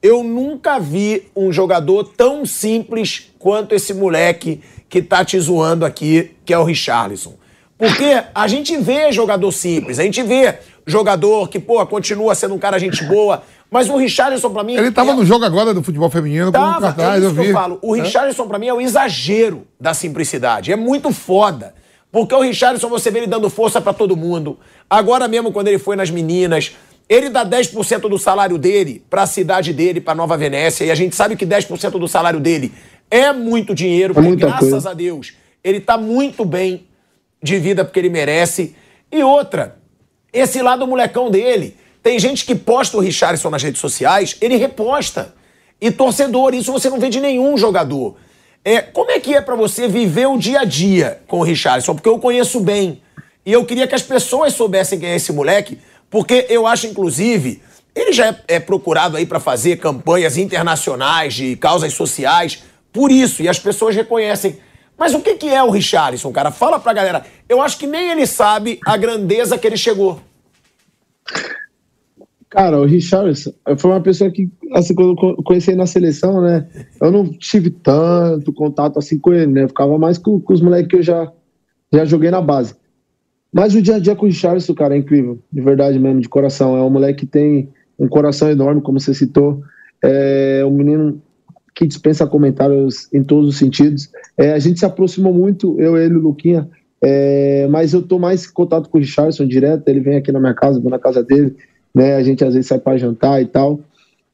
eu 0.00 0.22
nunca 0.22 0.78
vi 0.78 1.24
um 1.34 1.52
jogador 1.52 2.04
tão 2.16 2.46
simples 2.46 3.32
quanto 3.36 3.74
esse 3.74 3.92
moleque 3.92 4.60
que 4.88 5.02
tá 5.02 5.24
te 5.24 5.36
zoando 5.40 5.84
aqui, 5.84 6.36
que 6.44 6.54
é 6.54 6.58
o 6.58 6.62
Richarlison. 6.62 7.34
Porque 7.76 8.22
a 8.32 8.46
gente 8.46 8.76
vê 8.76 9.10
jogador 9.10 9.50
simples, 9.50 9.98
a 9.98 10.04
gente 10.04 10.22
vê 10.22 10.54
jogador 10.86 11.48
que, 11.48 11.58
pô, 11.58 11.84
continua 11.84 12.32
sendo 12.36 12.54
um 12.54 12.58
cara 12.58 12.78
gente 12.78 13.02
boa, 13.04 13.42
mas 13.70 13.88
o 13.88 13.96
Richarlison, 13.96 14.50
pra 14.50 14.62
mim. 14.62 14.76
Ele 14.76 14.90
tava 14.90 15.12
é... 15.12 15.14
no 15.14 15.24
jogo 15.24 15.44
agora 15.44 15.74
do 15.74 15.82
futebol 15.82 16.10
feminino 16.10 16.52
tava, 16.52 16.72
com 16.72 16.78
o 16.78 16.80
cartaz, 16.82 17.14
é 17.14 17.18
isso 17.18 17.26
eu 17.26 17.30
vi. 17.32 17.42
que 17.42 17.48
eu 17.48 17.52
falo. 17.52 17.78
O 17.82 17.96
é? 17.96 18.02
Richarlison, 18.02 18.44
é? 18.44 18.46
pra 18.46 18.58
mim, 18.58 18.68
é 18.68 18.74
o 18.74 18.80
exagero 18.80 19.66
da 19.80 19.94
simplicidade. 19.94 20.72
É 20.72 20.76
muito 20.76 21.12
foda. 21.12 21.74
Porque 22.10 22.34
o 22.34 22.40
Richarlison, 22.40 22.88
você 22.88 23.10
vê 23.10 23.20
ele 23.20 23.26
dando 23.26 23.50
força 23.50 23.80
para 23.80 23.92
todo 23.92 24.16
mundo. 24.16 24.58
Agora 24.88 25.28
mesmo, 25.28 25.52
quando 25.52 25.68
ele 25.68 25.78
foi 25.78 25.96
nas 25.96 26.10
meninas, 26.10 26.74
Ele 27.08 27.28
dá 27.28 27.44
10% 27.44 28.08
do 28.08 28.18
salário 28.18 28.58
dele 28.58 29.04
para 29.08 29.22
a 29.22 29.26
cidade 29.26 29.72
dele, 29.72 30.00
para 30.00 30.14
Nova 30.14 30.36
Venécia, 30.36 30.84
e 30.84 30.90
a 30.90 30.94
gente 30.94 31.14
sabe 31.14 31.36
que 31.36 31.46
10% 31.46 31.98
do 31.98 32.08
salário 32.08 32.40
dele 32.40 32.72
é 33.10 33.32
muito 33.32 33.74
dinheiro, 33.74 34.14
porque 34.14 34.28
muita 34.28 34.46
graças 34.46 34.70
coisa. 34.70 34.90
a 34.90 34.94
Deus 34.94 35.34
ele 35.66 35.80
tá 35.80 35.98
muito 35.98 36.44
bem 36.44 36.86
de 37.42 37.58
vida 37.58 37.84
porque 37.84 37.98
ele 37.98 38.08
merece. 38.08 38.76
E 39.10 39.20
outra, 39.24 39.78
esse 40.32 40.62
lado 40.62 40.86
molecão 40.86 41.28
dele. 41.28 41.76
Tem 42.06 42.20
gente 42.20 42.44
que 42.44 42.54
posta 42.54 42.96
o 42.96 43.00
Richarlison 43.00 43.50
nas 43.50 43.64
redes 43.64 43.80
sociais, 43.80 44.36
ele 44.40 44.54
reposta. 44.54 45.34
E 45.80 45.90
torcedor, 45.90 46.54
isso 46.54 46.70
você 46.70 46.88
não 46.88 47.00
vê 47.00 47.08
de 47.08 47.18
nenhum 47.18 47.58
jogador. 47.58 48.14
É, 48.64 48.80
como 48.80 49.10
é 49.10 49.18
que 49.18 49.34
é 49.34 49.40
pra 49.40 49.56
você 49.56 49.88
viver 49.88 50.26
o 50.26 50.38
dia 50.38 50.60
a 50.60 50.64
dia 50.64 51.20
com 51.26 51.40
o 51.40 51.42
Richarlison? 51.42 51.96
Porque 51.96 52.08
eu 52.08 52.20
conheço 52.20 52.60
bem. 52.60 53.02
E 53.44 53.52
eu 53.52 53.64
queria 53.64 53.88
que 53.88 53.94
as 53.96 54.02
pessoas 54.02 54.52
soubessem 54.52 55.00
quem 55.00 55.08
é 55.08 55.16
esse 55.16 55.32
moleque, 55.32 55.80
porque 56.08 56.46
eu 56.48 56.64
acho, 56.64 56.86
inclusive, 56.86 57.60
ele 57.92 58.12
já 58.12 58.28
é, 58.28 58.36
é 58.46 58.60
procurado 58.60 59.16
aí 59.16 59.26
pra 59.26 59.40
fazer 59.40 59.78
campanhas 59.78 60.36
internacionais 60.36 61.34
de 61.34 61.56
causas 61.56 61.92
sociais, 61.92 62.62
por 62.92 63.10
isso, 63.10 63.42
e 63.42 63.48
as 63.48 63.58
pessoas 63.58 63.96
reconhecem. 63.96 64.60
Mas 64.96 65.12
o 65.12 65.18
que, 65.18 65.34
que 65.34 65.48
é 65.48 65.60
o 65.60 65.70
Richarlison, 65.70 66.30
cara? 66.30 66.52
Fala 66.52 66.78
pra 66.78 66.92
galera. 66.92 67.26
Eu 67.48 67.60
acho 67.60 67.76
que 67.76 67.86
nem 67.88 68.12
ele 68.12 68.28
sabe 68.28 68.78
a 68.86 68.96
grandeza 68.96 69.58
que 69.58 69.66
ele 69.66 69.76
chegou. 69.76 70.20
Cara, 72.48 72.80
o 72.80 72.84
Richarlison 72.84 73.52
foi 73.76 73.90
uma 73.90 74.00
pessoa 74.00 74.30
que, 74.30 74.48
assim, 74.72 74.94
quando 74.94 75.10
eu 75.10 75.16
co- 75.16 75.42
conheci 75.42 75.74
na 75.74 75.84
seleção, 75.86 76.40
né? 76.40 76.66
Eu 77.02 77.10
não 77.10 77.28
tive 77.28 77.70
tanto 77.70 78.52
contato 78.52 78.98
assim 78.98 79.18
com 79.18 79.32
ele, 79.32 79.52
né? 79.52 79.64
Eu 79.64 79.68
ficava 79.68 79.98
mais 79.98 80.16
com, 80.16 80.40
com 80.40 80.52
os 80.52 80.60
moleques 80.60 80.88
que 80.88 80.96
eu 80.96 81.02
já, 81.02 81.30
já 81.92 82.04
joguei 82.04 82.30
na 82.30 82.40
base. 82.40 82.74
Mas 83.52 83.74
o 83.74 83.82
dia 83.82 83.96
a 83.96 83.98
dia 83.98 84.14
com 84.14 84.26
o 84.26 84.28
Richarlison, 84.28 84.74
cara, 84.74 84.94
é 84.94 84.98
incrível. 84.98 85.38
De 85.52 85.60
verdade 85.60 85.98
mesmo, 85.98 86.20
de 86.20 86.28
coração. 86.28 86.76
É 86.76 86.82
um 86.82 86.90
moleque 86.90 87.20
que 87.20 87.26
tem 87.26 87.68
um 87.98 88.06
coração 88.06 88.48
enorme, 88.50 88.80
como 88.80 89.00
você 89.00 89.12
citou. 89.12 89.62
É 90.02 90.62
um 90.64 90.70
menino 90.70 91.20
que 91.74 91.86
dispensa 91.86 92.26
comentários 92.26 93.12
em 93.12 93.24
todos 93.24 93.50
os 93.50 93.58
sentidos. 93.58 94.08
É, 94.36 94.52
a 94.52 94.58
gente 94.58 94.78
se 94.78 94.86
aproximou 94.86 95.32
muito, 95.32 95.78
eu, 95.80 95.96
ele 95.98 96.14
o 96.14 96.20
Luquinha. 96.20 96.68
É, 97.02 97.66
mas 97.70 97.92
eu 97.92 98.02
tô 98.02 98.18
mais 98.18 98.46
em 98.46 98.52
contato 98.52 98.88
com 98.88 98.98
o 98.98 99.00
Richardson 99.00 99.46
direto. 99.46 99.88
Ele 99.88 100.00
vem 100.00 100.16
aqui 100.16 100.30
na 100.30 100.40
minha 100.40 100.54
casa, 100.54 100.80
vou 100.80 100.90
na 100.90 100.98
casa 100.98 101.22
dele. 101.24 101.56
Né, 101.96 102.14
a 102.14 102.22
gente 102.22 102.44
às 102.44 102.52
vezes 102.52 102.68
sai 102.68 102.78
para 102.78 102.98
jantar 102.98 103.40
e 103.40 103.46
tal. 103.46 103.80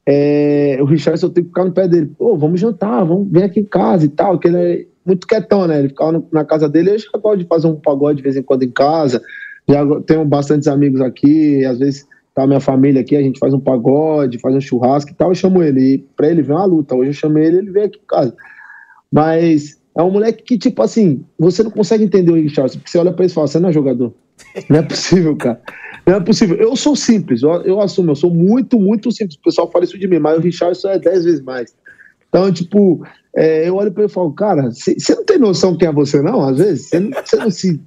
É, 0.05 0.77
o 0.81 0.83
Richardson 0.83 1.29
tem 1.29 1.45
que 1.45 1.49
ficar 1.49 1.63
no 1.63 1.71
pé 1.71 1.87
dele. 1.87 2.11
Pô, 2.17 2.35
vamos 2.35 2.59
jantar, 2.59 3.05
vamos 3.05 3.31
vem 3.31 3.43
aqui 3.43 3.61
em 3.61 3.65
casa 3.65 4.03
e 4.05 4.09
tal. 4.09 4.37
Que 4.37 4.49
ele 4.49 4.57
é 4.57 4.85
muito 5.05 5.25
quietão, 5.25 5.65
né? 5.65 5.79
Ele 5.79 5.87
ficava 5.87 6.11
no- 6.11 6.27
na 6.29 6.43
casa 6.43 6.67
dele. 6.67 6.89
Eu 6.91 6.99
já 6.99 7.07
gosto 7.17 7.37
de 7.39 7.45
fazer 7.47 7.67
um 7.67 7.75
pagode 7.75 8.17
de 8.17 8.23
vez 8.23 8.35
em 8.35 8.43
quando 8.43 8.63
em 8.63 8.69
casa. 8.69 9.21
Já 9.69 9.81
tenho 10.01 10.25
bastantes 10.25 10.67
amigos 10.67 10.99
aqui. 10.99 11.63
Às 11.63 11.79
vezes 11.79 12.05
tá 12.35 12.45
minha 12.45 12.59
família 12.59 12.99
aqui, 12.99 13.15
a 13.15 13.21
gente 13.21 13.39
faz 13.39 13.53
um 13.53 13.59
pagode, 13.61 14.39
faz 14.39 14.53
um 14.53 14.59
churrasco 14.59 15.11
e 15.11 15.13
tal. 15.13 15.29
Eu 15.29 15.35
chamo 15.35 15.63
ele. 15.63 15.79
E 15.93 15.97
pra 16.17 16.27
ele 16.27 16.41
ver 16.41 16.51
uma 16.51 16.65
luta. 16.65 16.95
Hoje 16.95 17.11
eu 17.11 17.13
chamei 17.13 17.45
ele, 17.45 17.59
ele 17.59 17.71
veio 17.71 17.85
aqui 17.85 17.97
em 18.03 18.07
casa. 18.07 18.35
Mas 19.09 19.79
é 19.95 20.01
um 20.01 20.11
moleque 20.11 20.43
que, 20.43 20.57
tipo 20.57 20.81
assim, 20.81 21.23
você 21.37 21.63
não 21.63 21.71
consegue 21.71 22.03
entender 22.03 22.31
o 22.31 22.35
Richardson, 22.35 22.79
porque 22.79 22.89
você 22.89 22.97
olha 22.97 23.13
pra 23.13 23.23
ele 23.23 23.31
e 23.31 23.35
fala, 23.35 23.47
você 23.47 23.59
não 23.59 23.69
é 23.69 23.73
jogador. 23.73 24.13
Não 24.67 24.79
é 24.79 24.81
possível, 24.81 25.35
cara. 25.37 25.61
Não 26.07 26.15
é 26.15 26.19
possível. 26.19 26.57
Eu 26.57 26.75
sou 26.75 26.95
simples, 26.95 27.43
eu, 27.43 27.51
eu 27.61 27.79
assumo, 27.79 28.11
eu 28.11 28.15
sou 28.15 28.33
muito, 28.33 28.79
muito 28.79 29.11
simples. 29.11 29.37
O 29.37 29.41
pessoal 29.41 29.71
fala 29.71 29.85
isso 29.85 29.97
de 29.97 30.07
mim, 30.07 30.17
mas 30.17 30.37
o 30.37 30.41
Richardson 30.41 30.89
é 30.89 30.99
dez 30.99 31.23
vezes 31.23 31.41
mais. 31.41 31.73
Então, 32.27 32.51
tipo, 32.51 33.05
é, 33.35 33.69
eu 33.69 33.75
olho 33.75 33.91
pra 33.91 34.03
ele 34.03 34.11
e 34.11 34.13
falo, 34.13 34.33
cara, 34.33 34.71
você 34.71 35.15
não 35.15 35.23
tem 35.23 35.37
noção 35.37 35.77
quem 35.77 35.87
é 35.87 35.91
você, 35.91 36.21
não? 36.21 36.41
Às 36.41 36.57
vezes, 36.57 36.89
você 36.89 36.99
não, 36.99 37.11
não 37.39 37.51
se. 37.51 37.79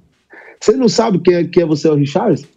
Você 0.59 0.71
não 0.71 0.87
sabe 0.87 1.19
quem 1.19 1.35
é, 1.35 1.43
quem 1.43 1.63
é 1.63 1.65
você, 1.65 1.89
o 1.89 1.95
Richardson? 1.95 2.47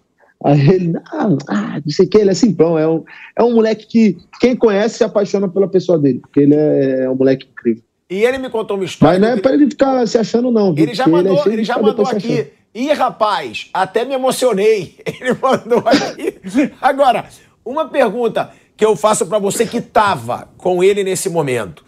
Aí 0.44 0.70
ele, 0.70 0.92
ah, 1.12 1.36
ah, 1.48 1.80
não 1.84 1.90
sei 1.90 2.06
o 2.06 2.08
que, 2.08 2.16
ele 2.16 2.30
é 2.30 2.34
simplão, 2.34 2.78
é 2.78 2.88
um, 2.88 3.04
é 3.36 3.42
um 3.42 3.54
moleque 3.54 3.86
que 3.86 4.16
quem 4.40 4.56
conhece 4.56 4.96
se 4.96 5.04
apaixona 5.04 5.48
pela 5.48 5.68
pessoa 5.68 5.98
dele, 5.98 6.20
porque 6.20 6.40
ele 6.40 6.54
é, 6.54 7.02
é 7.02 7.10
um 7.10 7.14
moleque 7.14 7.46
incrível. 7.50 7.82
E 8.10 8.24
ele 8.24 8.38
me 8.38 8.50
contou 8.50 8.76
uma 8.76 8.84
história. 8.84 9.20
Mas 9.20 9.28
não 9.30 9.38
é 9.38 9.40
pra 9.40 9.54
ele 9.54 9.70
ficar 9.70 10.04
se 10.08 10.18
achando, 10.18 10.50
não. 10.50 10.74
Ele 10.76 10.92
já 10.92 11.06
mandou, 11.06 11.38
é 11.38 11.48
ele 11.48 11.62
de 11.62 11.64
já 11.64 11.74
ficar 11.74 11.86
mandou 11.86 12.06
aqui. 12.08 12.48
Ih, 12.74 12.92
rapaz, 12.92 13.68
até 13.72 14.04
me 14.04 14.14
emocionei. 14.14 14.96
Ele 15.06 15.34
mandou 15.42 15.82
aqui. 15.84 16.38
Agora, 16.80 17.24
uma 17.64 17.88
pergunta 17.88 18.52
que 18.76 18.84
eu 18.84 18.94
faço 18.94 19.26
pra 19.26 19.40
você 19.40 19.66
que 19.66 19.80
tava 19.80 20.48
com 20.56 20.82
ele 20.82 21.02
nesse 21.02 21.28
momento. 21.28 21.84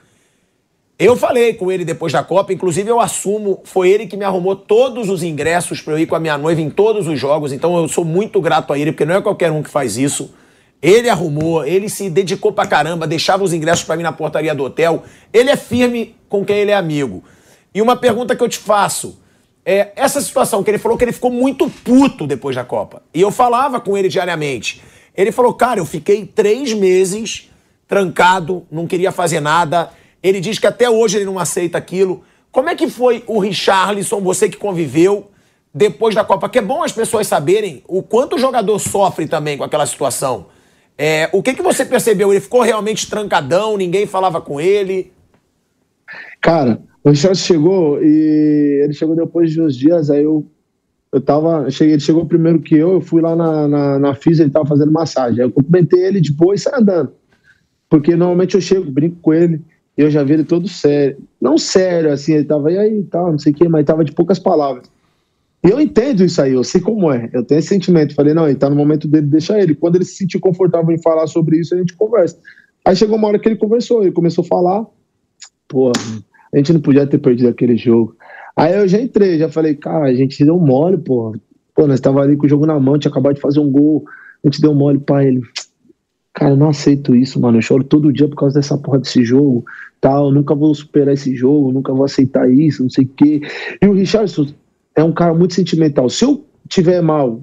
Eu 0.99 1.17
falei 1.17 1.55
com 1.55 1.71
ele 1.71 1.85
depois 1.85 2.13
da 2.13 2.23
Copa, 2.23 2.53
inclusive 2.53 2.91
eu 2.91 3.01
assumo, 3.01 3.61
foi 3.65 3.91
ele 3.91 4.07
que 4.07 4.17
me 4.17 4.25
arrumou 4.25 4.55
todos 4.55 5.09
os 5.09 5.23
ingressos 5.23 5.81
pra 5.81 5.95
eu 5.95 5.99
ir 5.99 6.07
com 6.07 6.15
a 6.15 6.21
minha 6.21 6.37
noiva 6.37 6.61
em 6.61 6.69
todos 6.69 7.07
os 7.07 7.19
jogos, 7.19 7.53
então 7.53 7.77
eu 7.77 7.89
sou 7.89 8.05
muito 8.05 8.41
grato 8.41 8.73
a 8.73 8.79
ele, 8.79 8.93
porque 8.93 9.05
não 9.05 9.15
é 9.15 9.23
qualquer 9.23 9.51
um 9.51 9.63
que 9.63 9.71
faz 9.71 9.97
isso. 9.97 10.33
Ele 10.83 11.09
arrumou, 11.09 11.65
ele 11.65 11.89
se 11.89 12.11
dedicou 12.11 12.53
pra 12.53 12.67
caramba, 12.67 13.07
deixava 13.07 13.45
os 13.45 13.53
ingressos 13.53 13.85
pra 13.85 13.97
mim 13.97 14.03
na 14.03 14.11
portaria 14.11 14.53
do 14.53 14.65
hotel. 14.65 15.05
Ele 15.33 15.49
é 15.49 15.57
firme 15.57 16.17
com 16.29 16.45
quem 16.45 16.57
ele 16.57 16.73
é 16.73 16.75
amigo. 16.75 17.23
E 17.73 17.81
uma 17.81 17.95
pergunta 17.95 18.35
que 18.35 18.43
eu 18.43 18.49
te 18.49 18.59
faço 18.59 19.21
é 19.65 19.93
essa 19.95 20.21
situação 20.21 20.63
que 20.65 20.71
ele 20.71 20.79
falou 20.79 20.99
que 20.99 21.05
ele 21.05 21.13
ficou 21.13 21.31
muito 21.31 21.71
puto 21.71 22.27
depois 22.27 22.57
da 22.57 22.65
Copa. 22.65 23.01
E 23.15 23.21
eu 23.21 23.31
falava 23.31 23.81
com 23.81 23.97
ele 23.97 24.09
diariamente. 24.09 24.83
Ele 25.17 25.31
falou, 25.31 25.55
cara, 25.55 25.79
eu 25.79 25.87
fiquei 25.87 26.27
três 26.27 26.73
meses 26.73 27.49
trancado, 27.87 28.67
não 28.71 28.87
queria 28.87 29.13
fazer 29.13 29.39
nada. 29.39 29.91
Ele 30.21 30.41
diz 30.41 30.59
que 30.59 30.67
até 30.67 30.91
hoje 30.91 31.19
ele 31.19 31.25
não 31.25 31.39
aceita 31.39 31.79
aquilo. 31.79 32.25
Como 32.51 32.69
é 32.69 32.75
que 32.75 32.89
foi 32.89 33.23
o 33.29 33.39
Richarlison, 33.39 34.21
você 34.21 34.49
que 34.49 34.57
conviveu 34.57 35.31
depois 35.73 36.15
da 36.15 36.25
Copa? 36.25 36.49
Que 36.49 36.59
é 36.59 36.63
bom 36.63 36.83
as 36.83 36.93
pessoas 36.93 37.29
saberem 37.29 37.85
o 37.87 38.03
quanto 38.03 38.35
o 38.35 38.39
jogador 38.39 38.79
sofre 38.81 39.29
também 39.29 39.57
com 39.57 39.63
aquela 39.63 39.87
situação. 39.87 40.47
É, 41.05 41.29
o 41.33 41.43
que, 41.43 41.53
que 41.53 41.63
você 41.63 41.85
percebeu? 41.85 42.31
Ele 42.33 42.41
ficou 42.41 42.63
realmente 42.63 43.11
trancadão, 43.11 43.77
ninguém 43.77 44.07
falava 44.07 44.41
com 44.41 44.61
ele? 44.61 45.11
Cara, 46.41 46.81
o 47.03 47.11
Richard 47.11 47.37
chegou 47.37 48.01
e 48.01 48.85
ele 48.85 48.93
chegou 48.93 49.17
depois 49.17 49.51
de 49.51 49.61
uns 49.61 49.77
dias, 49.77 50.11
aí 50.11 50.23
eu, 50.23 50.47
eu 51.11 51.21
tava. 51.21 51.69
Cheguei, 51.73 51.95
ele 51.95 52.01
chegou 52.01 52.25
primeiro 52.25 52.61
que 52.61 52.77
eu, 52.77 52.93
eu 52.93 53.01
fui 53.01 53.21
lá 53.21 53.35
na, 53.35 53.67
na, 53.67 53.99
na 53.99 54.15
FISA, 54.15 54.45
ele 54.45 54.53
tava 54.53 54.65
fazendo 54.65 54.93
massagem. 54.93 55.41
Aí 55.41 55.49
eu 55.49 55.51
cumprimentei 55.51 56.05
ele 56.05 56.21
de 56.21 56.33
boa 56.33 56.55
e 56.55 56.59
saí 56.59 56.75
andando. 56.77 57.11
Porque 57.91 58.15
normalmente 58.15 58.55
eu 58.55 58.61
chego, 58.61 58.89
brinco 58.89 59.17
com 59.21 59.35
ele, 59.35 59.61
e 59.99 60.03
eu 60.03 60.09
já 60.09 60.23
vi 60.23 60.35
ele 60.35 60.45
todo 60.45 60.69
sério. 60.69 61.17
Não 61.41 61.59
sério, 61.59 62.13
assim, 62.13 62.35
ele 62.35 62.45
tava, 62.45 62.71
e 62.71 62.79
aí, 62.79 63.03
tal, 63.11 63.33
não 63.33 63.41
sei 63.41 63.53
o 63.53 63.57
quê, 63.57 63.69
mas 63.69 63.85
tava 63.85 64.05
de 64.05 64.13
poucas 64.13 64.39
palavras. 64.39 64.89
E 65.65 65.71
eu 65.71 65.81
entendo 65.81 66.25
isso 66.25 66.43
aí, 66.43 66.53
eu 66.53 66.65
sei 66.65 66.81
como 66.81 67.13
é. 67.13 67.31
Eu 67.33 67.45
tenho 67.45 67.61
esse 67.61 67.69
sentimento. 67.69 68.15
Falei, 68.15 68.35
não, 68.35 68.49
ele 68.49 68.57
tá 68.57 68.69
no 68.69 68.75
momento 68.75 69.07
dele, 69.07 69.27
deixa 69.27 69.61
ele. 69.61 69.75
Quando 69.77 69.97
ele 69.97 70.05
se 70.05 70.17
sentir 70.17 70.41
confortável 70.41 70.93
em 70.93 71.01
falar 71.01 71.27
sobre 71.29 71.59
isso, 71.59 71.75
a 71.75 71.79
gente 71.79 71.95
conversa. 71.95 72.37
Aí 72.85 72.97
chegou 72.97 73.17
uma 73.17 73.29
hora 73.29 73.39
que 73.39 73.49
ele 73.49 73.57
conversou, 73.57 74.03
ele 74.03 74.11
começou 74.11 74.43
a 74.43 74.49
falar. 74.49 74.85
Pô, 75.69 75.93
a 76.53 76.57
gente 76.57 76.73
não 76.73 76.81
podia 76.81 77.07
ter 77.07 77.19
perdido 77.19 77.49
aquele 77.49 77.77
jogo. 77.77 78.17
Aí 78.57 78.75
eu 78.75 78.89
já 78.89 79.01
entrei, 79.01 79.39
já 79.39 79.49
falei, 79.49 79.75
cara, 79.75 80.07
a 80.07 80.15
gente 80.15 80.45
deu 80.45 80.59
mole, 80.59 80.99
pô. 80.99 81.35
Pô, 81.75 81.87
nós 81.87 82.01
tava 82.01 82.21
ali 82.21 82.37
com 82.37 82.45
o 82.45 82.49
jogo 82.49 82.67
na 82.67 82.79
mão, 82.79 82.99
tinha 82.99 83.11
acabado 83.11 83.37
de 83.37 83.41
fazer 83.41 83.61
um 83.61 83.71
gol, 83.71 84.05
a 84.45 84.49
gente 84.49 84.61
deu 84.61 84.75
mole 84.75 84.99
pra 84.99 85.25
ele. 85.25 85.41
Cara, 86.35 86.53
eu 86.53 86.57
não 86.57 86.69
aceito 86.71 87.15
isso, 87.15 87.41
mano. 87.41 87.59
Eu 87.59 87.63
choro 87.63 87.85
todo 87.85 88.13
dia 88.13 88.29
por 88.29 88.37
causa 88.37 88.59
dessa 88.59 88.77
porra 88.77 88.99
desse 88.99 89.23
jogo, 89.25 89.65
tal. 90.01 90.33
Nunca 90.33 90.55
vou 90.55 90.75
superar 90.75 91.15
esse 91.15 91.35
jogo, 91.37 91.73
nunca 91.73 91.93
vou 91.95 92.05
aceitar 92.05 92.51
isso, 92.51 92.83
não 92.83 92.91
sei 92.91 93.05
o 93.05 93.09
quê. 93.09 93.41
E 93.81 93.87
o 93.87 93.93
Richardson 93.93 94.47
é 94.95 95.03
um 95.03 95.13
cara 95.13 95.35
muito 95.35 95.55
sentimental. 95.55 96.09
Se 96.09 96.25
eu 96.25 96.45
tiver 96.69 97.01
mal, 97.01 97.43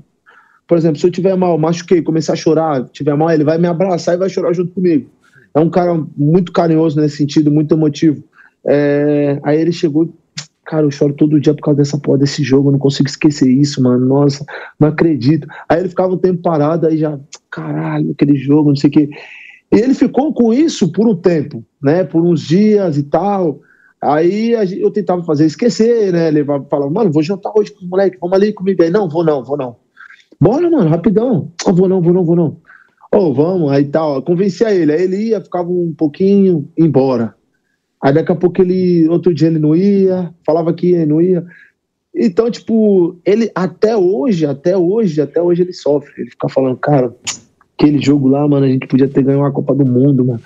por 0.68 0.78
exemplo, 0.78 1.00
se 1.00 1.06
eu 1.08 1.12
tiver 1.12 1.36
mal, 1.36 1.58
machuquei, 1.58 2.02
começar 2.02 2.34
a 2.34 2.36
chorar, 2.36 2.88
tiver 2.90 3.16
mal, 3.16 3.32
ele 3.32 3.44
vai 3.44 3.58
me 3.58 3.68
abraçar 3.68 4.16
e 4.16 4.18
vai 4.18 4.30
chorar 4.30 4.54
junto 4.54 4.72
comigo. 4.72 5.10
É 5.54 5.60
um 5.60 5.70
cara 5.70 6.00
muito 6.16 6.52
carinhoso 6.52 7.00
nesse 7.00 7.18
sentido, 7.18 7.52
muito 7.52 7.74
emotivo. 7.74 8.24
É, 8.66 9.40
aí 9.44 9.60
ele 9.60 9.72
chegou, 9.72 10.14
cara, 10.66 10.86
eu 10.86 10.92
choro 10.92 11.14
todo 11.14 11.40
dia 11.40 11.54
por 11.54 11.64
causa 11.64 11.80
dessa 11.80 11.98
porra 11.98 12.20
desse 12.20 12.44
jogo, 12.44 12.70
eu 12.70 12.74
não 12.74 12.80
consigo 12.80 13.10
esquecer 13.10 13.50
isso, 13.50 13.82
mano. 13.82 14.06
Nossa, 14.06 14.46
não 14.80 14.90
acredito. 14.90 15.48
Aí 15.68 15.80
ele 15.80 15.90
ficava 15.90 16.14
um 16.14 16.18
tempo 16.18 16.42
parado, 16.42 16.86
aí 16.86 16.98
já, 16.98 17.20
caralho, 17.50 18.12
aquele 18.12 18.36
jogo, 18.36 18.70
não 18.70 18.76
sei 18.76 18.90
o 18.90 18.94
quê. 18.94 19.10
E 19.72 19.76
ele 19.76 19.94
ficou 19.94 20.34
com 20.34 20.54
isso 20.54 20.92
por 20.92 21.08
um 21.08 21.16
tempo, 21.16 21.64
né? 21.82 22.04
Por 22.04 22.24
uns 22.24 22.42
dias 22.42 22.98
e 22.98 23.04
tal. 23.04 23.60
Aí 24.02 24.52
eu 24.82 24.92
tentava 24.92 25.24
fazer 25.24 25.46
esquecer, 25.46 26.14
né? 26.14 26.32
Levar, 26.32 26.64
falava, 26.70 26.90
mano, 26.90 27.12
vou 27.12 27.22
jantar 27.22 27.52
hoje 27.56 27.72
com 27.72 27.84
os 27.84 27.90
moleques, 27.90 28.20
vamos 28.20 28.36
ali 28.36 28.54
comigo. 28.54 28.82
Aí, 28.82 28.90
não, 28.90 29.10
vou 29.10 29.24
não, 29.24 29.44
vou 29.44 29.58
não. 29.58 29.76
Bora, 30.40 30.70
mano, 30.70 30.90
rapidão. 30.90 31.52
Ah, 31.66 31.72
vou 31.72 31.90
não, 31.90 32.02
vou 32.02 32.14
não, 32.14 32.24
vou 32.24 32.36
não. 32.36 32.58
Ô, 33.14 33.34
vamos, 33.34 33.72
aí 33.72 33.86
tal. 33.86 34.22
Convencia 34.22 34.74
ele. 34.74 34.94
Aí 34.94 35.04
ele 35.04 35.18
ia, 35.30 35.42
ficava 35.42 35.70
um 35.70 35.94
pouquinho, 35.98 36.70
embora. 36.78 37.36
Aí 38.02 38.14
daqui 38.14 38.32
a 38.32 38.36
pouco 38.36 38.62
ele, 38.62 39.10
outro 39.10 39.34
dia 39.34 39.48
ele 39.48 39.60
não 39.60 39.76
ia, 39.76 40.34
falava 40.46 40.74
que 40.74 40.92
ia, 40.92 41.06
não 41.06 41.22
ia. 41.22 41.46
Então, 42.16 42.50
tipo, 42.50 43.20
ele 43.26 43.52
até 43.54 43.98
hoje, 43.98 44.46
até 44.46 44.78
hoje, 44.78 45.22
até 45.22 45.42
hoje 45.42 45.64
ele 45.64 45.74
sofre. 45.74 46.14
Ele 46.18 46.30
fica 46.30 46.48
falando, 46.48 46.78
cara, 46.78 47.14
aquele 47.78 48.00
jogo 48.00 48.30
lá, 48.30 48.48
mano, 48.48 48.66
a 48.66 48.70
gente 48.70 48.88
podia 48.88 49.08
ter 49.08 49.24
ganho 49.24 49.40
uma 49.40 49.52
Copa 49.52 49.76
do 49.76 49.86
Mundo, 49.86 50.26
mano. 50.26 50.42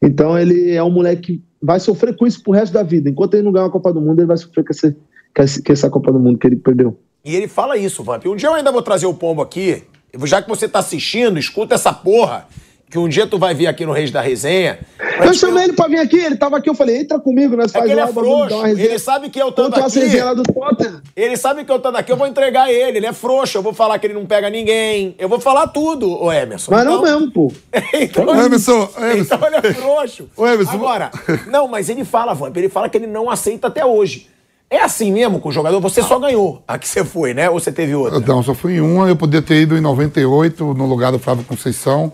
Então 0.00 0.38
ele 0.38 0.70
é 0.72 0.82
um 0.82 0.90
moleque 0.90 1.38
que 1.38 1.42
vai 1.60 1.80
sofrer 1.80 2.16
com 2.16 2.26
isso 2.26 2.42
pro 2.42 2.52
resto 2.52 2.72
da 2.72 2.82
vida. 2.82 3.08
Enquanto 3.10 3.34
ele 3.34 3.42
não 3.42 3.52
ganhar 3.52 3.64
uma 3.64 3.70
Copa 3.70 3.92
do 3.92 4.00
Mundo, 4.00 4.20
ele 4.20 4.26
vai 4.26 4.36
sofrer 4.36 4.64
com, 4.64 4.72
esse- 4.72 5.62
com 5.62 5.72
essa 5.72 5.90
Copa 5.90 6.12
do 6.12 6.18
Mundo 6.20 6.38
que 6.38 6.46
ele 6.46 6.56
perdeu. 6.56 6.98
E 7.24 7.34
ele 7.34 7.48
fala 7.48 7.76
isso, 7.76 8.02
Vamp. 8.04 8.24
Um 8.26 8.36
dia 8.36 8.48
eu 8.48 8.54
ainda 8.54 8.70
vou 8.72 8.80
trazer 8.82 9.06
o 9.06 9.14
Pombo 9.14 9.42
aqui. 9.42 9.82
já 10.24 10.40
que 10.40 10.48
você 10.48 10.68
tá 10.68 10.78
assistindo, 10.78 11.38
escuta 11.38 11.74
essa 11.74 11.92
porra. 11.92 12.46
Que 12.90 12.98
um 12.98 13.06
dia 13.06 13.26
tu 13.26 13.38
vai 13.38 13.52
vir 13.54 13.66
aqui 13.66 13.84
no 13.84 13.92
Reis 13.92 14.10
da 14.10 14.20
Resenha. 14.22 14.78
Eu 15.22 15.34
chamei 15.34 15.64
ele 15.64 15.74
pra 15.74 15.88
vir 15.88 15.98
aqui, 15.98 16.16
ele 16.16 16.36
tava 16.36 16.56
aqui, 16.56 16.70
eu 16.70 16.74
falei, 16.74 16.98
entra 17.00 17.18
comigo, 17.18 17.54
nós 17.54 17.74
É 17.74 17.80
ele 17.80 18.00
é 18.00 18.06
frouxo. 18.06 18.66
Ele 18.66 18.98
sabe 18.98 19.28
que 19.28 19.38
eu 19.40 19.48
a 19.48 19.50
aqui. 19.86 19.98
resenha 20.00 20.24
lá 20.24 20.34
do 20.34 20.42
Tottenham. 20.42 21.02
Ele 21.14 21.36
sabe 21.36 21.64
que 21.64 21.70
eu 21.72 21.76
estando 21.76 21.96
aqui, 21.96 22.10
eu 22.10 22.16
vou 22.16 22.26
entregar 22.26 22.72
ele. 22.72 22.96
Ele 22.98 23.06
é 23.06 23.12
frouxo. 23.12 23.58
Eu 23.58 23.62
vou 23.62 23.74
falar 23.74 23.98
que 23.98 24.06
ele 24.06 24.14
não 24.14 24.24
pega 24.24 24.48
ninguém. 24.48 25.14
Eu 25.18 25.28
vou 25.28 25.38
falar 25.38 25.66
tudo, 25.66 26.10
ô 26.22 26.32
Emerson. 26.32 26.72
Mas 26.72 26.84
não 26.86 26.98
Então- 27.00 27.02
mesmo, 27.20 27.30
pô. 27.30 27.52
então, 27.92 28.24
Ô, 28.26 28.34
Emerson, 28.34 28.88
Emerson. 28.96 29.34
então 29.34 29.46
ele 29.46 29.56
é 29.56 29.72
frouxo. 29.74 30.28
Ô, 30.34 30.46
Emerson. 30.46 30.72
Agora, 30.72 31.10
não, 31.48 31.68
mas 31.68 31.90
ele 31.90 32.04
fala, 32.06 32.32
Vamp, 32.32 32.56
ele 32.56 32.68
fala 32.70 32.88
que 32.88 32.96
ele 32.96 33.06
não 33.06 33.28
aceita 33.28 33.66
até 33.66 33.84
hoje. 33.84 34.28
É 34.70 34.80
assim 34.82 35.12
mesmo 35.12 35.40
com 35.40 35.48
o 35.50 35.52
jogador? 35.52 35.80
Você 35.80 36.02
só 36.02 36.18
ganhou 36.18 36.62
a 36.68 36.78
que 36.78 36.86
você 36.88 37.04
foi, 37.04 37.32
né? 37.34 37.48
Ou 37.50 37.58
você 37.60 37.72
teve 37.72 37.94
outra? 37.94 38.20
Não, 38.20 38.42
só 38.42 38.54
fui 38.54 38.74
em 38.76 38.80
uma, 38.80 39.08
eu 39.08 39.16
podia 39.16 39.40
ter 39.42 39.60
ido 39.62 39.76
em 39.76 39.80
98, 39.80 40.74
no 40.74 40.86
lugar 40.86 41.10
do 41.12 41.18
Flávio 41.18 41.42
Conceição, 41.44 42.12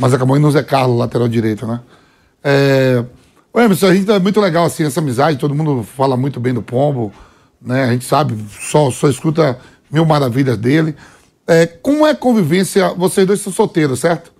mas 0.00 0.12
acabou 0.12 0.36
indo 0.36 0.42
no 0.46 0.50
Zé 0.50 0.62
Carlos, 0.64 0.98
lateral 0.98 1.28
direito, 1.28 1.66
né? 1.66 1.80
É... 2.42 3.04
Ô, 3.52 3.60
Emerson, 3.60 3.86
a 3.88 3.94
gente 3.94 4.10
é 4.10 4.18
muito 4.18 4.40
legal, 4.40 4.64
assim, 4.64 4.84
essa 4.84 5.00
amizade, 5.00 5.38
todo 5.38 5.54
mundo 5.54 5.82
fala 5.96 6.16
muito 6.16 6.40
bem 6.40 6.54
do 6.54 6.62
Pombo, 6.62 7.12
né? 7.60 7.84
A 7.84 7.92
gente 7.92 8.04
sabe, 8.04 8.34
só, 8.60 8.90
só 8.90 9.08
escuta 9.08 9.58
mil 9.90 10.04
maravilhas 10.04 10.56
dele. 10.56 10.94
É, 11.46 11.66
como 11.66 12.06
é 12.06 12.10
a 12.10 12.14
convivência, 12.14 12.88
vocês 12.96 13.26
dois 13.26 13.40
são 13.40 13.52
solteiros, 13.52 14.00
certo? 14.00 14.32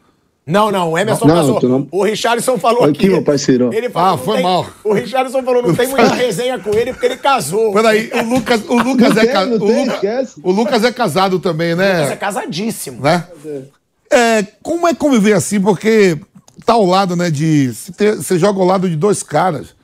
Não, 0.46 0.70
não, 0.70 0.92
o 0.92 0.98
Emerson 0.98 1.26
Não, 1.26 1.60
não- 1.60 1.88
O 1.92 2.02
Richardson 2.04 2.56
falou 2.58 2.84
aqui. 2.84 2.92
aqui, 2.98 3.08
meu 3.10 3.22
parceiro. 3.22 3.70
Ele 3.74 3.90
falou, 3.90 4.14
Ah, 4.14 4.18
foi 4.18 4.34
tem- 4.36 4.42
mal. 4.44 4.66
O 4.84 4.94
Richardson 4.94 5.42
falou, 5.42 5.62
não 5.62 5.74
tem 5.74 5.86
muita 5.90 6.14
resenha 6.14 6.58
com 6.58 6.70
ele 6.70 6.92
porque 6.92 7.06
ele 7.06 7.16
casou. 7.16 7.72
Peraí, 7.72 8.10
o 8.14 8.22
Lucas, 8.34 8.62
o 8.68 8.78
Lucas, 8.82 9.16
é, 9.16 9.26
tem, 9.26 9.54
o, 9.54 9.58
tem, 9.58 9.80
Luca- 9.84 9.94
esquece. 9.94 10.40
o 10.42 10.50
Lucas 10.52 10.84
é 10.84 10.92
casado 10.92 11.38
também, 11.40 11.74
Você 11.74 11.82
é 11.82 12.08
né? 12.08 12.16
casadíssimo. 12.16 13.00
né? 13.02 13.24
É, 14.10 14.42
como 14.62 14.88
é 14.88 14.94
conviver 14.94 15.34
assim? 15.34 15.60
Porque 15.60 16.18
tá 16.64 16.72
ao 16.72 16.84
lado, 16.84 17.14
né, 17.14 17.30
de... 17.30 17.68
Você, 17.68 18.38
joga 18.38 18.58
ao 18.60 18.66
lado 18.66 18.88
de 18.88 18.96
dois 18.96 19.22
caras 19.22 19.74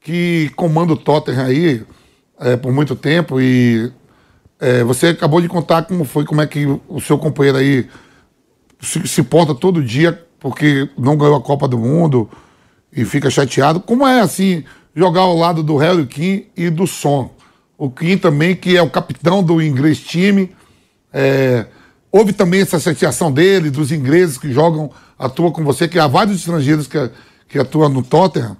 que 0.00 0.50
comandam 0.56 0.94
o 0.94 0.98
Tottenham 0.98 1.44
aí 1.44 1.84
é, 2.40 2.56
por 2.56 2.72
muito 2.72 2.96
tempo 2.96 3.40
e 3.40 3.92
é, 4.58 4.82
você 4.82 5.08
acabou 5.08 5.40
de 5.40 5.48
contar 5.48 5.82
como 5.82 6.04
foi, 6.04 6.24
como 6.24 6.40
é 6.40 6.46
que 6.46 6.66
o 6.88 7.00
seu 7.00 7.18
companheiro 7.18 7.58
aí 7.58 7.88
se, 8.80 9.06
se 9.06 9.22
porta 9.22 9.54
todo 9.54 9.82
dia 9.82 10.24
porque 10.40 10.88
não 10.96 11.16
ganhou 11.16 11.36
a 11.36 11.42
Copa 11.42 11.68
do 11.68 11.78
Mundo 11.78 12.28
e 12.92 13.04
fica 13.04 13.28
chateado. 13.28 13.80
Como 13.80 14.06
é, 14.06 14.20
assim, 14.20 14.64
jogar 14.94 15.22
ao 15.22 15.36
lado 15.36 15.62
do 15.62 15.76
Harry 15.76 16.06
Kim 16.06 16.46
e 16.56 16.70
do 16.70 16.86
Son? 16.86 17.34
O 17.76 17.90
Kim 17.90 18.16
também, 18.16 18.56
que 18.56 18.76
é 18.76 18.82
o 18.82 18.90
capitão 18.90 19.42
do 19.42 19.60
inglês 19.62 20.00
time, 20.00 20.50
é, 21.12 21.66
houve 22.10 22.32
também 22.32 22.60
essa 22.60 22.78
chateação 22.78 23.30
dele, 23.30 23.70
dos 23.70 23.92
ingleses 23.92 24.38
que 24.38 24.52
jogam, 24.52 24.90
atuam 25.18 25.50
com 25.50 25.64
você, 25.64 25.86
que 25.86 25.98
há 25.98 26.06
vários 26.06 26.36
estrangeiros 26.38 26.86
que, 26.86 27.10
que 27.48 27.58
atuam 27.58 27.88
no 27.88 28.02
Tottenham. 28.02 28.56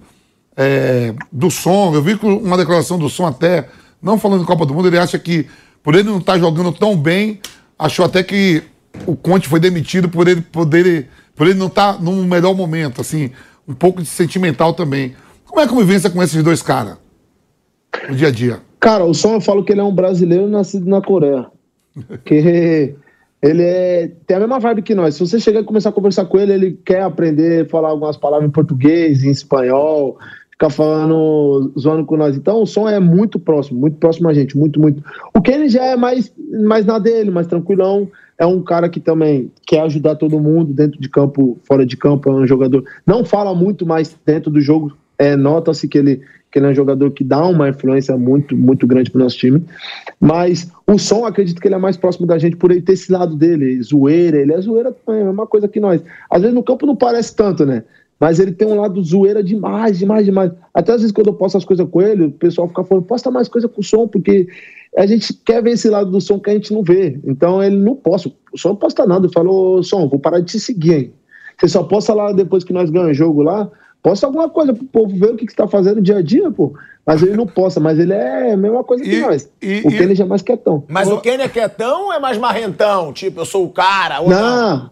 É, 0.55 1.13
do 1.31 1.49
som, 1.49 1.93
eu 1.93 2.01
vi 2.01 2.13
uma 2.21 2.57
declaração 2.57 2.99
do 2.99 3.09
som 3.09 3.25
até, 3.25 3.69
não 4.01 4.19
falando 4.19 4.41
de 4.41 4.45
Copa 4.45 4.65
do 4.65 4.73
Mundo, 4.73 4.87
ele 4.87 4.97
acha 4.97 5.17
que 5.17 5.47
por 5.81 5.95
ele 5.95 6.09
não 6.09 6.17
estar 6.17 6.37
jogando 6.37 6.71
tão 6.71 6.97
bem, 6.97 7.39
achou 7.77 8.05
até 8.05 8.21
que 8.21 8.61
o 9.05 9.15
Conte 9.15 9.47
foi 9.47 9.59
demitido 9.59 10.09
por 10.09 10.27
ele 10.27 10.41
poder, 10.41 11.07
por 11.35 11.47
ele 11.47 11.57
não 11.57 11.67
estar 11.67 12.01
num 12.01 12.25
melhor 12.25 12.53
momento, 12.53 12.99
assim, 12.99 13.31
um 13.67 13.73
pouco 13.73 14.01
de 14.01 14.07
sentimental 14.07 14.73
também. 14.73 15.15
Como 15.45 15.61
é 15.61 15.63
a 15.63 15.67
convivência 15.67 16.09
com 16.09 16.21
esses 16.21 16.43
dois 16.43 16.61
caras? 16.61 16.97
No 18.09 18.15
dia 18.15 18.27
a 18.27 18.31
dia. 18.31 18.59
Cara, 18.79 19.03
o 19.03 19.13
Som 19.13 19.35
eu 19.35 19.41
falo 19.41 19.63
que 19.63 19.71
ele 19.71 19.81
é 19.81 19.83
um 19.83 19.93
brasileiro 19.93 20.47
nascido 20.47 20.89
na 20.89 21.01
Coreia. 21.01 21.47
Que 22.23 22.95
ele 23.41 23.63
é, 23.63 24.11
tem 24.27 24.37
a 24.37 24.39
mesma 24.39 24.59
vibe 24.59 24.81
que 24.81 24.93
nós. 24.93 25.15
Se 25.15 25.21
você 25.21 25.39
chegar 25.39 25.61
e 25.61 25.65
começar 25.65 25.89
a 25.89 25.93
conversar 25.93 26.25
com 26.25 26.37
ele, 26.37 26.53
ele 26.53 26.79
quer 26.85 27.01
aprender, 27.01 27.69
falar 27.69 27.89
algumas 27.89 28.17
palavras 28.17 28.47
em 28.47 28.51
português, 28.51 29.23
em 29.23 29.29
espanhol, 29.29 30.17
ficar 30.51 30.69
falando, 30.69 31.71
zoando 31.79 32.05
com 32.05 32.17
nós. 32.17 32.35
Então 32.35 32.61
o 32.61 32.65
Som 32.65 32.89
é 32.89 32.99
muito 32.99 33.39
próximo, 33.39 33.79
muito 33.79 33.97
próximo 33.97 34.27
a 34.27 34.33
gente, 34.33 34.57
muito, 34.57 34.79
muito. 34.79 35.01
O 35.33 35.41
Kenny 35.41 35.69
já 35.69 35.85
é 35.85 35.95
mais, 35.95 36.33
mais 36.65 36.85
na 36.85 36.99
dele, 36.99 37.31
mais 37.31 37.47
tranquilão. 37.47 38.09
É 38.37 38.45
um 38.45 38.61
cara 38.61 38.89
que 38.89 38.99
também 38.99 39.51
quer 39.65 39.81
ajudar 39.81 40.15
todo 40.15 40.39
mundo 40.39 40.73
dentro 40.73 40.99
de 40.99 41.09
campo, 41.09 41.57
fora 41.63 41.85
de 41.85 41.95
campo, 41.95 42.29
é 42.29 42.33
um 42.33 42.47
jogador. 42.47 42.83
Não 43.05 43.23
fala 43.23 43.55
muito, 43.55 43.85
mas 43.85 44.17
dentro 44.25 44.51
do 44.51 44.59
jogo 44.59 44.95
é, 45.17 45.35
nota-se 45.35 45.87
que 45.87 45.97
ele, 45.97 46.21
que 46.51 46.57
ele 46.57 46.67
é 46.67 46.69
um 46.69 46.75
jogador 46.75 47.11
que 47.11 47.23
dá 47.23 47.45
uma 47.45 47.69
influência 47.69 48.17
muito, 48.17 48.55
muito 48.55 48.87
grande 48.87 49.11
pro 49.11 49.21
nosso 49.21 49.37
time. 49.37 49.63
Mas 50.19 50.71
o 50.87 50.97
som, 50.97 51.25
acredito 51.25 51.61
que 51.61 51.67
ele 51.67 51.75
é 51.75 51.79
mais 51.79 51.95
próximo 51.95 52.25
da 52.25 52.37
gente 52.37 52.55
por 52.55 52.71
ele 52.71 52.81
ter 52.81 52.93
esse 52.93 53.11
lado 53.11 53.35
dele, 53.35 53.81
zoeira, 53.83 54.37
ele 54.37 54.53
é 54.53 54.61
zoeira 54.61 54.91
também, 54.91 55.21
é 55.21 55.23
a 55.23 55.27
mesma 55.27 55.47
coisa 55.47 55.67
que 55.67 55.79
nós. 55.79 56.01
Às 56.29 56.41
vezes 56.41 56.55
no 56.55 56.63
campo 56.63 56.85
não 56.85 56.95
parece 56.95 57.35
tanto, 57.35 57.65
né? 57.65 57.83
Mas 58.19 58.39
ele 58.39 58.51
tem 58.51 58.67
um 58.67 58.81
lado 58.81 59.01
zoeira 59.01 59.41
demais, 59.41 59.99
demais, 59.99 60.25
demais. 60.25 60.51
Até 60.73 60.91
às 60.91 61.01
vezes 61.01 61.11
quando 61.11 61.27
eu 61.27 61.33
posto 61.33 61.57
as 61.57 61.63
coisas 61.63 61.87
com 61.89 62.01
ele, 62.01 62.25
o 62.25 62.31
pessoal 62.31 62.67
fica 62.67 62.83
falando, 62.83 63.05
posta 63.05 63.31
mais 63.31 63.47
coisa 63.47 63.69
com 63.69 63.79
o 63.79 63.83
som, 63.83 64.07
porque 64.07 64.47
a 64.97 65.05
gente 65.05 65.33
quer 65.45 65.63
ver 65.63 65.71
esse 65.71 65.89
lado 65.89 66.11
do 66.11 66.19
som 66.19 66.39
que 66.39 66.49
a 66.49 66.53
gente 66.53 66.73
não 66.73 66.83
vê. 66.83 67.19
Então 67.23 67.63
ele 67.63 67.77
não 67.77 67.95
posta, 67.95 68.29
o 68.51 68.57
som 68.57 68.69
não 68.69 68.75
posta 68.75 69.05
nada. 69.05 69.25
Ele 69.25 69.33
falou, 69.33 69.81
som, 69.83 70.09
vou 70.09 70.19
parar 70.19 70.39
de 70.39 70.47
te 70.47 70.59
seguir, 70.59 70.93
hein? 70.93 71.13
Você 71.59 71.67
só 71.67 71.83
posta 71.83 72.13
lá 72.13 72.31
depois 72.31 72.63
que 72.63 72.73
nós 72.73 72.89
ganhamos 72.89 73.11
o 73.11 73.13
jogo 73.13 73.41
lá, 73.41 73.69
posta 74.01 74.25
alguma 74.25 74.49
coisa 74.49 74.73
pro 74.73 74.85
povo 74.85 75.15
ver 75.17 75.31
o 75.31 75.35
que, 75.35 75.45
que 75.45 75.51
você 75.51 75.57
tá 75.57 75.67
fazendo 75.67 76.01
dia 76.01 76.17
a 76.17 76.21
dia, 76.21 76.49
pô. 76.51 76.73
Mas 77.05 77.21
ele 77.23 77.35
não 77.35 77.47
posta, 77.47 77.79
mas 77.79 77.97
ele 77.97 78.13
é 78.13 78.53
a 78.53 78.57
mesma 78.57 78.83
coisa 78.83 79.03
que 79.03 79.09
E- 79.15 79.21
nós. 79.21 79.49
e- 79.61 79.81
o 79.83 79.89
e- 79.91 79.97
Kenny 79.97 80.13
já 80.15 80.23
é 80.23 80.27
mais 80.27 80.41
quietão. 80.41 80.83
Mas 80.87 81.07
o 81.09 81.19
Kenny 81.19 81.43
é 81.43 81.49
quietão 81.49 82.05
ou 82.05 82.13
é 82.13 82.19
mais 82.19 82.37
marrentão? 82.37 83.11
Tipo, 83.11 83.41
eu 83.41 83.45
sou 83.45 83.65
o 83.65 83.69
cara? 83.69 84.19
Ou 84.19 84.29
não? 84.29 84.39
Não, 84.77 84.89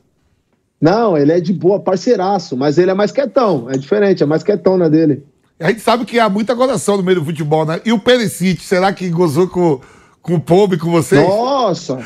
não, 0.82 1.18
ele 1.18 1.32
é 1.32 1.40
de 1.40 1.54
boa, 1.54 1.80
parceiraço, 1.80 2.56
mas 2.58 2.78
ele 2.78 2.92
é 2.92 2.94
mais 2.94 3.12
quietão. 3.12 3.68
É 3.70 3.78
diferente, 3.78 4.24
é 4.24 4.26
mais 4.26 4.44
quietão 4.44 4.78
na 4.78 4.88
dele. 4.90 5.24
A 5.60 5.70
gente 5.70 5.82
sabe 5.82 6.06
que 6.06 6.20
há 6.20 6.30
muita 6.30 6.54
gozação 6.54 6.98
no 6.98 7.04
meio 7.04 7.20
do 7.20 7.26
futebol, 7.26 7.66
né? 7.66 7.82
E 7.86 7.92
o 7.92 7.98
Perisic, 8.00 8.62
será 8.62 8.94
que 8.94 9.10
gozou 9.10 9.48
com, 9.48 9.80
com 10.28 10.36
o 10.36 10.42
Pombo 10.42 10.76
e 10.76 10.78
com 10.78 10.92
vocês? 10.92 11.26
Nossa! 11.26 12.00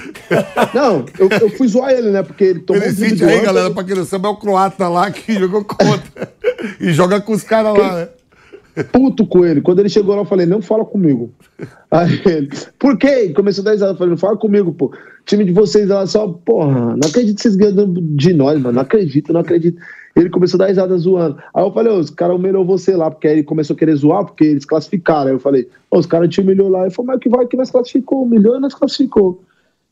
Não, 0.75 1.03
eu, 1.17 1.27
eu 1.41 1.49
fui 1.49 1.67
zoar 1.67 1.91
ele, 1.91 2.11
né? 2.11 2.21
Porque 2.21 2.43
ele 2.43 2.59
tomou 2.59 2.79
um 2.79 2.85
Perisic 2.85 3.15
do 3.15 3.25
aí, 3.25 3.41
galera, 3.41 3.71
pra 3.71 3.83
quem 3.83 3.95
não 3.95 4.05
sabe, 4.05 4.27
é 4.27 4.29
o 4.29 4.35
croata 4.35 4.87
lá 4.87 5.09
que 5.09 5.33
jogou 5.33 5.65
contra. 5.65 6.31
e 6.79 6.93
joga 6.93 7.19
com 7.19 7.33
os 7.33 7.43
caras 7.43 7.75
lá, 7.75 7.95
né? 7.95 8.09
puto 8.91 9.25
com 9.25 9.43
ele. 9.43 9.59
Quando 9.59 9.79
ele 9.79 9.89
chegou 9.89 10.13
lá, 10.13 10.21
eu 10.21 10.25
falei, 10.25 10.45
não 10.45 10.61
fala 10.61 10.85
comigo. 10.85 11.33
Aí 11.89 12.21
ele, 12.25 12.49
por 12.77 12.95
quê? 12.95 13.29
Começou 13.29 13.63
a 13.63 13.65
dar 13.65 13.71
risada. 13.71 13.93
Eu 13.93 13.97
falei, 13.97 14.11
não 14.11 14.17
fala 14.17 14.37
comigo, 14.37 14.71
pô. 14.71 14.85
O 14.85 15.25
time 15.25 15.43
de 15.43 15.51
vocês 15.51 15.89
lá 15.89 16.05
só, 16.05 16.27
porra, 16.27 16.95
não 16.95 17.09
acredito 17.09 17.37
que 17.37 17.41
vocês 17.41 17.55
ganham 17.55 17.91
de 17.91 18.33
nós, 18.33 18.61
mano. 18.61 18.75
Não 18.75 18.81
acredito, 18.83 19.33
não 19.33 19.41
acredito. 19.41 19.81
Ele 20.15 20.29
começou 20.29 20.57
a 20.57 20.63
dar 20.63 20.67
risada 20.67 20.97
zoando. 20.97 21.37
Aí 21.53 21.63
eu 21.63 21.71
falei, 21.71 21.93
ô, 21.93 21.97
os 21.97 22.09
caras 22.09 22.35
humilhou 22.35 22.65
você 22.65 22.95
lá, 22.95 23.09
porque 23.09 23.27
aí 23.27 23.33
ele 23.35 23.43
começou 23.43 23.75
a 23.75 23.79
querer 23.79 23.95
zoar, 23.95 24.25
porque 24.25 24.43
eles 24.43 24.65
classificaram. 24.65 25.27
Aí 25.27 25.35
eu 25.35 25.39
falei, 25.39 25.69
os 25.89 26.05
caras 26.05 26.29
te 26.29 26.41
humilhou 26.41 26.69
lá. 26.69 26.81
Ele 26.81 26.91
falou, 26.91 27.07
mas 27.07 27.19
que 27.19 27.29
vai 27.29 27.45
que 27.45 27.55
nós 27.55 27.71
classificou, 27.71 28.23
humilhou 28.23 28.57
e 28.57 28.59
nós 28.59 28.73
classificou. 28.73 29.41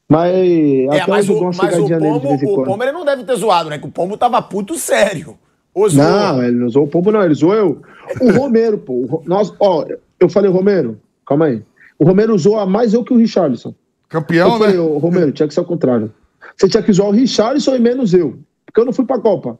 Mas 0.07 0.34
É, 0.34 0.88
até 0.89 1.11
mas 1.11 1.30
o, 1.30 1.43
mas 1.43 1.78
o 1.78 1.88
Pombo, 1.88 2.20
vez 2.28 2.41
em 2.41 2.47
o. 2.47 2.63
Pombo 2.63 2.84
ele 2.84 2.91
não 2.91 3.05
deve 3.05 3.24
ter 3.24 3.36
zoado, 3.36 3.70
né? 3.70 3.78
Que 3.78 3.86
o 3.86 3.91
Pombo 3.91 4.17
tava 4.17 4.41
puto 4.41 4.76
sério. 4.76 5.38
Ou 5.74 5.88
zoou? 5.88 6.03
Não, 6.03 6.43
ele 6.43 6.57
não 6.57 6.67
usou 6.67 6.84
o 6.84 6.88
pombo, 6.88 7.11
não, 7.11 7.24
ele 7.24 7.34
zoou 7.34 7.53
eu. 7.53 7.82
O 8.20 8.32
Romero, 8.32 8.78
pô. 8.78 8.93
o 8.93 9.24
Nós, 9.26 9.53
ó, 9.59 9.86
eu 10.20 10.28
falei, 10.28 10.49
Romero, 10.49 10.99
calma 11.26 11.45
aí. 11.45 11.61
O 11.97 12.05
Romero 12.05 12.38
zoa 12.38 12.65
mais 12.65 12.93
eu 12.93 13.03
que 13.03 13.13
o 13.13 13.17
Richarlison. 13.17 13.74
Campeão, 14.07 14.53
eu 14.53 14.57
falei, 14.57 14.78
né? 14.78 14.99
Romero, 14.99 15.32
tinha 15.32 15.47
que 15.47 15.53
ser 15.53 15.59
ao 15.59 15.65
contrário. 15.65 16.11
Você 16.57 16.67
tinha 16.67 16.82
que 16.82 16.91
zoar 16.91 17.09
o 17.09 17.13
Richarlison 17.13 17.76
e 17.76 17.80
menos 17.80 18.13
eu. 18.13 18.39
Porque 18.65 18.82
eu 18.82 18.86
não 18.86 18.93
fui 18.93 19.05
pra 19.05 19.20
Copa. 19.20 19.59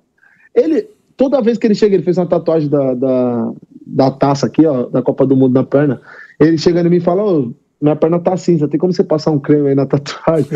Ele, 0.60 0.88
toda 1.18 1.41
vez 1.41 1.57
que 1.57 1.68
ele 1.68 1.76
chega, 1.76 1.95
ele 1.95 2.03
fez 2.03 2.18
uma 2.18 2.26
tatuagem 2.26 2.70
da, 2.70 2.93
da, 2.93 3.51
da 3.86 4.12
taça 4.12 4.45
aqui, 4.45 4.66
ó, 4.66 4.88
da 4.88 5.01
Copa 5.01 5.26
do 5.26 5.36
Mundo 5.36 5.53
na 5.53 5.64
perna. 5.64 6.01
Ele 6.39 6.57
chega 6.57 6.82
em 6.82 6.89
mim 6.89 6.97
e 6.97 7.01
fala, 7.01 7.24
ô, 7.24 7.51
minha 7.82 7.95
perna 7.95 8.20
tá 8.20 8.36
cinza, 8.36 8.68
tem 8.68 8.80
como 8.80 8.91
você 8.93 9.03
passar 9.03 9.32
um 9.32 9.39
creme 9.39 9.70
aí 9.70 9.76
na 9.76 9.86
tatuagem? 9.88 10.47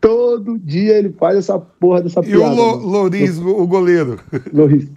Todo 0.00 0.58
dia 0.58 0.98
ele 0.98 1.10
faz 1.10 1.36
essa 1.36 1.58
porra 1.58 2.02
dessa 2.02 2.20
E 2.20 2.24
piada. 2.24 2.44
o 2.44 2.54
Lo-. 2.54 2.76
Loris, 2.86 3.38
o 3.38 3.66
goleiro. 3.66 4.18
Loris. 4.52 4.88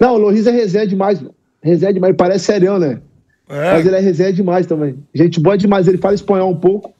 Não, 0.00 0.14
o 0.14 0.18
Loris 0.18 0.46
é 0.46 0.50
resenha 0.50 0.86
demais, 0.86 1.20
mano. 1.20 1.34
Resenha 1.60 1.92
demais, 1.92 2.10
ele 2.10 2.16
parece 2.16 2.44
serião, 2.44 2.78
né? 2.78 3.00
É. 3.48 3.72
Mas 3.72 3.86
ele 3.86 3.96
é 3.96 4.00
resenha 4.00 4.32
demais 4.32 4.66
também. 4.66 4.96
Gente 5.14 5.40
boa 5.40 5.56
demais, 5.58 5.88
ele 5.88 5.98
fala 5.98 6.14
espanhol 6.14 6.50
um 6.50 6.56
pouco. 6.56 6.92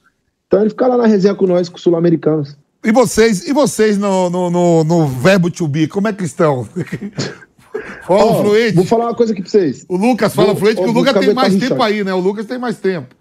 Então 0.47 0.61
ele 0.61 0.71
fica 0.71 0.87
lá 0.87 0.97
na 0.97 1.07
resenha 1.07 1.35
com 1.35 1.47
nós, 1.47 1.69
com 1.69 1.77
os 1.77 1.83
sul-americanos. 1.83 2.57
E 2.85 2.93
vocês, 2.93 3.47
e 3.47 3.53
vocês 3.53 3.99
no, 3.99 4.31
no, 4.31 4.51
no, 4.51 4.85
no 4.85 5.07
verbo 5.07 5.51
to 5.51 5.66
be, 5.66 5.87
como 5.89 6.09
é 6.09 6.12
que 6.12 6.24
estão? 6.24 6.66
Fala 8.07 8.24
Ó, 8.24 8.43
fluente. 8.43 8.74
Vou 8.74 8.85
falar 8.85 9.07
uma 9.07 9.14
coisa 9.14 9.33
aqui 9.33 9.43
pra 9.43 9.51
vocês. 9.51 9.85
O 9.89 9.97
Lucas 9.97 10.35
fala 10.35 10.49
Vou- 10.49 10.57
fluente, 10.57 10.76
porque 10.76 10.91
o 10.91 10.95
Lucas 10.95 11.12
tem 11.24 11.35
mais 11.35 11.53
tempo 11.55 11.74
Richard. 11.74 11.83
aí, 11.95 12.05
né? 12.05 12.14
O 12.14 12.18
Lucas 12.20 12.47
tem 12.47 12.59
mais 12.59 12.79
tempo. 12.79 13.14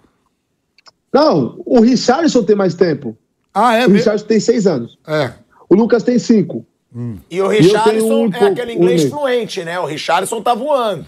Não, 1.14 1.60
o 1.66 1.82
Richardson 1.82 2.44
tem 2.44 2.56
mais 2.56 2.74
tempo. 2.76 3.18
Ah, 3.54 3.74
é 3.76 3.80
O 3.80 3.82
mesmo? 3.82 3.96
Richardson 3.96 4.26
tem 4.28 4.40
seis 4.40 4.66
anos. 4.68 4.98
É. 5.08 5.32
O 5.70 5.76
Lucas 5.76 6.04
tem 6.04 6.18
cinco. 6.20 6.66
E 6.96 7.02
o 7.02 7.18
E 7.30 7.38
eu 7.38 7.48
Richarlison 7.50 8.30
tenho 8.30 8.44
um 8.44 8.48
é 8.48 8.52
aquele 8.52 8.74
inglês 8.74 9.06
um 9.06 9.10
fluente, 9.10 9.64
né? 9.64 9.80
O 9.80 9.86
Richarlison 9.86 10.42
tá 10.42 10.54
voando. 10.54 11.06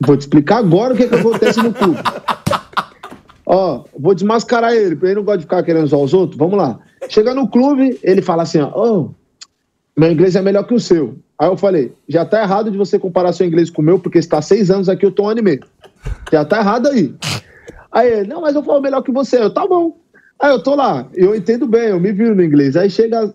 Vou 0.00 0.16
te 0.16 0.20
explicar 0.22 0.58
agora 0.58 0.94
o 0.94 0.96
que, 0.96 1.08
que 1.08 1.14
acontece 1.14 1.58
no 1.60 1.72
clube. 1.72 1.98
Ó, 3.44 3.84
vou 3.98 4.14
desmascarar 4.14 4.72
ele, 4.72 4.94
porque 4.94 5.06
ele 5.06 5.16
não 5.16 5.24
gosta 5.24 5.38
de 5.38 5.44
ficar 5.44 5.62
querendo 5.62 5.86
zoar 5.86 6.02
os 6.02 6.14
outros. 6.14 6.38
Vamos 6.38 6.56
lá. 6.56 6.78
Chega 7.08 7.34
no 7.34 7.48
clube, 7.48 7.98
ele 8.02 8.22
fala 8.22 8.42
assim, 8.42 8.60
ó, 8.60 8.70
"Ô, 8.74 9.10
meu 9.96 10.10
inglês 10.10 10.36
é 10.36 10.42
melhor 10.42 10.64
que 10.64 10.74
o 10.74 10.80
seu. 10.80 11.16
Aí 11.38 11.48
eu 11.48 11.56
falei, 11.56 11.92
já 12.08 12.24
tá 12.24 12.42
errado 12.42 12.70
de 12.70 12.78
você 12.78 12.98
comparar 12.98 13.32
seu 13.32 13.46
inglês 13.46 13.68
com 13.68 13.82
o 13.82 13.84
meu, 13.84 13.98
porque 13.98 14.22
você 14.22 14.28
tá 14.28 14.40
seis 14.40 14.70
anos 14.70 14.88
aqui, 14.88 15.04
eu 15.04 15.10
tô 15.10 15.24
um 15.24 15.28
ano 15.28 15.40
e 15.40 15.42
meio. 15.42 15.60
Já 16.30 16.44
tá 16.44 16.58
errado 16.58 16.88
aí. 16.88 17.14
Aí 17.90 18.10
ele, 18.10 18.28
não, 18.28 18.40
mas 18.40 18.54
eu 18.54 18.62
falo 18.62 18.80
melhor 18.80 19.02
que 19.02 19.12
você. 19.12 19.38
Eu, 19.38 19.52
tá 19.52 19.66
bom. 19.66 19.96
Aí 20.40 20.50
eu 20.50 20.62
tô 20.62 20.74
lá, 20.74 21.06
eu 21.14 21.36
entendo 21.36 21.66
bem, 21.66 21.88
eu 21.88 22.00
me 22.00 22.10
viro 22.12 22.34
no 22.34 22.42
inglês. 22.42 22.76
Aí 22.76 22.90
chega, 22.90 23.28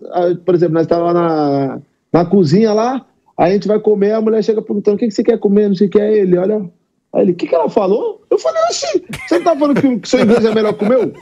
por 0.44 0.54
exemplo, 0.54 0.74
nós 0.74 0.82
estávamos 0.82 1.14
na, 1.14 1.78
na 2.12 2.24
cozinha 2.24 2.72
lá, 2.72 3.06
aí 3.36 3.50
a 3.50 3.54
gente 3.54 3.68
vai 3.68 3.78
comer, 3.78 4.12
a 4.12 4.20
mulher 4.20 4.42
chega 4.42 4.60
perguntando, 4.60 4.96
o 4.96 4.98
que, 4.98 5.06
que 5.06 5.14
você 5.14 5.22
quer 5.22 5.38
comer, 5.38 5.68
não 5.68 5.74
sei 5.74 5.86
o 5.86 5.90
que 5.90 6.00
é 6.00 6.18
ele, 6.18 6.36
olha... 6.36 6.68
Aí 7.14 7.22
ele, 7.22 7.32
o 7.32 7.34
que, 7.34 7.46
que 7.46 7.54
ela 7.54 7.70
falou? 7.70 8.22
Eu 8.30 8.38
falei, 8.38 8.62
oxi, 8.64 9.04
você 9.26 9.38
não 9.38 9.44
tá 9.44 9.56
falando 9.56 10.00
que 10.00 10.08
seu 10.08 10.20
inglês 10.20 10.44
é 10.44 10.54
melhor 10.54 10.74
que 10.74 10.84
o 10.84 10.88
meu? 10.88 11.12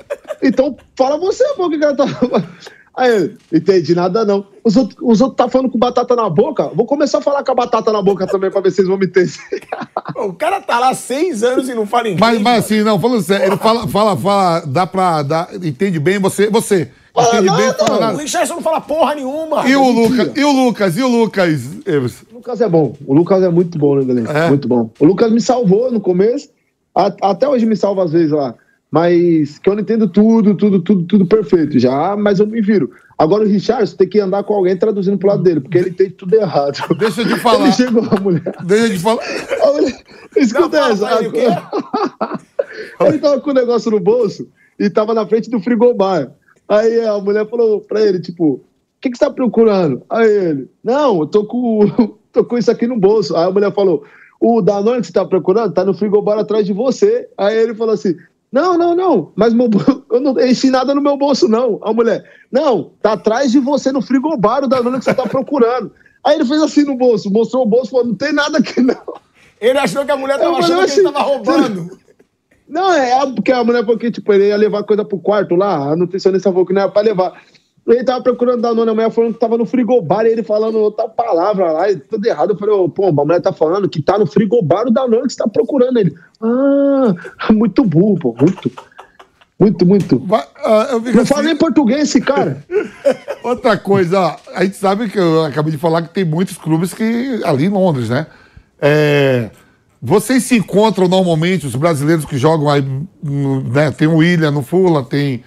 Então 0.42 0.76
fala 0.96 1.16
você, 1.18 1.44
pô, 1.54 1.66
o 1.66 1.70
que, 1.70 1.78
que 1.78 1.84
ela 1.84 1.96
tá 1.96 2.06
falando? 2.08 2.48
Aí 2.96 3.14
ele, 3.14 3.36
entendi 3.52 3.94
nada 3.94 4.24
não. 4.24 4.46
Os 4.64 4.74
outros, 4.74 4.98
os 5.02 5.20
outros 5.20 5.36
tá 5.36 5.50
falando 5.50 5.70
com 5.70 5.78
batata 5.78 6.16
na 6.16 6.30
boca, 6.30 6.70
vou 6.74 6.86
começar 6.86 7.18
a 7.18 7.20
falar 7.20 7.44
com 7.44 7.52
a 7.52 7.54
batata 7.54 7.92
na 7.92 8.00
boca 8.00 8.26
também 8.26 8.50
pra 8.50 8.62
ver 8.62 8.70
se 8.70 8.80
eles 8.80 8.88
vão 8.88 8.98
me 8.98 9.06
entender. 9.06 9.32
O 10.16 10.32
cara 10.32 10.62
tá 10.62 10.78
lá 10.78 10.94
seis 10.94 11.42
anos 11.42 11.68
e 11.68 11.74
não 11.74 11.86
fala 11.86 12.08
inglês. 12.08 12.20
Mas, 12.20 12.40
mas 12.40 12.64
assim, 12.64 12.82
não, 12.82 12.98
falando 12.98 13.20
sério, 13.20 13.46
ele 13.46 13.56
fala, 13.58 13.86
fala, 13.86 14.16
fala, 14.16 14.60
dá 14.60 14.86
pra. 14.86 15.22
Dá, 15.22 15.48
entende 15.62 16.00
bem 16.00 16.18
você. 16.18 16.48
Você. 16.48 16.90
Fala 17.24 17.28
entende 17.40 17.56
bem, 17.56 17.66
nada, 17.66 17.78
fala 17.78 17.96
O 17.96 18.00
nada. 18.00 18.18
Richardson 18.18 18.54
não 18.54 18.62
fala 18.62 18.80
porra 18.80 19.14
nenhuma. 19.14 19.68
E 19.68 19.74
o 19.76 19.90
Lucas, 19.90 20.32
e 20.36 20.44
o 20.44 20.52
Lucas, 20.52 20.96
e 20.98 21.02
o 21.02 21.08
Lucas? 21.08 21.62
O 22.30 22.34
Lucas 22.36 22.60
é 22.60 22.68
bom. 22.68 22.94
O 23.06 23.14
Lucas 23.14 23.42
é 23.42 23.48
muito 23.48 23.78
bom 23.78 23.94
no 23.96 24.02
inglês. 24.02 24.28
É? 24.28 24.48
Muito 24.48 24.68
bom. 24.68 24.90
O 25.00 25.04
Lucas 25.04 25.30
me 25.32 25.40
salvou 25.40 25.90
no 25.90 26.00
começo. 26.00 26.48
a- 26.94 27.12
até 27.22 27.46
hoje 27.48 27.66
me 27.66 27.76
salva 27.76 28.04
às 28.04 28.12
vezes 28.12 28.30
lá. 28.30 28.54
Mas 28.90 29.58
que 29.58 29.68
eu 29.68 29.74
não 29.74 29.82
entendo 29.82 30.08
tudo, 30.08 30.54
tudo, 30.54 30.80
tudo, 30.80 31.02
tudo 31.04 31.26
perfeito 31.26 31.78
já, 31.78 32.16
mas 32.16 32.38
eu 32.38 32.46
me 32.46 32.60
viro. 32.62 32.90
Agora 33.18 33.44
o 33.44 33.46
Richardson 33.46 33.96
tem 33.96 34.08
que 34.08 34.20
andar 34.20 34.44
com 34.44 34.54
alguém 34.54 34.76
traduzindo 34.76 35.18
pro 35.18 35.28
lado 35.28 35.42
dele, 35.42 35.60
porque 35.60 35.76
ele 35.76 35.90
entende 35.90 36.10
tudo 36.10 36.34
errado. 36.34 36.78
Deixa 36.98 37.22
eu 37.22 37.26
te 37.26 37.36
falar. 37.40 37.64
Ele 37.64 37.72
chegou 37.72 38.04
a 38.10 38.20
mulher. 38.20 38.54
Deixa 38.64 38.86
eu 38.86 38.90
te 38.92 38.98
falar. 38.98 39.22
Mulher 39.74 39.96
escuta 40.36 40.80
Não, 40.80 40.88
essa. 40.90 41.18
ele 41.24 41.28
o? 41.28 42.36
Ele 43.06 43.18
tava 43.18 43.40
com 43.40 43.50
o 43.50 43.54
negócio 43.54 43.90
no 43.90 43.98
bolso 44.00 44.48
e 44.78 44.88
tava 44.90 45.14
na 45.14 45.26
frente 45.26 45.50
do 45.50 45.60
frigobar. 45.60 46.30
Aí 46.68 47.00
a 47.00 47.18
mulher 47.18 47.48
falou 47.48 47.80
pra 47.80 48.00
ele, 48.00 48.20
tipo, 48.20 48.54
o 48.54 48.64
que, 49.00 49.10
que 49.10 49.16
você 49.16 49.24
tá 49.24 49.30
procurando? 49.30 50.02
Aí 50.10 50.28
ele, 50.28 50.70
não, 50.82 51.20
eu 51.20 51.26
tô 51.26 51.44
com, 51.44 51.80
tô 52.32 52.44
com 52.44 52.58
isso 52.58 52.70
aqui 52.70 52.86
no 52.86 52.98
bolso. 52.98 53.36
Aí 53.36 53.44
a 53.44 53.50
mulher 53.50 53.72
falou, 53.72 54.04
o 54.40 54.60
Danone 54.60 55.00
que 55.00 55.06
você 55.06 55.12
tá 55.12 55.24
procurando 55.24 55.72
tá 55.72 55.84
no 55.84 55.94
frigobar 55.94 56.38
atrás 56.38 56.66
de 56.66 56.72
você. 56.72 57.28
Aí 57.38 57.56
ele 57.56 57.74
falou 57.74 57.94
assim, 57.94 58.16
não, 58.50 58.76
não, 58.76 58.94
não, 58.94 59.32
mas 59.36 59.52
meu, 59.52 59.68
eu 60.10 60.20
não 60.20 60.38
enchi 60.40 60.70
nada 60.70 60.94
no 60.94 61.00
meu 61.00 61.16
bolso, 61.16 61.48
não. 61.48 61.78
A 61.82 61.92
mulher, 61.92 62.24
não, 62.50 62.90
tá 63.00 63.12
atrás 63.12 63.52
de 63.52 63.60
você 63.60 63.92
no 63.92 64.02
frigobar 64.02 64.64
o 64.64 64.68
Danone 64.68 64.98
que 64.98 65.04
você 65.04 65.14
tá 65.14 65.26
procurando. 65.26 65.92
Aí 66.24 66.34
ele 66.34 66.44
fez 66.44 66.60
assim 66.60 66.82
no 66.82 66.96
bolso, 66.96 67.30
mostrou 67.30 67.62
o 67.62 67.68
bolso, 67.68 67.92
falou, 67.92 68.06
não 68.06 68.14
tem 68.14 68.32
nada 68.32 68.58
aqui 68.58 68.80
não. 68.80 68.96
Ele 69.60 69.78
achou 69.78 70.04
que 70.04 70.10
a 70.10 70.16
mulher 70.16 70.34
Eu 70.34 70.40
tava 70.40 70.62
falei 70.62 70.64
achando 70.64 70.86
que 70.86 71.00
ele 71.00 71.08
assim, 71.08 71.14
tava 71.14 71.24
roubando. 71.24 71.98
Não, 72.68 72.92
é 72.92 73.10
é 73.22 73.26
porque 73.32 73.52
a 73.52 73.62
mulher 73.64 73.82
falou 73.84 73.98
que 73.98 74.10
tipo, 74.10 74.32
ele 74.32 74.48
ia 74.48 74.56
levar 74.56 74.82
coisa 74.84 75.04
pro 75.04 75.18
quarto 75.18 75.54
lá, 75.54 75.92
a 75.92 75.96
nutricionista 75.96 76.50
falou 76.50 76.66
que 76.66 76.72
não 76.72 76.82
era 76.82 76.90
pra 76.90 77.02
levar. 77.02 77.32
Ele 77.86 78.02
tava 78.02 78.20
procurando 78.20 78.60
da 78.62 78.74
nona, 78.74 78.90
a 78.90 78.94
mulher 78.96 79.10
falando 79.12 79.34
que 79.34 79.38
tava 79.38 79.56
no 79.56 79.64
frigobar, 79.64 80.26
e 80.26 80.30
ele 80.30 80.42
falando 80.42 80.76
outra 80.78 81.08
palavra 81.08 81.70
lá, 81.70 81.88
e 81.88 81.96
tudo 81.96 82.26
errado. 82.26 82.50
Eu 82.50 82.58
falei, 82.58 82.88
pô, 82.88 83.06
a 83.06 83.12
mulher 83.12 83.40
tá 83.40 83.52
falando 83.52 83.88
que 83.88 84.02
tá 84.02 84.18
no 84.18 84.26
frigobar 84.26 84.88
o 84.88 84.90
Danone 84.90 85.22
que 85.28 85.32
você 85.32 85.38
tá 85.38 85.48
procurando 85.48 85.96
ele. 85.98 86.12
Ah, 86.42 87.14
muito 87.54 87.84
burro, 87.84 88.18
pô, 88.18 88.36
muito. 88.40 88.72
Muito, 89.58 89.86
muito. 89.86 90.16
Eu 90.90 91.00
fico 91.00 91.14
Não 91.14 91.22
assim- 91.22 91.26
fala 91.32 91.42
nem 91.44 91.56
português 91.56 92.02
esse 92.02 92.20
cara. 92.20 92.62
Outra 93.44 93.76
coisa, 93.78 94.20
ó, 94.20 94.36
a 94.54 94.64
gente 94.64 94.76
sabe 94.76 95.08
que 95.08 95.18
eu 95.18 95.44
acabei 95.44 95.70
de 95.70 95.78
falar 95.78 96.02
que 96.02 96.12
tem 96.12 96.24
muitos 96.24 96.58
clubes 96.58 96.92
que 96.92 97.40
ali 97.44 97.66
em 97.66 97.70
Londres, 97.70 98.10
né? 98.10 98.26
É, 98.82 99.48
vocês 100.06 100.44
se 100.44 100.56
encontram 100.56 101.08
normalmente, 101.08 101.66
os 101.66 101.74
brasileiros 101.74 102.24
que 102.24 102.38
jogam 102.38 102.70
aí, 102.70 102.80
né? 103.20 103.90
Tem 103.90 104.06
o 104.06 104.18
William 104.18 104.52
no 104.52 104.62
Fula, 104.62 105.02
tem, 105.02 105.42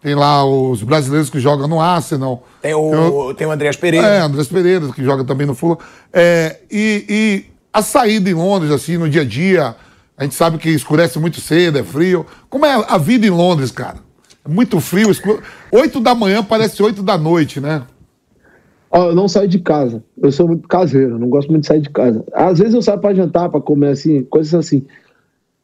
tem 0.00 0.14
lá 0.14 0.44
os 0.44 0.84
brasileiros 0.84 1.28
que 1.28 1.40
jogam 1.40 1.66
no 1.66 1.80
Arsenal. 1.80 2.46
Tem 2.62 2.72
o, 2.74 3.34
tem 3.34 3.44
o 3.44 3.50
Andreas 3.50 3.74
Pereira. 3.74 4.06
É, 4.06 4.44
Pereira, 4.44 4.88
que 4.92 5.02
joga 5.02 5.24
também 5.24 5.48
no 5.48 5.54
Fula. 5.56 5.78
É, 6.12 6.60
e, 6.70 7.04
e 7.08 7.44
a 7.72 7.82
saída 7.82 8.30
em 8.30 8.34
Londres, 8.34 8.70
assim, 8.70 8.96
no 8.96 9.10
dia 9.10 9.22
a 9.22 9.24
dia, 9.24 9.74
a 10.16 10.22
gente 10.22 10.36
sabe 10.36 10.58
que 10.58 10.68
escurece 10.68 11.18
muito 11.18 11.40
cedo, 11.40 11.80
é 11.80 11.82
frio. 11.82 12.24
Como 12.48 12.64
é 12.64 12.84
a 12.86 12.96
vida 12.96 13.26
em 13.26 13.30
Londres, 13.30 13.72
cara? 13.72 13.96
É 14.44 14.48
muito 14.48 14.78
frio, 14.78 15.10
escuro. 15.10 15.42
Oito 15.72 15.98
da 15.98 16.14
manhã 16.14 16.40
parece 16.44 16.80
oito 16.84 17.02
da 17.02 17.18
noite, 17.18 17.58
né? 17.58 17.82
Ó, 18.96 19.08
eu 19.08 19.14
não 19.14 19.26
saio 19.26 19.48
de 19.48 19.58
casa. 19.58 20.02
Eu 20.22 20.30
sou 20.30 20.46
muito 20.46 20.68
caseiro, 20.68 21.18
não 21.18 21.28
gosto 21.28 21.48
muito 21.50 21.62
de 21.62 21.66
sair 21.68 21.80
de 21.80 21.90
casa. 21.90 22.24
Às 22.32 22.58
vezes 22.60 22.74
eu 22.74 22.82
saio 22.82 23.00
pra 23.00 23.12
jantar, 23.12 23.48
pra 23.48 23.60
comer 23.60 23.88
assim, 23.88 24.22
coisas 24.22 24.54
assim. 24.54 24.84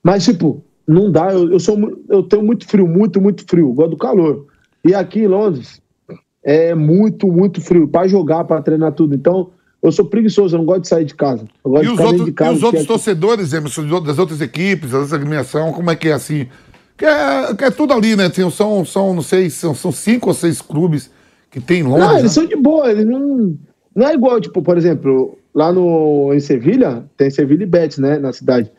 Mas, 0.02 0.24
tipo, 0.24 0.62
não 0.86 1.12
dá. 1.12 1.32
Eu, 1.32 1.52
eu, 1.52 1.60
sou, 1.60 1.78
eu 2.08 2.22
tenho 2.24 2.42
muito 2.42 2.66
frio, 2.66 2.88
muito, 2.88 3.20
muito 3.20 3.44
frio. 3.48 3.72
Gosto 3.72 3.90
do 3.90 3.96
calor. 3.96 4.46
E 4.84 4.94
aqui 4.94 5.20
em 5.20 5.26
Londres 5.28 5.80
é 6.42 6.74
muito, 6.74 7.28
muito 7.28 7.60
frio. 7.60 7.86
Pra 7.86 8.08
jogar, 8.08 8.42
pra 8.44 8.60
treinar 8.62 8.92
tudo. 8.92 9.14
Então, 9.14 9.50
eu 9.80 9.92
sou 9.92 10.04
preguiçoso, 10.06 10.54
eu 10.56 10.58
não 10.58 10.64
gosto 10.66 10.82
de 10.82 10.88
sair 10.88 11.04
de 11.04 11.14
casa. 11.14 11.44
Eu 11.64 11.70
gosto 11.70 11.84
E 11.84 11.86
de 11.86 11.92
os 11.94 12.00
outros, 12.00 12.24
de 12.24 12.32
casa. 12.32 12.52
e 12.52 12.56
os 12.56 12.62
outros 12.64 12.80
aqui- 12.82 12.88
torcedores, 12.92 13.52
Emerson, 13.52 13.86
das 14.02 14.18
outras 14.18 14.40
equipes, 14.40 14.90
das 14.90 15.12
agremiação, 15.12 15.72
como 15.72 15.90
é 15.90 15.94
que 15.94 16.08
é 16.08 16.12
assim? 16.14 16.48
Que 16.98 17.04
é, 17.04 17.54
que 17.54 17.64
é 17.64 17.70
tudo 17.70 17.92
ali, 17.94 18.16
né? 18.16 18.28
Tem- 18.28 18.50
são, 18.50 18.84
são, 18.84 19.14
não 19.14 19.22
sei, 19.22 19.48
são, 19.50 19.72
são 19.74 19.92
cinco 19.92 20.28
ou 20.28 20.34
seis 20.34 20.60
clubes 20.60 21.10
que 21.51 21.61
tem 21.61 21.80
em 21.80 21.82
Londres. 21.82 22.07
Não, 22.07 22.14
né? 22.14 22.20
eles 22.20 22.32
são 22.32 22.46
de 22.46 22.57
boa, 22.57 22.90
eles 22.90 23.05
não. 23.05 23.57
Não 23.94 24.07
é 24.07 24.14
igual, 24.14 24.40
tipo, 24.40 24.62
por 24.62 24.78
exemplo, 24.78 25.36
lá 25.55 25.72
no, 25.72 26.32
em 26.32 26.40
Sevilha, 26.40 27.05
tem 27.16 27.28
Sevilha 27.28 27.64
e 27.64 27.66
Betis, 27.66 27.98
né, 27.98 28.18
na 28.18 28.32
cidade. 28.32 28.70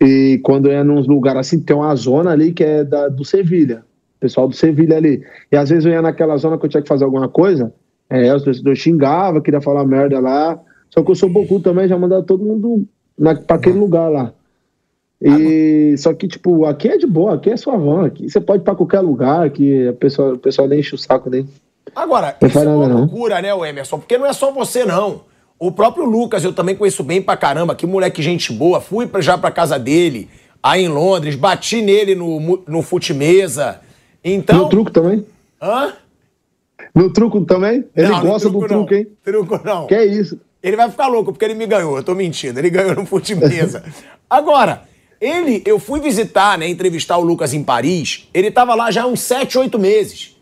E 0.00 0.40
quando 0.42 0.70
é 0.70 0.82
num 0.82 1.00
lugar 1.00 1.36
assim, 1.36 1.60
tem 1.60 1.76
uma 1.76 1.94
zona 1.94 2.30
ali 2.30 2.52
que 2.52 2.64
é 2.64 2.82
da, 2.82 3.08
do 3.08 3.24
Sevilha. 3.24 3.84
Pessoal 4.18 4.48
do 4.48 4.54
Sevilha 4.54 4.96
ali. 4.96 5.22
E 5.52 5.56
às 5.56 5.68
vezes 5.68 5.84
eu 5.84 5.92
ia 5.92 6.00
naquela 6.00 6.36
zona 6.36 6.58
que 6.58 6.64
eu 6.64 6.70
tinha 6.70 6.82
que 6.82 6.88
fazer 6.88 7.04
alguma 7.04 7.28
coisa, 7.28 7.72
é, 8.08 8.34
os 8.34 8.42
torcedores 8.42 8.78
xingavam, 8.78 9.40
queria 9.40 9.60
falar 9.60 9.84
merda 9.84 10.18
lá. 10.18 10.58
Só 10.90 11.02
que 11.02 11.10
eu 11.10 11.14
sou 11.14 11.28
bocu 11.28 11.60
também, 11.60 11.88
já 11.88 11.98
mandava 11.98 12.22
todo 12.22 12.44
mundo 12.44 12.86
na, 13.18 13.34
pra 13.34 13.56
aquele 13.56 13.78
lugar 13.78 14.08
lá. 14.08 14.32
E, 15.20 15.96
só 15.96 16.12
que, 16.12 16.28
tipo, 16.28 16.66
aqui 16.66 16.88
é 16.88 16.98
de 16.98 17.06
boa, 17.06 17.34
aqui 17.34 17.50
é 17.50 17.56
suavão, 17.56 18.04
aqui 18.04 18.28
você 18.28 18.40
pode 18.40 18.62
ir 18.62 18.64
pra 18.64 18.74
qualquer 18.74 19.00
lugar, 19.00 19.48
que 19.50 19.88
a 19.88 19.92
pessoa, 19.94 20.34
o 20.34 20.38
pessoal 20.38 20.68
nem 20.68 20.80
enche 20.80 20.94
o 20.94 20.98
saco 20.98 21.30
nem. 21.30 21.48
Agora, 21.94 22.36
Não 22.40 22.48
isso 22.48 22.58
é 22.58 22.62
uma 22.62 22.88
não. 22.88 22.96
loucura, 22.98 23.40
né, 23.42 23.54
o 23.54 23.64
Emerson? 23.64 23.98
Porque 23.98 24.18
não 24.18 24.26
é 24.26 24.32
só 24.32 24.50
você, 24.50 24.84
não. 24.84 25.22
O 25.58 25.70
próprio 25.70 26.04
Lucas, 26.04 26.44
eu 26.44 26.52
também 26.52 26.74
conheço 26.74 27.02
bem 27.02 27.22
pra 27.22 27.36
caramba. 27.36 27.74
Que 27.74 27.86
moleque 27.86 28.20
gente 28.22 28.52
boa. 28.52 28.80
Fui 28.80 29.06
pra, 29.06 29.20
já 29.20 29.38
pra 29.38 29.50
casa 29.50 29.78
dele, 29.78 30.28
aí 30.62 30.84
em 30.84 30.88
Londres. 30.88 31.36
Bati 31.36 31.80
nele 31.82 32.14
no, 32.14 32.62
no 32.66 32.82
fute-mesa. 32.82 33.80
Então... 34.22 34.58
No 34.58 34.68
truco 34.68 34.90
também? 34.90 35.24
Hã? 35.62 35.92
No 36.94 37.10
truco 37.12 37.40
também? 37.42 37.84
Ele 37.94 38.08
Não, 38.08 38.20
gosta 38.20 38.48
do 38.48 38.60
não. 38.60 38.68
truco, 38.68 38.94
hein? 38.94 39.06
Truco 39.22 39.60
não. 39.64 39.86
Que 39.86 39.94
é 39.94 40.04
isso? 40.04 40.38
Ele 40.62 40.76
vai 40.76 40.90
ficar 40.90 41.06
louco 41.08 41.32
porque 41.32 41.44
ele 41.44 41.54
me 41.54 41.66
ganhou. 41.66 41.96
Eu 41.96 42.02
tô 42.02 42.14
mentindo. 42.14 42.58
Ele 42.58 42.70
ganhou 42.70 42.94
no 42.94 43.06
fute-mesa. 43.06 43.84
Agora, 44.28 44.82
ele, 45.20 45.62
eu 45.64 45.78
fui 45.78 46.00
visitar, 46.00 46.58
né, 46.58 46.66
entrevistar 46.68 47.16
o 47.18 47.22
Lucas 47.22 47.54
em 47.54 47.62
Paris. 47.62 48.28
Ele 48.34 48.50
tava 48.50 48.74
lá 48.74 48.90
já 48.90 49.02
há 49.02 49.06
uns 49.06 49.20
7, 49.20 49.58
8 49.58 49.78
meses. 49.78 50.33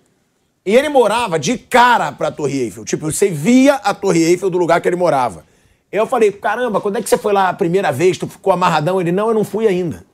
E 0.64 0.76
ele 0.76 0.88
morava 0.88 1.38
de 1.38 1.58
cara 1.58 2.12
pra 2.12 2.30
Torre 2.30 2.60
Eiffel. 2.62 2.84
Tipo, 2.84 3.10
você 3.10 3.28
via 3.28 3.74
a 3.74 3.92
Torre 3.92 4.22
Eiffel 4.22 4.48
do 4.48 4.58
lugar 4.58 4.80
que 4.80 4.88
ele 4.88 4.96
morava. 4.96 5.44
Eu 5.90 6.06
falei, 6.06 6.30
caramba, 6.32 6.80
quando 6.80 6.96
é 6.96 7.02
que 7.02 7.08
você 7.08 7.18
foi 7.18 7.32
lá 7.32 7.48
a 7.48 7.52
primeira 7.52 7.90
vez? 7.90 8.16
Tu 8.16 8.26
ficou 8.26 8.52
amarradão? 8.52 9.00
Ele, 9.00 9.12
não, 9.12 9.28
eu 9.28 9.34
não 9.34 9.44
fui 9.44 9.66
ainda. 9.66 10.04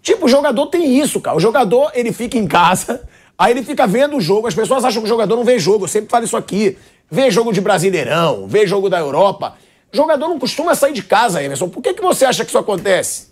Tipo, 0.00 0.26
o 0.26 0.28
jogador 0.28 0.66
tem 0.68 0.98
isso, 0.98 1.20
cara. 1.20 1.36
O 1.36 1.40
jogador, 1.40 1.90
ele 1.94 2.12
fica 2.12 2.38
em 2.38 2.46
casa, 2.46 3.02
aí 3.36 3.52
ele 3.52 3.62
fica 3.62 3.86
vendo 3.86 4.16
o 4.16 4.20
jogo. 4.20 4.46
As 4.46 4.54
pessoas 4.54 4.84
acham 4.84 5.02
que 5.02 5.06
o 5.06 5.08
jogador 5.08 5.36
não 5.36 5.44
vê 5.44 5.58
jogo. 5.58 5.84
Eu 5.84 5.88
sempre 5.88 6.08
falo 6.08 6.24
isso 6.24 6.36
aqui. 6.36 6.78
Vê 7.10 7.30
jogo 7.30 7.52
de 7.52 7.60
Brasileirão, 7.60 8.46
vê 8.46 8.66
jogo 8.66 8.88
da 8.88 8.98
Europa. 8.98 9.56
O 9.92 9.96
jogador 9.96 10.28
não 10.28 10.38
costuma 10.38 10.74
sair 10.76 10.92
de 10.92 11.02
casa, 11.02 11.42
Emerson. 11.42 11.68
Por 11.68 11.82
que, 11.82 11.92
que 11.92 12.00
você 12.00 12.24
acha 12.24 12.44
que 12.44 12.50
isso 12.50 12.58
acontece? 12.58 13.28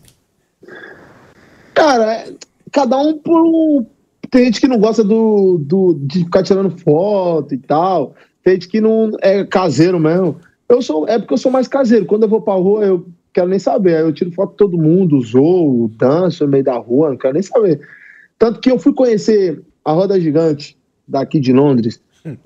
Cara, 1.73 2.27
cada 2.73 2.99
um 2.99 3.17
por 3.17 3.41
um. 3.41 3.87
Tem 4.31 4.45
gente 4.45 4.61
que 4.61 4.69
não 4.69 4.79
gosta 4.79 5.03
do, 5.03 5.59
do, 5.59 5.95
de 6.03 6.25
ficar 6.25 6.43
tirando 6.43 6.71
foto 6.71 7.55
e 7.55 7.59
tal. 7.59 8.15
Tem 8.43 8.55
gente 8.55 8.69
que 8.69 8.81
não 8.81 9.11
é 9.21 9.45
caseiro 9.45 9.99
mesmo. 9.99 10.37
Eu 10.69 10.83
sou, 10.83 11.09
é 11.09 11.19
porque 11.19 11.35
eu 11.35 11.39
sou 11.39 11.51
mais 11.51 11.67
caseiro. 11.67 12.07
Quando 12.07 12.25
eu 12.25 12.29
vou 12.29 12.43
pra 12.43 12.55
rua, 12.55 12.85
eu 12.85 13.07
quero 13.33 13.49
nem 13.49 13.59
saber. 13.59 13.97
Aí 13.97 14.03
eu 14.03 14.13
tiro 14.13 14.33
foto 14.33 14.51
de 14.51 14.57
todo 14.57 14.79
mundo, 14.79 15.21
zoo, 15.21 15.91
danço 15.97 16.45
no 16.45 16.51
meio 16.51 16.65
da 16.65 16.77
rua, 16.77 17.11
não 17.11 17.17
quero 17.17 17.35
nem 17.35 17.43
saber. 17.43 17.81
Tanto 18.39 18.61
que 18.61 18.71
eu 18.71 18.79
fui 18.79 18.93
conhecer 18.93 19.63
a 19.85 19.93
Roda 19.93 20.21
Gigante 20.21 20.77
daqui 21.07 21.41
de 21.41 21.53
Londres, 21.53 22.01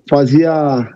fazia 0.08 0.94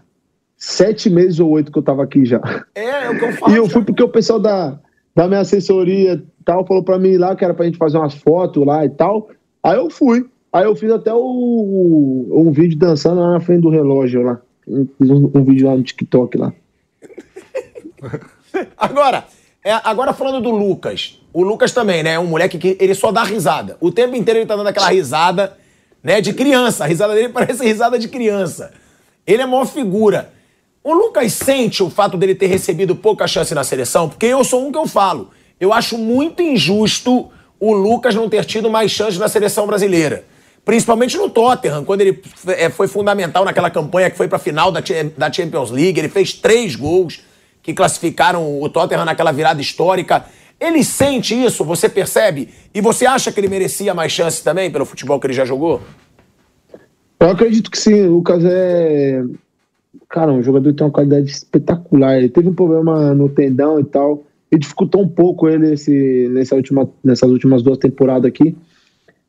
sete 0.57 1.11
meses 1.11 1.41
ou 1.41 1.51
oito 1.51 1.72
que 1.72 1.78
eu 1.78 1.82
tava 1.82 2.05
aqui 2.05 2.24
já. 2.24 2.41
É, 2.74 3.07
é 3.07 3.11
o 3.11 3.18
que 3.18 3.24
eu 3.24 3.32
falo. 3.32 3.53
E 3.53 3.57
eu 3.57 3.68
fui 3.68 3.84
porque 3.84 4.03
o 4.03 4.09
pessoal 4.09 4.39
da, 4.39 4.78
da 5.14 5.26
minha 5.26 5.41
assessoria 5.41 6.22
tal 6.45 6.64
falou 6.64 6.82
pra 6.82 6.99
mim 6.99 7.16
lá 7.16 7.34
que 7.34 7.45
era 7.45 7.53
pra 7.53 7.66
gente 7.66 7.76
fazer 7.76 7.99
umas 7.99 8.14
fotos 8.14 8.64
lá 8.64 8.84
e 8.84 8.91
tal. 8.91 9.28
Aí 9.62 9.76
eu 9.76 9.91
fui. 9.91 10.24
Aí 10.53 10.64
eu 10.64 10.74
fiz 10.74 10.90
até 10.90 11.12
o, 11.12 12.28
um 12.30 12.51
vídeo 12.51 12.78
dançando 12.78 13.20
lá 13.20 13.32
na 13.32 13.40
frente 13.40 13.62
do 13.62 13.70
relógio 13.70 14.22
lá. 14.22 14.40
Fiz 14.64 15.11
um, 15.11 15.30
um 15.34 15.44
vídeo 15.44 15.68
lá 15.68 15.76
no 15.76 15.82
TikTok 15.82 16.38
lá. 16.38 16.53
Agora, 18.76 19.24
é, 19.62 19.72
agora 19.84 20.12
falando 20.12 20.40
do 20.40 20.51
Lucas. 20.51 21.20
O 21.32 21.42
Lucas 21.42 21.72
também, 21.72 22.03
né? 22.03 22.12
É 22.12 22.18
um 22.18 22.26
moleque 22.26 22.57
que 22.57 22.76
ele 22.80 22.94
só 22.94 23.11
dá 23.12 23.22
risada. 23.22 23.76
O 23.80 23.90
tempo 23.90 24.16
inteiro 24.16 24.38
ele 24.40 24.47
tá 24.47 24.57
dando 24.57 24.68
aquela 24.68 24.88
risada, 24.88 25.59
né? 26.03 26.20
De 26.20 26.32
criança. 26.32 26.84
A 26.84 26.86
risada 26.86 27.14
dele 27.14 27.28
parece 27.34 27.64
risada 27.64 27.99
de 27.99 28.09
criança. 28.09 28.72
Ele 29.26 29.42
é 29.42 29.44
a 29.44 29.47
maior 29.47 29.66
figura. 29.66 30.32
O 30.84 30.94
Lucas 30.94 31.32
sente 31.32 31.82
o 31.82 31.90
fato 31.90 32.16
dele 32.16 32.34
ter 32.34 32.47
recebido 32.47 32.94
pouca 32.94 33.26
chance 33.26 33.53
na 33.55 33.64
seleção, 33.64 34.09
porque 34.09 34.26
eu 34.26 34.44
sou 34.44 34.64
um 34.64 34.70
que 34.70 34.78
eu 34.78 34.86
falo. 34.86 35.30
Eu 35.59 35.72
acho 35.72 35.99
muito 35.99 36.40
injusto 36.40 37.28
o 37.59 37.72
Lucas 37.74 38.14
não 38.14 38.28
ter 38.28 38.44
tido 38.44 38.70
mais 38.70 38.92
chance 38.92 39.18
na 39.18 39.26
seleção 39.26 39.66
brasileira. 39.66 40.24
Principalmente 40.66 41.16
no 41.16 41.30
Tottenham, 41.30 41.84
quando 41.84 42.00
ele 42.00 42.20
é, 42.48 42.68
foi 42.68 42.88
fundamental 42.88 43.44
naquela 43.44 43.70
campanha 43.70 44.10
que 44.10 44.16
foi 44.16 44.26
para 44.26 44.34
a 44.34 44.40
final 44.40 44.72
da, 44.72 44.82
Champions 45.32 45.70
League. 45.70 45.96
Ele 45.96 46.08
fez 46.08 46.32
três 46.32 46.74
gols 46.74 47.22
que 47.62 47.72
classificaram 47.72 48.60
o 48.60 48.68
Tottenham 48.68 49.04
naquela 49.04 49.30
virada 49.30 49.60
histórica. 49.60 50.24
Ele 50.58 50.82
sente 50.82 51.40
isso, 51.40 51.64
você 51.64 51.88
percebe? 51.88 52.48
E 52.74 52.80
você 52.80 53.06
acha 53.06 53.30
que 53.30 53.38
ele 53.38 53.46
merecia 53.46 53.94
mais 53.94 54.10
chance 54.10 54.42
também 54.42 54.68
pelo 54.68 54.84
futebol 54.84 55.20
que 55.20 55.28
ele 55.28 55.34
já 55.34 55.44
jogou? 55.44 55.80
Eu 57.20 57.30
acredito 57.30 57.70
que 57.70 57.78
sim. 57.78 58.02
O 58.02 58.14
Lucas 58.14 58.44
é. 58.44 59.22
Cara, 60.08 60.32
um 60.32 60.42
jogador 60.42 60.70
que 60.70 60.78
tem 60.78 60.84
uma 60.84 60.92
qualidade 60.92 61.30
espetacular. 61.30 62.16
Ele 62.16 62.28
teve 62.28 62.48
um 62.48 62.54
problema 62.54 63.14
no 63.14 63.28
tendão 63.28 63.78
e 63.78 63.84
tal. 63.84 64.24
E 64.50 64.58
dificultou 64.58 65.02
um 65.02 65.08
pouco 65.08 65.48
ele 65.48 65.74
esse, 65.74 66.28
nessa 66.32 66.56
última, 66.56 66.90
nessas 67.04 67.30
últimas 67.30 67.62
duas 67.62 67.78
temporadas 67.78 68.28
aqui. 68.28 68.56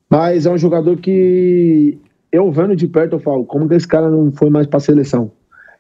Mas 0.10 0.46
é 0.46 0.52
um 0.52 0.58
jogador 0.58 0.98
que 0.98 1.98
eu 2.32 2.52
vendo 2.52 2.76
de 2.76 2.88
perto, 2.88 3.14
eu 3.14 3.20
falo, 3.20 3.46
como 3.46 3.68
que 3.68 3.76
esse 3.76 3.88
cara 3.88 4.10
não 4.10 4.32
foi 4.32 4.50
mais 4.50 4.68
pra 4.68 4.80
seleção? 4.80 5.32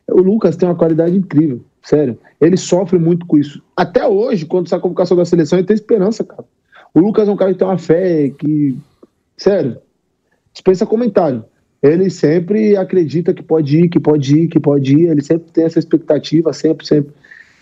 O 0.09 0.21
Lucas 0.21 0.55
tem 0.55 0.67
uma 0.67 0.75
qualidade 0.75 1.15
incrível. 1.15 1.61
Sério. 1.81 2.17
Ele 2.39 2.57
sofre 2.57 2.97
muito 2.99 3.25
com 3.25 3.37
isso. 3.37 3.61
Até 3.75 4.05
hoje, 4.07 4.45
quando 4.45 4.67
sai 4.67 4.79
a 4.79 4.81
convocação 4.81 5.15
da 5.15 5.25
seleção, 5.25 5.57
ele 5.57 5.67
tem 5.67 5.73
esperança, 5.73 6.23
cara. 6.23 6.45
O 6.93 6.99
Lucas 6.99 7.27
é 7.27 7.31
um 7.31 7.35
cara 7.35 7.51
que 7.51 7.59
tem 7.59 7.67
uma 7.67 7.77
fé 7.77 8.29
que. 8.29 8.77
Sério. 9.37 9.77
Dispensa 10.51 10.85
comentário. 10.85 11.45
Ele 11.81 12.09
sempre 12.09 12.75
acredita 12.75 13.33
que 13.33 13.43
pode 13.43 13.77
ir, 13.77 13.89
que 13.89 13.99
pode 13.99 14.35
ir, 14.35 14.47
que 14.47 14.59
pode 14.59 14.97
ir. 14.97 15.09
Ele 15.09 15.21
sempre 15.21 15.51
tem 15.51 15.65
essa 15.65 15.79
expectativa, 15.79 16.51
sempre, 16.51 16.85
sempre. 16.85 17.13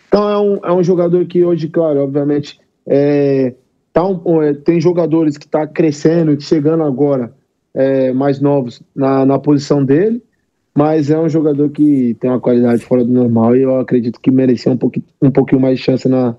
Então 0.07 0.29
é 0.29 0.39
um, 0.39 0.55
é 0.65 0.73
um 0.73 0.83
jogador 0.83 1.25
que 1.25 1.43
hoje, 1.43 1.67
claro, 1.67 1.99
obviamente, 1.99 2.59
é, 2.87 3.53
tá 3.95 4.05
um, 4.05 4.41
é, 4.43 4.53
tem 4.53 4.81
jogadores 4.81 5.37
que 5.37 5.45
estão 5.45 5.61
tá 5.61 5.67
crescendo, 5.67 6.39
chegando 6.41 6.83
agora, 6.83 7.33
é, 7.73 8.11
mais 8.11 8.41
novos, 8.41 8.81
na, 8.93 9.25
na 9.25 9.39
posição 9.39 9.85
dele. 9.85 10.21
Mas 10.77 11.09
é 11.09 11.17
um 11.17 11.29
jogador 11.29 11.69
que 11.69 12.13
tem 12.19 12.29
uma 12.29 12.41
qualidade 12.41 12.83
fora 12.83 13.05
do 13.05 13.09
normal 13.09 13.55
e 13.55 13.61
eu 13.61 13.79
acredito 13.79 14.19
que 14.19 14.29
merecia 14.29 14.69
um, 14.69 14.75
pouquinho, 14.75 15.05
um 15.21 15.31
pouquinho 15.31 15.61
mais 15.61 15.77
de 15.77 15.85
chance 15.85 16.09
na, 16.09 16.35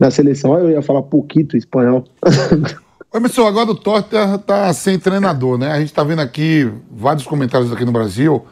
na 0.00 0.10
seleção. 0.10 0.58
Eu 0.58 0.70
ia 0.70 0.80
falar 0.80 1.02
pouquito 1.02 1.58
espanhol. 1.58 2.02
Emerson, 3.14 3.46
agora 3.46 3.70
o 3.70 3.74
Torta 3.74 4.38
tá 4.38 4.72
sem 4.72 4.98
treinador, 4.98 5.58
né? 5.58 5.72
A 5.72 5.78
gente 5.78 5.92
tá 5.92 6.02
vendo 6.02 6.20
aqui 6.20 6.70
vários 6.90 7.26
comentários 7.26 7.70
aqui 7.70 7.84
no 7.84 7.92
Brasil. 7.92 8.42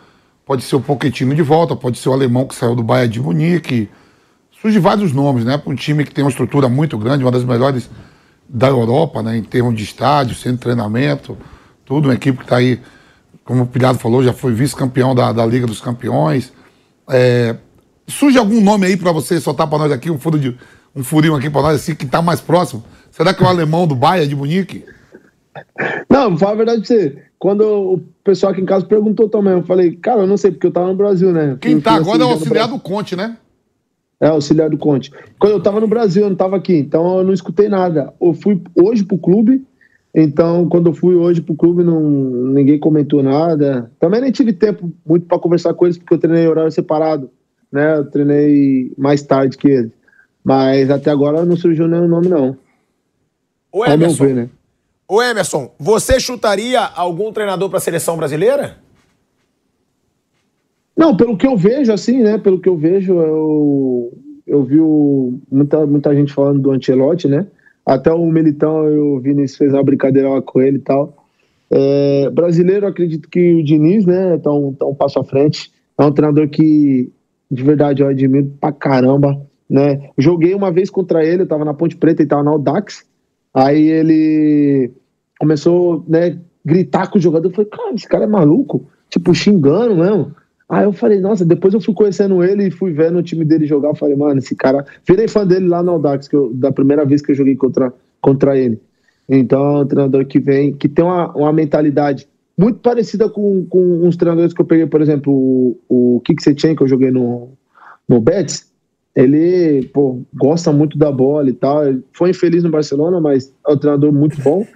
Pode 0.45 0.63
ser 0.63 0.77
o 0.77 0.81
Pochettino 0.81 1.35
de 1.35 1.43
volta, 1.43 1.75
pode 1.75 1.97
ser 1.97 2.11
o 2.11 2.13
alemão 2.13 2.47
que 2.47 2.55
saiu 2.55 2.75
do 2.75 2.83
Bayern 2.83 3.11
de 3.11 3.21
Munique. 3.23 3.89
Surge 4.61 4.79
vários 4.79 5.15
nomes, 5.15 5.47
né? 5.47 5.57
Para 5.57 5.73
um 5.73 5.75
time 5.75 6.05
que 6.05 6.13
tem 6.13 6.23
uma 6.23 6.31
estrutura 6.31 6.69
muito 6.69 6.99
grande, 6.99 7.25
uma 7.25 7.31
das 7.31 7.45
melhores 7.45 7.89
da 8.49 8.69
Europa, 8.69 9.23
né? 9.23 9.37
Em 9.37 9.43
termos 9.43 9.75
de 9.75 9.85
estádio, 9.85 10.35
centro 10.35 10.59
de 10.59 10.63
treinamento, 10.63 11.37
tudo. 11.85 12.07
Uma 12.07 12.15
equipe 12.15 12.39
que 12.39 12.45
está 12.45 12.57
aí 12.57 12.81
como 13.45 13.65
o 13.65 13.67
Pilhado 13.67 13.99
falou, 13.99 14.23
já 14.25 14.33
foi 14.33 14.53
vice-campeão 14.53 15.15
da, 15.15 15.33
da 15.33 15.45
Liga 15.45 15.67
dos 15.67 15.81
Campeões. 15.81 16.53
É, 17.09 17.57
surge 18.07 18.39
algum 18.39 18.61
nome 18.61 18.87
aí 18.87 18.97
para 18.97 19.13
você 19.13 19.39
soltar 19.41 19.69
para 19.69 19.79
nós 19.79 19.93
aqui, 19.93 20.11
um, 20.11 20.19
furo 20.19 20.39
de, 20.39 20.57
um 20.97 21.05
furinho 21.05 21.35
aqui 21.35 21.51
para 21.51 21.63
nós, 21.63 21.77
assim, 21.77 21.95
que 21.95 22.07
está 22.07 22.23
mais 22.23 22.41
próximo? 22.41 22.83
Será 23.11 23.35
que 23.35 23.43
é 23.43 23.47
o 23.47 23.49
alemão 23.49 23.87
do 23.87 23.95
Bayern 23.95 24.29
de 24.29 24.35
Munique? 24.35 24.85
Não, 26.09 26.31
vou 26.31 26.39
falar 26.39 26.53
a 26.53 26.57
verdade 26.57 26.79
pra 26.79 26.87
você. 26.87 27.23
Quando 27.39 27.63
o 27.63 27.99
pessoal 28.25 28.53
aqui 28.53 28.63
em 28.63 28.67
casa 28.67 28.87
perguntou 28.87 29.29
também, 29.29 29.53
eu 29.53 29.63
falei, 29.63 29.93
cara, 29.93 30.23
eu 30.23 30.27
não 30.27 30.39
sei, 30.39 30.51
porque 30.51 30.67
eu 30.67 30.73
tava 30.73 30.89
no 30.89 30.95
Brasil, 30.95 31.31
né? 31.31 31.57
Quem 31.61 31.79
tá 31.79 31.93
agora 31.93 32.23
é 32.23 32.27
o 32.27 32.31
auxiliar 32.31 32.67
do 32.67 32.79
Conte, 32.79 33.15
né? 33.15 33.37
É, 34.21 34.29
auxiliar 34.29 34.71
do 34.71 34.79
Conte. 34.79 35.13
Quando 35.39 35.53
eu 35.53 35.63
tava 35.63 35.81
no 35.81 35.89
Brasil, 35.89 36.23
eu 36.23 36.31
não 36.31 36.37
tava 36.37 36.57
aqui, 36.57 36.77
então 36.77 37.19
eu 37.19 37.25
não 37.25 37.33
escutei 37.33 37.69
nada. 37.69 38.13
Eu 38.21 38.33
fui 38.33 38.61
hoje 38.75 39.05
pro 39.05 39.19
clube, 39.19 39.63
então, 40.15 40.69
quando 40.69 40.91
eu 40.91 40.95
fui 40.95 41.17
hoje 41.17 41.41
pro 41.41 41.57
clube, 41.57 41.83
não, 41.83 42.01
ninguém 42.01 42.79
comentou 42.79 43.21
nada. 43.21 43.91
Também 43.99 44.21
nem 44.21 44.31
tive 44.31 44.53
tempo 44.53 44.93
muito 45.05 45.27
para 45.27 45.41
conversar 45.41 45.75
com 45.75 45.87
eles, 45.87 45.99
porque 45.99 46.15
eu 46.15 46.19
treinei 46.19 46.47
horário 46.47 46.71
separado, 46.71 47.29
né? 47.71 47.97
Eu 47.97 48.09
treinei 48.09 48.93
mais 48.97 49.23
tarde 49.23 49.59
que 49.59 49.69
eles. 49.69 49.91
Mas 50.45 50.89
até 50.89 51.11
agora 51.11 51.45
não 51.45 51.57
surgiu 51.57 51.89
nenhum 51.89 52.07
nome, 52.07 52.29
não. 52.29 52.57
O 53.73 53.85
Emerson, 53.85 54.25
ver, 54.25 54.35
né? 54.35 54.49
o 55.09 55.21
Emerson, 55.21 55.73
você 55.81 56.21
chutaria 56.21 56.81
algum 56.81 57.33
treinador 57.33 57.69
para 57.69 57.79
a 57.79 57.81
seleção 57.81 58.17
brasileira? 58.17 58.77
Não, 60.97 61.17
pelo 61.17 61.37
que 61.37 61.47
eu 61.47 61.57
vejo, 61.57 61.93
assim, 61.93 62.23
né? 62.23 62.39
Pelo 62.39 62.61
que 62.61 62.69
eu 62.69 62.77
vejo, 62.77 63.15
eu, 63.15 64.13
eu 64.47 64.63
vi 64.63 64.81
o, 64.81 65.39
muita, 65.51 65.85
muita 65.87 66.15
gente 66.15 66.33
falando 66.33 66.61
do 66.61 66.71
Ancelotti, 66.71 67.29
né? 67.29 67.47
Até 67.85 68.13
o 68.13 68.25
Militão, 68.27 68.87
o 68.87 69.21
Vinícius 69.21 69.59
fez 69.59 69.73
uma 69.73 69.83
brincadeira 69.83 70.29
lá 70.29 70.41
com 70.41 70.61
ele 70.61 70.77
e 70.77 70.81
tal. 70.81 71.17
É, 71.71 72.31
brasileiro, 72.31 72.87
acredito 72.87 73.29
que 73.29 73.55
o 73.55 73.65
Diniz, 73.65 74.07
né, 74.07 74.39
tá 74.39 74.53
um, 74.53 74.73
tá 74.73 74.87
um 74.87 74.95
passo 74.95 75.19
à 75.19 75.25
frente. 75.25 75.73
É 75.99 76.05
um 76.05 76.13
treinador 76.13 76.49
que, 76.49 77.13
de 77.51 77.63
verdade, 77.63 78.03
eu 78.03 78.09
admiro 78.09 78.53
pra 78.61 78.73
caramba, 78.73 79.41
né. 79.69 80.11
Joguei 80.17 80.55
uma 80.55 80.71
vez 80.71 80.89
contra 80.89 81.25
ele, 81.25 81.43
eu 81.43 81.49
tava 81.49 81.65
na 81.65 81.75
Ponte 81.75 81.97
Preta 81.97 82.23
e 82.23 82.27
tava 82.27 82.43
na 82.43 82.53
Audax. 82.53 83.05
Aí 83.53 83.89
ele 83.89 84.93
começou, 85.39 86.05
né, 86.09 86.39
gritar 86.65 87.11
com 87.11 87.19
o 87.19 87.21
jogador. 87.21 87.49
Eu 87.49 87.55
falei, 87.55 87.71
cara, 87.71 87.95
esse 87.95 88.09
cara 88.09 88.25
é 88.25 88.29
maluco. 88.29 88.87
Tipo, 89.11 89.35
xingando 89.35 89.97
mesmo. 89.97 90.35
Aí 90.69 90.85
eu 90.85 90.93
falei, 90.93 91.21
nossa, 91.21 91.45
depois 91.45 91.75
eu 91.75 91.81
fui 91.81 91.95
conhecendo 91.95 92.43
ele 92.43 92.69
e 92.69 92.71
fui 92.71 92.93
vendo 92.93 93.19
o 93.19 93.23
time 93.23 93.45
dele 93.45 93.67
jogar. 93.67 93.91
Eu 93.91 93.95
falei, 93.95 94.17
mano, 94.17 94.39
esse 94.39 94.57
cara. 94.57 94.85
Virei 95.07 95.29
fã 95.29 95.47
dele 95.47 95.69
lá 95.69 95.83
no 95.83 95.93
Audax, 95.93 96.27
que 96.27 96.37
eu, 96.37 96.53
da 96.55 96.73
primeira 96.73 97.05
vez 97.05 97.21
que 97.21 97.33
eu 97.33 97.37
joguei 97.37 97.55
contra, 97.55 97.93
contra 98.21 98.57
ele. 98.57 98.81
Então, 99.29 99.79
é 99.79 99.81
um 99.83 99.87
treinador 99.87 100.27
que 100.27 100.39
vem, 100.39 100.73
que 100.73 100.89
tem 100.89 101.05
uma, 101.05 101.33
uma 101.35 101.53
mentalidade 101.53 102.27
muito 102.57 102.79
parecida 102.79 103.29
com, 103.29 103.67
com 103.67 104.07
uns 104.07 104.17
treinadores 104.17 104.53
que 104.53 104.61
eu 104.61 104.65
peguei, 104.65 104.87
por 104.87 105.03
exemplo, 105.03 105.33
o, 105.33 106.17
o 106.17 106.21
Kik 106.21 106.43
Setien, 106.43 106.77
que 106.77 106.83
eu 106.83 106.89
joguei 106.89 107.11
no, 107.11 107.51
no 108.09 108.21
Betis. 108.21 108.73
Ele, 109.15 109.89
pô, 109.93 110.23
gosta 110.35 110.73
muito 110.73 110.99
da 110.99 111.11
bola 111.11 111.49
e 111.49 111.53
tal. 111.53 111.87
Ele 111.87 112.03
foi 112.13 112.31
infeliz 112.31 112.63
no 112.63 112.71
Barcelona, 112.71 113.21
mas 113.21 113.53
é 113.67 113.73
um 113.73 113.77
treinador 113.77 114.13
muito 114.13 114.41
bom. 114.41 114.67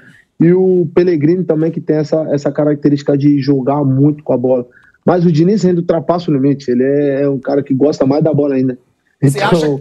E 0.41 0.53
o 0.53 0.86
Pellegrini 0.95 1.43
também, 1.43 1.70
que 1.70 1.80
tem 1.80 1.97
essa, 1.97 2.22
essa 2.30 2.53
característica 2.53 3.18
de 3.18 3.41
jogar 3.41 3.84
muito 3.84 4.22
com 4.22 4.32
a 4.32 4.36
bola. 4.36 4.66
Mas 5.09 5.24
o 5.24 5.32
Diniz 5.32 5.64
ainda 5.64 5.80
ultrapassa 5.80 6.30
o 6.30 6.34
limite. 6.34 6.70
Ele 6.70 6.84
é, 6.84 7.22
é 7.22 7.28
um 7.30 7.38
cara 7.38 7.62
que 7.62 7.72
gosta 7.72 8.04
mais 8.04 8.22
da 8.22 8.34
bola 8.34 8.56
ainda. 8.56 8.78
Você 9.22 9.38
então... 9.38 9.48
acha, 9.48 9.80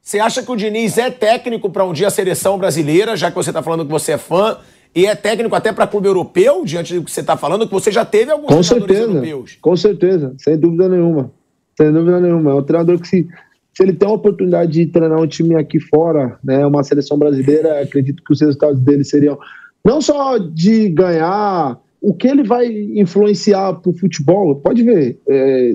você 0.00 0.18
acha 0.18 0.42
que 0.42 0.50
o 0.50 0.56
Diniz 0.56 0.96
é 0.96 1.10
técnico 1.10 1.68
para 1.68 1.84
um 1.84 1.92
dia 1.92 2.06
a 2.06 2.10
seleção 2.10 2.56
brasileira, 2.56 3.18
já 3.18 3.28
que 3.30 3.36
você 3.36 3.50
está 3.50 3.62
falando 3.62 3.84
que 3.84 3.92
você 3.92 4.12
é 4.12 4.18
fã, 4.18 4.56
e 4.94 5.04
é 5.04 5.14
técnico 5.14 5.54
até 5.54 5.74
para 5.74 5.86
clube 5.86 6.08
europeu, 6.08 6.64
diante 6.64 6.94
do 6.94 7.04
que 7.04 7.10
você 7.10 7.20
está 7.20 7.36
falando, 7.36 7.66
que 7.66 7.72
você 7.74 7.92
já 7.92 8.02
teve 8.02 8.30
alguns 8.30 8.48
com 8.48 8.62
certeza, 8.62 9.02
europeus? 9.02 9.58
Com 9.60 9.76
certeza, 9.76 10.34
sem 10.38 10.56
dúvida 10.56 10.88
nenhuma. 10.88 11.30
Sem 11.76 11.92
dúvida 11.92 12.18
nenhuma. 12.18 12.52
É 12.52 12.54
um 12.54 12.62
treinador 12.62 12.98
que, 12.98 13.08
se, 13.08 13.28
se 13.74 13.82
ele 13.82 13.92
tem 13.92 14.08
a 14.08 14.12
oportunidade 14.12 14.72
de 14.72 14.86
treinar 14.86 15.20
um 15.20 15.26
time 15.26 15.54
aqui 15.54 15.78
fora, 15.78 16.38
né, 16.42 16.66
uma 16.66 16.82
seleção 16.82 17.18
brasileira, 17.18 17.82
acredito 17.82 18.24
que 18.24 18.32
os 18.32 18.40
resultados 18.40 18.80
dele 18.80 19.04
seriam 19.04 19.38
não 19.84 20.00
só 20.00 20.38
de 20.38 20.88
ganhar 20.88 21.78
o 22.04 22.14
que 22.14 22.28
ele 22.28 22.42
vai 22.42 22.66
influenciar 22.66 23.72
para 23.74 23.90
o 23.90 23.96
futebol, 23.96 24.56
pode 24.56 24.82
ver. 24.82 25.18
É, 25.26 25.74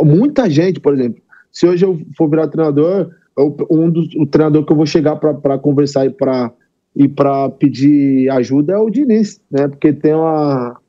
muita 0.00 0.48
gente, 0.48 0.80
por 0.80 0.94
exemplo, 0.94 1.22
se 1.52 1.66
hoje 1.66 1.84
eu 1.84 2.00
for 2.16 2.30
virar 2.30 2.48
treinador, 2.48 3.10
eu, 3.36 3.54
um 3.70 3.90
dos 3.90 4.08
o 4.16 4.26
treinador 4.26 4.64
que 4.64 4.72
eu 4.72 4.76
vou 4.76 4.86
chegar 4.86 5.16
para 5.16 5.58
conversar 5.58 6.06
e 6.06 6.10
para 6.10 6.50
e 6.94 7.06
para 7.06 7.50
pedir 7.50 8.30
ajuda 8.30 8.72
é 8.72 8.78
o 8.78 8.88
Diniz, 8.88 9.38
né? 9.50 9.68
Porque 9.68 9.92
tem 9.92 10.14
uma, 10.14 10.80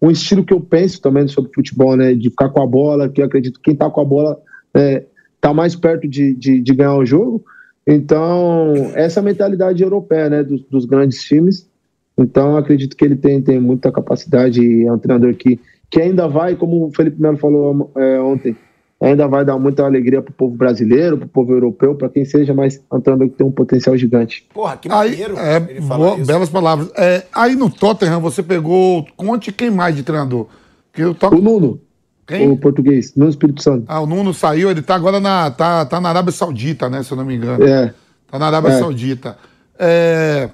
um 0.00 0.10
estilo 0.10 0.42
que 0.42 0.54
eu 0.54 0.60
penso 0.60 1.02
também 1.02 1.28
sobre 1.28 1.52
futebol, 1.54 1.94
né? 1.94 2.14
De 2.14 2.30
ficar 2.30 2.48
com 2.48 2.62
a 2.62 2.66
bola, 2.66 3.10
que 3.10 3.20
eu 3.20 3.26
acredito 3.26 3.56
que 3.56 3.64
quem 3.64 3.74
está 3.74 3.90
com 3.90 4.00
a 4.00 4.04
bola 4.06 4.40
é, 4.72 5.04
tá 5.38 5.52
mais 5.52 5.76
perto 5.76 6.08
de, 6.08 6.34
de, 6.34 6.62
de, 6.62 6.74
ganhar 6.74 6.96
o 6.96 7.04
jogo. 7.04 7.44
Então, 7.86 8.72
essa 8.94 9.20
mentalidade 9.20 9.82
europeia, 9.82 10.30
né? 10.30 10.42
Dos, 10.42 10.62
dos 10.62 10.86
grandes 10.86 11.22
times. 11.22 11.68
Então, 12.16 12.56
acredito 12.56 12.96
que 12.96 13.04
ele 13.04 13.16
tem, 13.16 13.40
tem 13.42 13.60
muita 13.60 13.90
capacidade 13.90 14.62
e 14.62 14.86
é 14.86 14.92
um 14.92 14.98
treinador 14.98 15.34
que, 15.34 15.58
que 15.90 16.00
ainda 16.00 16.28
vai, 16.28 16.54
como 16.54 16.86
o 16.86 16.92
Felipe 16.94 17.20
Melo 17.20 17.36
falou 17.36 17.90
é, 17.96 18.20
ontem, 18.20 18.56
ainda 19.00 19.26
vai 19.26 19.44
dar 19.44 19.58
muita 19.58 19.84
alegria 19.84 20.22
pro 20.22 20.32
povo 20.32 20.56
brasileiro, 20.56 21.18
pro 21.18 21.26
povo 21.28 21.52
europeu, 21.52 21.94
para 21.96 22.08
quem 22.08 22.24
seja, 22.24 22.54
mas 22.54 22.76
é 22.90 22.94
um 22.94 23.00
treinador 23.00 23.28
que 23.30 23.36
tem 23.36 23.46
um 23.46 23.50
potencial 23.50 23.96
gigante. 23.96 24.46
Porra, 24.54 24.76
que 24.76 24.88
Aí, 24.90 25.10
maneiro 25.10 25.36
é, 25.36 25.56
ele 25.68 25.82
falar 25.82 26.06
boa- 26.06 26.16
isso. 26.18 26.26
belas 26.26 26.48
palavras. 26.48 26.90
É, 26.96 27.24
aí 27.34 27.56
no 27.56 27.68
Tottenham 27.68 28.20
você 28.20 28.42
pegou. 28.42 29.04
Conte 29.16 29.50
quem 29.52 29.70
mais 29.70 29.96
de 29.96 30.02
treinador. 30.04 30.46
Que 30.92 31.02
o 31.04 31.10
O 31.10 31.14
Tot- 31.14 31.34
Nuno, 31.40 31.80
Quem? 32.26 32.48
o 32.48 32.56
português, 32.56 33.12
no 33.16 33.28
Espírito 33.28 33.60
Santo. 33.60 33.84
Ah, 33.88 34.00
o 34.00 34.06
Nuno 34.06 34.32
saiu, 34.32 34.70
ele 34.70 34.80
tá 34.82 34.94
agora 34.94 35.18
na, 35.18 35.50
tá, 35.50 35.84
tá 35.84 36.00
na 36.00 36.10
Arábia 36.10 36.30
Saudita, 36.32 36.88
né? 36.88 37.02
Se 37.02 37.10
eu 37.12 37.16
não 37.16 37.24
me 37.24 37.34
engano. 37.34 37.64
É. 37.66 37.92
Tá 38.30 38.38
na 38.38 38.46
Arábia 38.46 38.68
É. 38.70 38.78
Saudita. 38.78 39.36
É, 39.76 40.48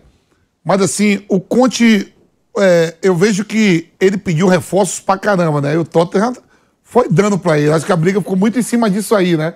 mas 0.65 0.83
assim, 0.83 1.25
o 1.29 1.41
Conte, 1.41 2.13
é, 2.59 2.95
eu 3.03 3.15
vejo 3.15 3.45
que 3.45 3.89
ele 3.99 4.17
pediu 4.17 4.47
reforços 4.47 5.01
pra 5.01 5.17
caramba, 5.17 5.61
né? 5.61 5.75
E 5.75 5.79
o 5.79 5.85
Tottenham 5.85 6.35
foi 6.83 7.09
dando 7.09 7.39
pra 7.39 7.59
ele. 7.59 7.73
Acho 7.73 7.87
que 7.87 7.93
a 7.93 7.97
briga 7.97 8.21
ficou 8.21 8.37
muito 8.37 8.59
em 8.59 8.63
cima 8.63 8.91
disso 8.91 9.15
aí, 9.15 9.37
né? 9.37 9.55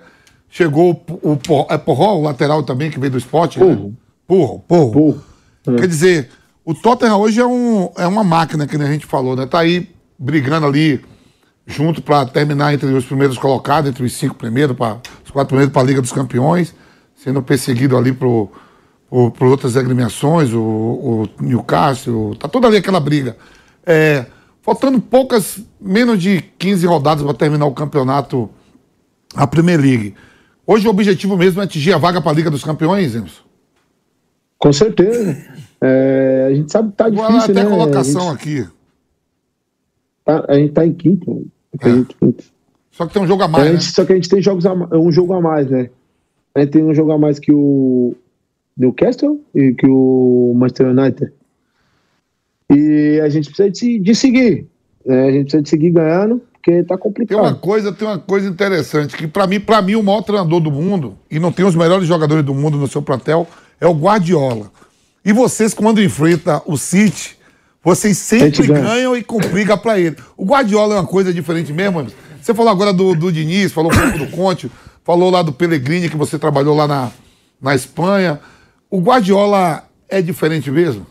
Chegou 0.49 1.05
o, 1.23 1.33
o, 1.33 1.67
é 1.69 1.77
Porro, 1.77 2.21
o 2.21 2.23
lateral 2.23 2.63
também, 2.63 2.91
que 2.91 2.99
veio 2.99 3.13
do 3.13 3.19
esporte. 3.19 3.59
Né? 3.59 3.67
Porro. 3.67 3.97
Porro, 4.27 4.61
Porro. 4.61 4.93
Porro. 5.65 5.79
Quer 5.79 5.89
dizer, 5.89 6.31
o 6.65 6.75
Tottenham 6.75 7.19
hoje 7.19 7.41
é, 7.41 7.47
um, 7.47 7.91
é 7.97 8.07
uma 8.07 8.25
máquina, 8.25 8.67
que 8.67 8.77
a 8.77 8.87
gente 8.87 9.07
falou, 9.07 9.37
né? 9.37 9.47
Tá 9.47 9.61
aí 9.61 9.91
brigando 10.19 10.67
ali 10.67 11.05
junto 11.67 12.01
para 12.01 12.27
terminar 12.27 12.73
entre 12.73 12.87
os 12.93 13.05
primeiros 13.05 13.37
colocados, 13.37 13.91
entre 13.91 14.05
os 14.05 14.13
cinco 14.13 14.35
primeiros, 14.35 14.77
pra, 14.77 14.99
os 15.25 15.31
quatro 15.31 15.49
primeiros 15.49 15.73
para 15.73 15.83
a 15.83 15.85
Liga 15.85 16.01
dos 16.01 16.13
Campeões, 16.13 16.75
sendo 17.17 17.43
perseguido 17.43 17.97
ali 17.97 18.13
por, 18.13 18.51
por, 19.15 19.31
por 19.31 19.47
outras 19.47 19.77
agremiações, 19.77 20.53
o, 20.53 20.59
o 20.61 21.29
Newcastle, 21.41 22.35
tá 22.35 22.49
toda 22.49 22.67
ali 22.67 22.79
aquela 22.79 22.99
briga. 22.99 23.37
É, 23.87 24.27
faltando 24.61 25.01
poucas, 25.01 25.61
menos 25.81 26.21
de 26.21 26.43
15 26.59 26.85
rodadas 26.85 27.23
para 27.23 27.33
terminar 27.33 27.65
o 27.67 27.73
campeonato, 27.73 28.51
a 29.37 29.47
Premier 29.47 29.81
League. 29.81 30.17
Hoje 30.67 30.89
o 30.89 30.91
objetivo 30.91 31.37
mesmo 31.37 31.61
é 31.61 31.65
atingir 31.65 31.93
a 31.93 31.97
vaga 31.97 32.21
para 32.21 32.33
a 32.33 32.35
Liga 32.35 32.51
dos 32.51 32.65
Campeões, 32.65 33.15
Emerson. 33.15 33.45
Com 34.59 34.73
certeza. 34.73 35.37
É, 35.81 36.49
a 36.51 36.55
gente 36.55 36.73
sabe 36.73 36.91
que 36.91 36.97
tá 36.97 37.09
difícil, 37.09 37.37
até 37.39 37.53
né? 37.53 37.63
a 37.63 37.67
colocação 37.67 38.23
a, 38.23 38.33
gente 38.33 38.41
aqui. 38.63 38.69
tá, 40.25 40.45
a 40.49 40.55
gente 40.57 40.73
tá 40.73 40.85
em 40.85 40.93
quinto. 40.93 41.47
acredito, 41.73 42.17
quinto. 42.19 42.45
Só 42.91 43.07
que 43.07 43.13
tem 43.15 43.23
um 43.23 43.29
jogo 43.29 43.43
a 43.43 43.45
A 43.45 43.49
mais, 43.49 43.65
né? 43.67 43.73
gente- 43.79 43.93
Só 43.93 44.05
que 44.05 44.13
a 44.13 44.17
gente 44.17 44.29
tem 44.29 44.43
jogos 44.43 44.67
a 44.67 44.75
ma- 44.75 44.89
um 44.93 45.13
jogo 45.13 45.35
a 45.35 45.41
mais, 45.41 45.71
né? 45.71 45.89
A 46.53 46.61
gente 46.63 46.71
tem 46.73 46.83
um 46.83 46.93
jogo 46.93 47.13
a 47.13 47.19
mais 47.19 47.39
que 47.39 47.53
o 47.53 48.17
Newcastle 48.77 49.41
e 49.55 49.73
que 49.73 49.87
o 49.87 50.53
Manchester 50.57 50.89
United. 50.89 51.33
E 52.71 53.21
a 53.23 53.29
gente 53.29 53.49
precisa 53.51 53.71
de, 53.71 53.99
de 53.99 54.15
seguir. 54.15 54.67
né? 55.05 55.29
A 55.29 55.31
gente 55.33 55.43
precisa 55.45 55.63
de 55.63 55.69
seguir 55.69 55.91
ganhando, 55.91 56.41
porque 56.55 56.83
tá 56.83 56.95
Tem 56.95 56.99
complicado. 56.99 57.41
uma 57.41 57.55
coisa, 57.55 57.93
tem 57.93 58.07
uma 58.09 58.19
coisa 58.19 58.49
interessante, 58.49 59.17
que 59.17 59.27
pra 59.27 59.47
mim, 59.47 59.61
para 59.61 59.83
mim, 59.83 59.95
o 59.95 60.03
maior 60.03 60.23
treinador 60.23 60.61
do 60.61 60.71
mundo, 60.71 61.17
e 61.31 61.39
não 61.39 61.53
tem 61.53 61.65
os 61.65 61.75
melhores 61.77 62.07
jogadores 62.09 62.45
do 62.45 62.55
mundo 62.55 62.77
no 62.79 62.89
seu 62.89 63.03
plantel, 63.03 63.47
é 63.81 63.87
o 63.87 63.93
Guardiola. 63.93 64.71
E 65.25 65.33
vocês, 65.33 65.73
quando 65.75 66.03
enfrentam 66.03 66.61
o 66.67 66.77
City, 66.77 67.37
vocês 67.83 68.17
sempre 68.19 68.67
ganha. 68.67 68.81
ganham 68.83 69.17
e 69.17 69.23
complica 69.23 69.77
pra 69.77 69.99
ele. 70.01 70.17
O 70.37 70.45
Guardiola 70.45 70.95
é 70.95 70.99
uma 71.01 71.07
coisa 71.07 71.33
diferente 71.33 71.73
mesmo, 71.73 72.01
Emerson? 72.01 72.17
Você 72.41 72.53
falou 72.55 72.71
agora 72.73 72.93
do, 72.93 73.15
do 73.15 73.31
Diniz, 73.33 73.73
falou 73.73 73.91
um 73.93 73.95
pouco 73.99 74.19
do 74.19 74.27
Conte, 74.29 74.71
falou 75.03 75.31
lá 75.31 75.43
do 75.43 75.53
Pellegrini, 75.53 76.11
que 76.11 76.17
você 76.17 76.39
trabalhou 76.39 76.75
lá 76.75 76.87
na, 76.87 77.11
na 77.61 77.75
Espanha. 77.75 78.39
O 78.95 79.01
Guardiola 79.01 79.83
é 80.09 80.23
diferente 80.23 80.71
mesmo? 80.71 81.05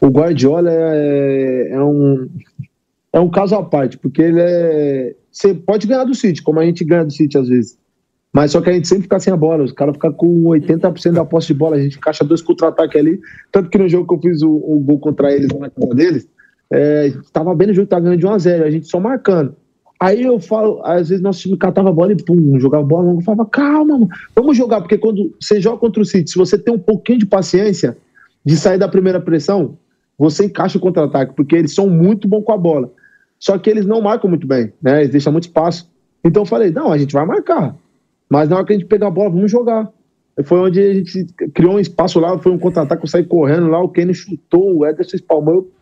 O 0.00 0.06
Guardiola 0.06 0.70
é, 0.70 1.70
é 1.72 1.82
um 1.82 2.28
é 3.12 3.18
um 3.18 3.28
caso 3.28 3.56
à 3.56 3.64
parte, 3.64 3.98
porque 3.98 4.22
ele 4.22 4.40
é 4.40 5.16
você 5.28 5.52
pode 5.52 5.88
ganhar 5.88 6.04
do 6.04 6.14
City, 6.14 6.40
como 6.40 6.60
a 6.60 6.64
gente 6.64 6.84
ganha 6.84 7.04
do 7.04 7.12
City 7.12 7.36
às 7.36 7.48
vezes. 7.48 7.76
Mas 8.32 8.52
só 8.52 8.60
que 8.60 8.70
a 8.70 8.72
gente 8.72 8.86
sempre 8.86 9.02
fica 9.02 9.18
sem 9.18 9.32
a 9.32 9.36
bola, 9.36 9.64
os 9.64 9.72
caras 9.72 9.96
ficam 9.96 10.12
com 10.12 10.44
80% 10.44 11.14
da 11.14 11.24
posse 11.24 11.48
de 11.48 11.54
bola, 11.54 11.74
a 11.74 11.80
gente 11.80 11.96
encaixa 11.96 12.24
dois 12.24 12.42
contra-ataques 12.42 12.96
ali. 12.96 13.20
Tanto 13.50 13.68
que 13.68 13.78
no 13.78 13.88
jogo 13.88 14.06
que 14.06 14.14
eu 14.14 14.32
fiz 14.32 14.42
o, 14.42 14.52
o 14.52 14.78
gol 14.78 15.00
contra 15.00 15.32
eles 15.32 15.48
na 15.48 15.68
casa 15.68 15.94
deles, 15.96 16.28
é, 16.72 17.12
tava 17.32 17.56
bem 17.56 17.66
no 17.66 17.74
jogo, 17.74 17.88
tava 17.88 18.02
ganhando 18.02 18.20
de 18.20 18.26
1x0, 18.26 18.62
a, 18.62 18.70
gente 18.70 18.86
só 18.86 19.00
marcando. 19.00 19.56
Aí 19.98 20.22
eu 20.22 20.38
falo, 20.38 20.80
às 20.84 21.08
vezes 21.08 21.22
nosso 21.22 21.40
time 21.40 21.56
catava 21.56 21.88
a 21.88 21.92
bola 21.92 22.12
e 22.12 22.16
pum, 22.16 22.60
jogava 22.60 22.84
bola 22.84 23.04
longa. 23.04 23.20
Eu 23.20 23.24
falava, 23.24 23.46
calma, 23.46 23.94
mano, 23.94 24.08
vamos 24.34 24.56
jogar, 24.56 24.80
porque 24.80 24.98
quando 24.98 25.34
você 25.40 25.60
joga 25.60 25.78
contra 25.78 26.02
o 26.02 26.04
City, 26.04 26.30
se 26.30 26.36
você 26.36 26.58
tem 26.58 26.74
um 26.74 26.78
pouquinho 26.78 27.18
de 27.18 27.26
paciência 27.26 27.96
de 28.44 28.56
sair 28.56 28.78
da 28.78 28.88
primeira 28.88 29.20
pressão, 29.20 29.78
você 30.18 30.44
encaixa 30.44 30.78
o 30.78 30.80
contra-ataque, 30.80 31.34
porque 31.34 31.56
eles 31.56 31.74
são 31.74 31.88
muito 31.88 32.28
bons 32.28 32.44
com 32.44 32.52
a 32.52 32.58
bola. 32.58 32.92
Só 33.38 33.58
que 33.58 33.68
eles 33.68 33.86
não 33.86 34.00
marcam 34.00 34.28
muito 34.28 34.46
bem, 34.46 34.72
né? 34.82 35.00
Eles 35.00 35.12
deixam 35.12 35.32
muito 35.32 35.44
espaço. 35.44 35.90
Então 36.24 36.42
eu 36.42 36.46
falei, 36.46 36.70
não, 36.70 36.92
a 36.92 36.98
gente 36.98 37.12
vai 37.12 37.24
marcar. 37.24 37.76
Mas 38.28 38.48
na 38.48 38.56
hora 38.56 38.66
que 38.66 38.72
a 38.72 38.76
gente 38.76 38.88
pegar 38.88 39.08
a 39.08 39.10
bola, 39.10 39.30
vamos 39.30 39.50
jogar. 39.50 39.90
Foi 40.44 40.58
onde 40.58 40.80
a 40.80 40.94
gente 40.94 41.24
criou 41.54 41.74
um 41.74 41.80
espaço 41.80 42.20
lá, 42.20 42.38
foi 42.38 42.52
um 42.52 42.58
contra-ataque, 42.58 43.02
eu 43.02 43.08
saí 43.08 43.24
correndo 43.24 43.68
lá, 43.68 43.82
o 43.82 43.88
Kenny 43.88 44.12
chutou, 44.12 44.78
o 44.78 44.86
Ederson 44.86 45.16
espalmou, 45.16 45.54
eu 45.54 45.72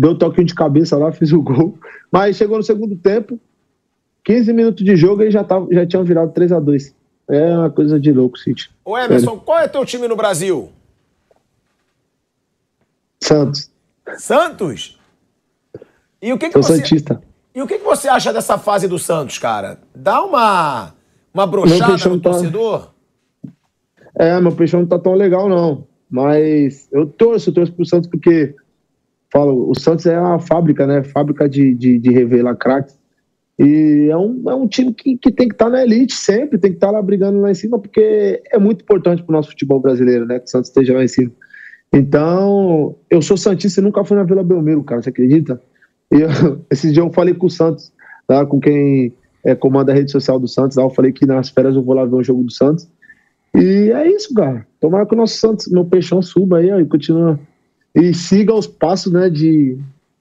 deu 0.00 0.12
um 0.12 0.18
toquinho 0.18 0.46
de 0.46 0.54
cabeça 0.54 0.96
lá, 0.96 1.12
fiz 1.12 1.32
o 1.32 1.42
gol. 1.42 1.78
Mas 2.10 2.36
chegou 2.36 2.56
no 2.56 2.62
segundo 2.62 2.96
tempo, 2.96 3.38
15 4.24 4.52
minutos 4.52 4.84
de 4.84 4.96
jogo 4.96 5.22
e 5.22 5.30
já, 5.30 5.44
tava, 5.44 5.66
já 5.70 5.86
tinham 5.86 6.04
virado 6.04 6.32
3 6.32 6.52
a 6.52 6.60
2 6.60 6.94
É 7.28 7.56
uma 7.56 7.70
coisa 7.70 8.00
de 8.00 8.12
louco, 8.12 8.38
City. 8.38 8.70
Ô 8.84 8.96
Emerson, 8.96 9.38
qual 9.38 9.58
é 9.58 9.68
teu 9.68 9.84
time 9.84 10.08
no 10.08 10.16
Brasil? 10.16 10.70
Santos, 13.22 13.70
Santos? 14.16 14.98
E 16.22 16.32
o 16.32 16.38
que, 16.38 16.48
que 16.48 16.52
sou 16.54 16.62
você... 16.62 16.76
Santista. 16.76 17.22
E 17.54 17.60
o 17.60 17.66
que, 17.66 17.78
que 17.78 17.84
você 17.84 18.08
acha 18.08 18.32
dessa 18.32 18.56
fase 18.58 18.86
do 18.86 18.98
Santos, 18.98 19.38
cara? 19.38 19.78
Dá 19.94 20.22
uma, 20.22 20.94
uma 21.34 21.46
brochada 21.46 22.08
no 22.08 22.20
tá- 22.20 22.30
torcedor? 22.30 22.90
É, 24.14 24.40
meu 24.40 24.52
peixão 24.52 24.80
não 24.80 24.86
tá 24.86 24.98
tão 24.98 25.14
legal, 25.14 25.48
não. 25.48 25.86
Mas 26.08 26.88
eu 26.92 27.06
torço, 27.06 27.50
eu 27.50 27.54
torço 27.54 27.72
pro 27.72 27.86
Santos 27.86 28.08
porque, 28.08 28.54
falo, 29.32 29.70
o 29.70 29.78
Santos 29.78 30.06
é 30.06 30.18
uma 30.18 30.38
fábrica, 30.38 30.86
né? 30.86 31.02
Fábrica 31.02 31.48
de, 31.48 31.74
de, 31.74 31.98
de 31.98 32.10
revelar 32.10 32.56
craques. 32.56 32.98
E 33.58 34.08
é 34.10 34.16
um, 34.16 34.42
é 34.48 34.54
um 34.54 34.66
time 34.66 34.94
que, 34.94 35.18
que 35.18 35.30
tem 35.30 35.46
que 35.46 35.54
estar 35.54 35.68
na 35.68 35.82
elite 35.82 36.14
sempre, 36.14 36.58
tem 36.58 36.70
que 36.70 36.78
estar 36.78 36.90
lá 36.90 37.02
brigando 37.02 37.40
lá 37.40 37.50
em 37.50 37.54
cima, 37.54 37.78
porque 37.78 38.42
é 38.50 38.58
muito 38.58 38.82
importante 38.82 39.22
pro 39.22 39.34
nosso 39.34 39.50
futebol 39.50 39.78
brasileiro, 39.78 40.24
né? 40.24 40.38
Que 40.38 40.46
o 40.46 40.48
Santos 40.48 40.70
esteja 40.70 40.94
lá 40.94 41.04
em 41.04 41.08
cima. 41.08 41.30
Então, 41.92 42.96
eu 43.10 43.20
sou 43.20 43.36
Santista 43.36 43.80
e 43.80 43.84
nunca 43.84 44.04
fui 44.04 44.16
na 44.16 44.22
Vila 44.22 44.42
Belmiro, 44.42 44.82
cara, 44.82 45.02
você 45.02 45.10
acredita? 45.10 45.60
E 46.10 46.20
eu- 46.20 46.60
esse 46.70 46.90
dia 46.90 47.02
eu 47.02 47.12
falei 47.12 47.34
com 47.34 47.46
o 47.46 47.50
Santos, 47.50 47.92
tá? 48.26 48.46
Com 48.46 48.58
quem 48.60 49.12
é, 49.44 49.54
comanda 49.54 49.92
a 49.92 49.94
rede 49.94 50.10
social 50.10 50.38
do 50.38 50.48
Santos, 50.48 50.76
lá, 50.76 50.84
eu 50.84 50.90
falei 50.90 51.12
que 51.12 51.26
nas 51.26 51.50
férias 51.50 51.74
eu 51.74 51.82
vou 51.82 51.94
lá 51.94 52.04
ver 52.04 52.14
um 52.14 52.22
jogo 52.22 52.42
do 52.42 52.50
Santos. 52.52 52.88
E 53.54 53.90
é 53.90 54.08
isso, 54.08 54.32
cara. 54.32 54.66
Tomara 54.80 55.04
que 55.04 55.14
o 55.14 55.18
nosso 55.18 55.36
Santos, 55.36 55.68
meu 55.68 55.84
peixão 55.84 56.22
suba 56.22 56.58
aí, 56.58 56.70
ó, 56.70 56.80
e 56.80 56.86
continua. 56.86 57.38
E 57.94 58.14
siga 58.14 58.54
os 58.54 58.66
passos, 58.66 59.12
né, 59.12 59.28
de, 59.28 59.78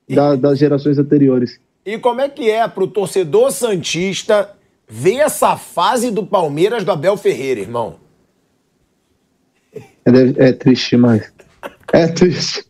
da- 0.10 0.36
das 0.36 0.58
gerações 0.58 0.98
anteriores. 0.98 1.60
E 1.86 1.98
como 1.98 2.22
é 2.22 2.30
que 2.30 2.50
é 2.50 2.68
pro 2.68 2.88
torcedor 2.88 3.52
Santista 3.52 4.50
ver 4.88 5.18
essa 5.18 5.56
fase 5.56 6.12
do 6.12 6.26
Palmeiras 6.26 6.84
do 6.84 6.92
Abel 6.92 7.16
Ferreira, 7.16 7.60
irmão? 7.62 7.96
É, 10.06 10.50
é 10.50 10.54
triste 10.54 10.92
demais. 10.92 11.32
É 11.94 12.08
triste. 12.08 12.66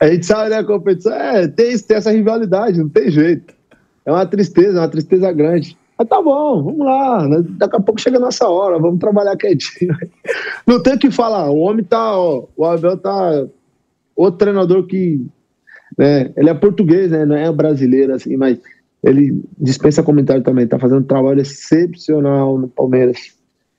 A 0.00 0.08
gente 0.08 0.26
sabe, 0.26 0.50
né, 0.50 0.58
a 0.58 0.64
competição. 0.64 1.12
É, 1.14 1.46
tem, 1.48 1.72
isso, 1.72 1.86
tem 1.86 1.96
essa 1.96 2.10
rivalidade, 2.10 2.78
não 2.78 2.88
tem 2.88 3.10
jeito. 3.10 3.54
É 4.04 4.10
uma 4.10 4.26
tristeza, 4.26 4.78
é 4.78 4.80
uma 4.80 4.88
tristeza 4.88 5.30
grande. 5.32 5.76
Mas 5.96 6.08
tá 6.08 6.20
bom, 6.20 6.62
vamos 6.62 6.84
lá. 6.84 7.26
né? 7.28 7.44
Daqui 7.50 7.76
a 7.76 7.80
pouco 7.80 8.00
chega 8.00 8.16
a 8.16 8.20
nossa 8.20 8.48
hora, 8.48 8.78
vamos 8.78 8.98
trabalhar 8.98 9.36
quietinho. 9.36 9.96
Não 10.66 10.82
tem 10.82 10.94
o 10.94 10.98
que 10.98 11.10
falar. 11.10 11.50
O 11.50 11.58
homem 11.58 11.84
tá, 11.84 12.16
ó, 12.18 12.44
o 12.56 12.64
Abel 12.64 12.96
tá. 12.96 13.46
Outro 14.22 14.38
treinador 14.38 14.86
que. 14.86 15.20
Né, 15.98 16.30
ele 16.36 16.48
é 16.48 16.54
português, 16.54 17.10
né? 17.10 17.24
Não 17.24 17.36
é 17.36 17.50
brasileiro, 17.50 18.14
assim, 18.14 18.36
mas 18.36 18.56
ele 19.02 19.42
dispensa 19.58 20.02
comentário 20.02 20.44
também. 20.44 20.64
Tá 20.64 20.78
fazendo 20.78 21.00
um 21.00 21.06
trabalho 21.06 21.40
excepcional 21.40 22.56
no 22.56 22.68
Palmeiras. 22.68 23.32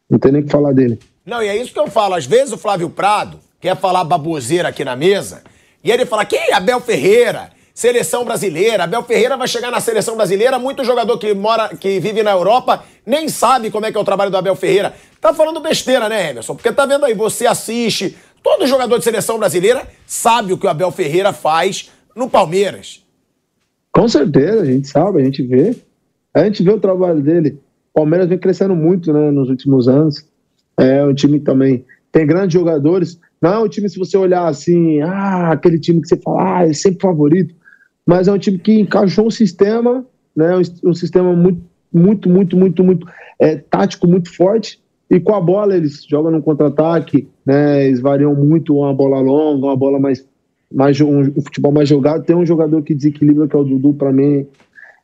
Não 0.09 0.19
tem 0.19 0.33
nem 0.33 0.41
o 0.41 0.45
que 0.45 0.51
falar 0.51 0.73
dele. 0.73 0.99
Não, 1.25 1.41
e 1.41 1.47
é 1.47 1.55
isso 1.55 1.71
que 1.71 1.79
eu 1.79 1.87
falo. 1.87 2.13
Às 2.13 2.25
vezes 2.25 2.51
o 2.51 2.57
Flávio 2.57 2.89
Prado 2.89 3.39
quer 3.61 3.77
falar 3.77 4.03
baboseira 4.03 4.67
aqui 4.67 4.83
na 4.83 4.97
mesa, 4.97 5.43
e 5.81 5.89
ele 5.89 6.05
fala: 6.05 6.25
quem? 6.25 6.51
Abel 6.51 6.81
Ferreira, 6.81 7.49
seleção 7.73 8.25
brasileira. 8.25 8.83
Abel 8.83 9.03
Ferreira 9.03 9.37
vai 9.37 9.47
chegar 9.47 9.71
na 9.71 9.79
seleção 9.79 10.17
brasileira. 10.17 10.59
Muito 10.59 10.83
jogador 10.83 11.17
que 11.17 11.33
mora, 11.33 11.69
que 11.69 12.01
vive 12.01 12.21
na 12.21 12.31
Europa, 12.31 12.83
nem 13.05 13.29
sabe 13.29 13.71
como 13.71 13.85
é 13.85 13.91
que 13.93 13.97
é 13.97 14.01
o 14.01 14.03
trabalho 14.03 14.29
do 14.29 14.35
Abel 14.35 14.55
Ferreira. 14.57 14.93
Tá 15.21 15.33
falando 15.33 15.61
besteira, 15.61 16.09
né, 16.09 16.31
Emerson? 16.31 16.53
Porque 16.53 16.69
tá 16.69 16.85
vendo 16.85 17.05
aí, 17.05 17.13
você 17.13 17.47
assiste. 17.47 18.17
Todo 18.43 18.67
jogador 18.67 18.97
de 18.97 19.05
seleção 19.05 19.39
brasileira 19.39 19.87
sabe 20.05 20.51
o 20.51 20.57
que 20.57 20.67
o 20.67 20.69
Abel 20.69 20.91
Ferreira 20.91 21.31
faz 21.31 21.89
no 22.15 22.29
Palmeiras. 22.29 23.03
Com 23.91 24.07
certeza, 24.07 24.61
a 24.61 24.65
gente 24.65 24.87
sabe, 24.87 25.21
a 25.21 25.23
gente 25.23 25.41
vê. 25.41 25.75
A 26.33 26.43
gente 26.43 26.61
vê 26.61 26.71
o 26.71 26.79
trabalho 26.79 27.21
dele. 27.21 27.59
O 27.91 27.99
Palmeiras 27.99 28.27
vem 28.27 28.37
crescendo 28.37 28.75
muito 28.75 29.13
né, 29.13 29.31
nos 29.31 29.49
últimos 29.49 29.87
anos. 29.87 30.25
É 30.77 31.05
um 31.05 31.13
time 31.13 31.39
também 31.39 31.85
tem 32.11 32.27
grandes 32.27 32.53
jogadores. 32.53 33.19
Não 33.41 33.53
é 33.53 33.59
um 33.59 33.67
time, 33.67 33.89
se 33.89 33.97
você 33.97 34.17
olhar 34.17 34.47
assim, 34.47 35.01
ah, 35.01 35.51
aquele 35.51 35.79
time 35.79 36.01
que 36.01 36.07
você 36.07 36.17
fala, 36.17 36.59
ah, 36.59 36.67
é 36.67 36.73
sempre 36.73 37.01
favorito. 37.01 37.55
Mas 38.05 38.27
é 38.27 38.31
um 38.31 38.37
time 38.37 38.59
que 38.59 38.79
encaixou 38.79 39.27
um 39.27 39.31
sistema, 39.31 40.05
né, 40.35 40.55
um, 40.55 40.89
um 40.89 40.93
sistema 40.93 41.33
muito, 41.33 41.61
muito, 41.91 42.29
muito, 42.29 42.57
muito, 42.57 42.83
muito 42.83 43.07
é, 43.39 43.55
tático, 43.55 44.07
muito 44.07 44.33
forte. 44.33 44.79
E 45.09 45.19
com 45.19 45.35
a 45.35 45.41
bola 45.41 45.75
eles 45.75 46.03
jogam 46.05 46.31
no 46.31 46.41
contra-ataque, 46.41 47.27
né? 47.45 47.87
Eles 47.87 47.99
variam 47.99 48.33
muito 48.33 48.77
uma 48.77 48.93
bola 48.93 49.19
longa, 49.19 49.67
uma 49.67 49.75
bola 49.75 49.99
mais, 49.99 50.27
mais 50.71 50.99
um, 51.01 51.21
um 51.21 51.41
futebol 51.41 51.71
mais 51.71 51.89
jogado. 51.89 52.23
Tem 52.23 52.35
um 52.35 52.45
jogador 52.45 52.81
que 52.81 52.95
desequilibra 52.95 53.47
que 53.47 53.55
é 53.55 53.59
o 53.59 53.63
Dudu, 53.63 53.93
para 53.93 54.11
mim 54.11 54.47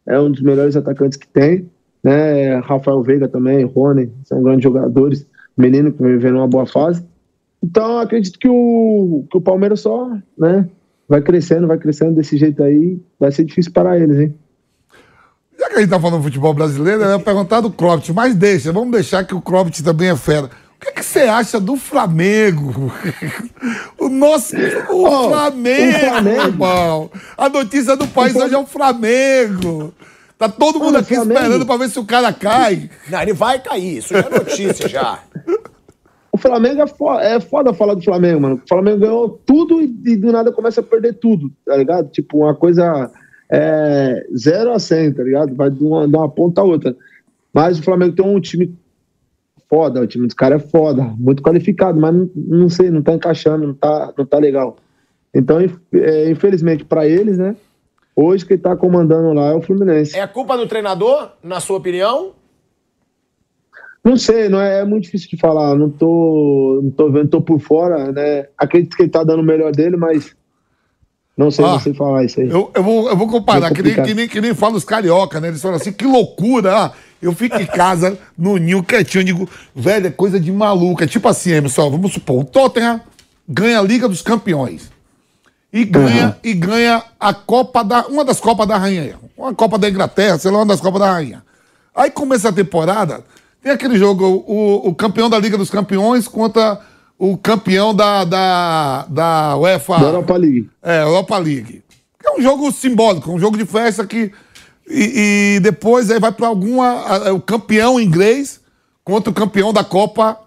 é 0.10 0.20
um 0.20 0.32
dos 0.32 0.41
melhores 0.41 0.76
atacantes 0.76 1.18
que 1.18 1.28
tem, 1.28 1.70
né? 2.04 2.56
Rafael 2.60 3.04
Veiga 3.04 3.28
também, 3.28 3.64
Rony, 3.64 4.12
são 4.24 4.41
grandes 4.41 4.64
jogadores. 4.64 5.28
Menino 5.56 5.91
que 5.91 6.02
vem 6.02 6.14
vivendo 6.14 6.38
uma 6.38 6.47
boa 6.47 6.66
fase. 6.66 7.04
Então 7.62 8.00
acredito 8.00 8.39
que 8.39 8.47
o, 8.50 9.26
que 9.30 9.38
o 9.38 9.41
Palmeiras 9.41 9.82
só, 9.82 10.10
né? 10.38 10.68
Vai 11.08 11.22
crescendo, 11.22 11.68
vai 11.68 11.78
crescendo 11.78 12.16
desse 12.16 12.38
jeito 12.38 12.64
aí. 12.64 13.00
Vai 13.20 13.32
ser 13.32 13.43
difícil 13.43 13.72
para 13.72 14.00
eles, 14.00 14.18
hein? 14.18 14.34
Já 15.60 15.68
que 15.70 15.76
a 15.76 15.80
gente 15.82 15.89
tá 15.89 15.99
falando 15.99 16.18
do 16.20 16.24
futebol 16.24 16.53
brasileiro, 16.53 17.01
eu 17.03 17.10
ia 17.12 17.20
perguntar 17.20 17.60
do 17.62 17.70
Klopp, 17.72 18.07
mas 18.14 18.34
deixa, 18.36 18.72
vamos 18.72 18.91
deixar 18.91 19.26
que 19.26 19.36
o 19.36 19.41
Klopp 19.41 19.70
também 19.84 20.10
é 20.10 20.16
fera. 20.16 20.45
O 20.45 20.86
que, 20.86 20.93
que 20.93 21.03
você 21.03 21.20
acha 21.24 21.60
do 21.60 21.76
Flamengo? 21.76 22.89
o 23.99 24.07
nosso. 24.07 24.55
O 24.89 25.05
Oh, 25.05 25.28
Flamengo, 25.30 25.97
o 25.97 25.99
Flamengo. 26.10 26.41
irmão. 26.41 27.12
A 27.38 27.49
notícia 27.49 27.97
do 27.97 28.07
país 28.07 28.34
O 28.36 28.39
hoje 28.43 28.55
é 28.55 28.57
o 28.57 28.66
Flamengo. 28.66 29.93
Tá 30.38 30.47
todo 30.47 30.80
mundo 30.80 30.97
aqui 30.97 31.16
Flamengo- 31.16 31.38
esperando 31.41 31.66
pra 31.66 31.76
ver 31.76 31.89
se 31.89 31.99
o 31.99 32.05
cara 32.05 32.32
cai. 32.32 32.89
Não, 33.10 33.22
ele 33.22 33.34
vai 33.34 33.60
cair, 33.60 33.97
isso 33.97 34.14
já 34.14 34.20
é 34.22 34.30
notícia 34.30 34.88
já. 34.88 35.20
O 36.32 36.38
Flamengo 36.38 36.80
é 36.84 36.88
foda, 36.88 37.24
é 37.24 37.39
foda 37.41 37.74
falar 37.74 37.95
do 37.95 38.03
Flamengo, 38.03 38.39
mano. 38.41 38.62
O 38.64 38.68
Flamengo 38.70 38.99
ganhou 38.99 39.41
tudo 39.47 39.82
e, 39.82 39.86
e 40.05 40.16
do 40.16 40.32
nada 40.32 40.51
começa 40.51 40.80
a 40.80 40.84
perder 40.84 41.14
tudo, 41.14 41.51
tá 41.66 41.76
ligado? 41.76 42.07
Tipo, 42.12 42.43
uma 42.45 42.53
coisa 42.55 43.12
é, 43.52 44.26
0 44.36 44.72
a 44.72 44.80
100, 44.80 45.14
tá 45.14 45.24
ligado? 45.24 45.56
Vai 45.56 45.70
de 45.70 45.84
uma, 45.84 46.08
de 46.08 46.16
uma 46.16 46.30
ponta 46.30 46.62
a 46.62 46.64
outra. 46.64 46.95
Mas 47.54 47.80
o 47.80 47.84
Flamengo 47.84 48.16
tem 48.16 48.26
um 48.26 48.39
time 48.39 48.76
foda, 49.70 50.02
o 50.02 50.08
time 50.08 50.26
dos 50.26 50.36
caras 50.36 50.64
é 50.64 50.68
foda, 50.68 51.04
muito 51.18 51.43
qualificado, 51.43 52.00
mas 52.00 52.14
não, 52.14 52.30
não 52.36 52.70
sei, 52.70 52.89
não 52.89 53.04
tá 53.04 53.14
encaixando, 53.14 53.68
não 53.68 53.74
tá, 53.74 54.14
não 54.18 54.26
tá 54.26 54.38
legal. 54.38 54.78
Então, 55.34 55.60
é, 55.93 56.30
infelizmente, 56.30 56.84
pra 56.84 57.08
eles, 57.08 57.38
né? 57.38 57.56
Hoje 58.16 58.45
quem 58.45 58.58
tá 58.58 58.76
comandando 58.76 59.32
lá 59.34 59.52
é 59.52 59.56
o 59.56 59.62
Fluminense. 59.62 60.18
É 60.18 60.28
culpa 60.28 60.58
do 60.58 60.68
treinador, 60.68 61.32
na 61.43 61.60
sua 61.60 61.78
opinião? 61.78 62.34
Não 64.04 64.18
sei, 64.18 64.50
não 64.50 64.60
é, 64.60 64.80
é 64.80 64.86
muito 64.86 65.04
difícil 65.04 65.30
de 65.30 65.38
falar. 65.38 65.76
Não 65.76 65.89
tô, 65.89 66.80
não 66.84 66.91
tô 66.91 67.12
vendo, 67.12 67.30
tô 67.30 67.41
por 67.41 67.60
fora, 67.60 68.12
né? 68.12 68.47
Acredito 68.58 68.95
que 68.95 69.04
ele 69.04 69.10
tá 69.10 69.24
dando 69.24 69.41
o 69.41 69.45
melhor 69.45 69.72
dele, 69.72 69.95
mas 69.95 70.36
não 71.39 71.49
sei, 71.49 71.63
Ah, 71.63 71.69
não 71.69 71.79
sei 71.79 71.93
falar 71.93 72.25
isso 72.25 72.41
aí. 72.41 72.49
Eu, 72.49 72.69
eu, 72.73 72.83
vou, 72.83 73.09
eu 73.09 73.15
vou 73.15 73.27
comparar, 73.29 73.71
É 73.71 73.73
que 73.73 73.81
nem, 73.81 73.95
que, 73.95 74.13
nem, 74.13 74.27
que 74.27 74.41
nem 74.41 74.53
fala 74.53 74.75
os 74.75 74.83
carioca, 74.83 75.39
né? 75.39 75.47
Eles 75.47 75.61
falam 75.61 75.77
assim, 75.77 75.93
que 75.93 76.03
loucura. 76.03 76.75
Ah, 76.75 76.91
eu 77.21 77.33
fico 77.33 77.55
em 77.55 77.65
casa, 77.65 78.17
no 78.37 78.57
ninho, 78.57 78.83
quietinho. 78.83 79.21
Eu 79.21 79.25
digo, 79.25 79.49
velho, 79.73 80.07
é 80.07 80.09
coisa 80.09 80.37
de 80.37 80.51
maluco. 80.51 81.01
É 81.01 81.07
tipo 81.07 81.29
assim, 81.29 81.51
Emerson, 81.51 81.89
vamos 81.89 82.11
supor, 82.11 82.41
o 82.41 82.43
Tottenham 82.43 82.99
ganha 83.47 83.79
a 83.79 83.81
Liga 83.81 84.09
dos 84.09 84.21
Campeões. 84.21 84.91
E 85.71 85.85
ganha, 85.85 86.35
e 86.43 86.53
ganha 86.53 87.01
a 87.17 87.33
Copa 87.33 87.83
da. 87.85 88.05
Uma 88.07 88.25
das 88.25 88.41
Copas 88.41 88.67
da 88.67 88.75
Rainha. 88.75 89.15
Uma 89.37 89.53
Copa 89.53 89.77
da 89.77 89.89
Inglaterra, 89.89 90.37
sei 90.37 90.51
lá, 90.51 90.57
uma 90.57 90.65
das 90.65 90.81
Copas 90.81 90.99
da 90.99 91.11
Rainha. 91.11 91.41
Aí 91.95 92.11
começa 92.11 92.49
a 92.49 92.51
temporada, 92.51 93.23
tem 93.63 93.71
aquele 93.71 93.97
jogo, 93.97 94.43
o, 94.45 94.89
o 94.89 94.93
campeão 94.95 95.29
da 95.29 95.39
Liga 95.39 95.57
dos 95.57 95.69
Campeões 95.69 96.27
contra 96.27 96.81
o 97.20 97.38
campeão 97.38 97.93
da, 97.93 98.24
da, 98.24 99.05
da 99.09 99.57
UEFA. 99.57 99.99
Da 99.99 100.05
Europa 100.07 100.38
League. 100.38 100.70
É, 100.82 101.01
Europa 101.03 101.38
League. 101.38 101.84
É 102.26 102.32
um 102.32 102.41
jogo 102.41 102.72
simbólico, 102.72 103.32
um 103.32 103.38
jogo 103.39 103.57
de 103.57 103.65
festa 103.65 104.07
que. 104.07 104.32
E, 104.89 105.55
e 105.55 105.59
depois 105.59 106.09
aí 106.09 106.20
vai 106.20 106.32
para 106.32 106.47
alguma. 106.47 107.30
O 107.34 107.41
campeão 107.41 107.99
inglês 107.99 108.59
contra 109.03 109.30
o 109.30 109.34
campeão 109.34 109.72
da 109.74 109.84
Copa, 109.84 110.39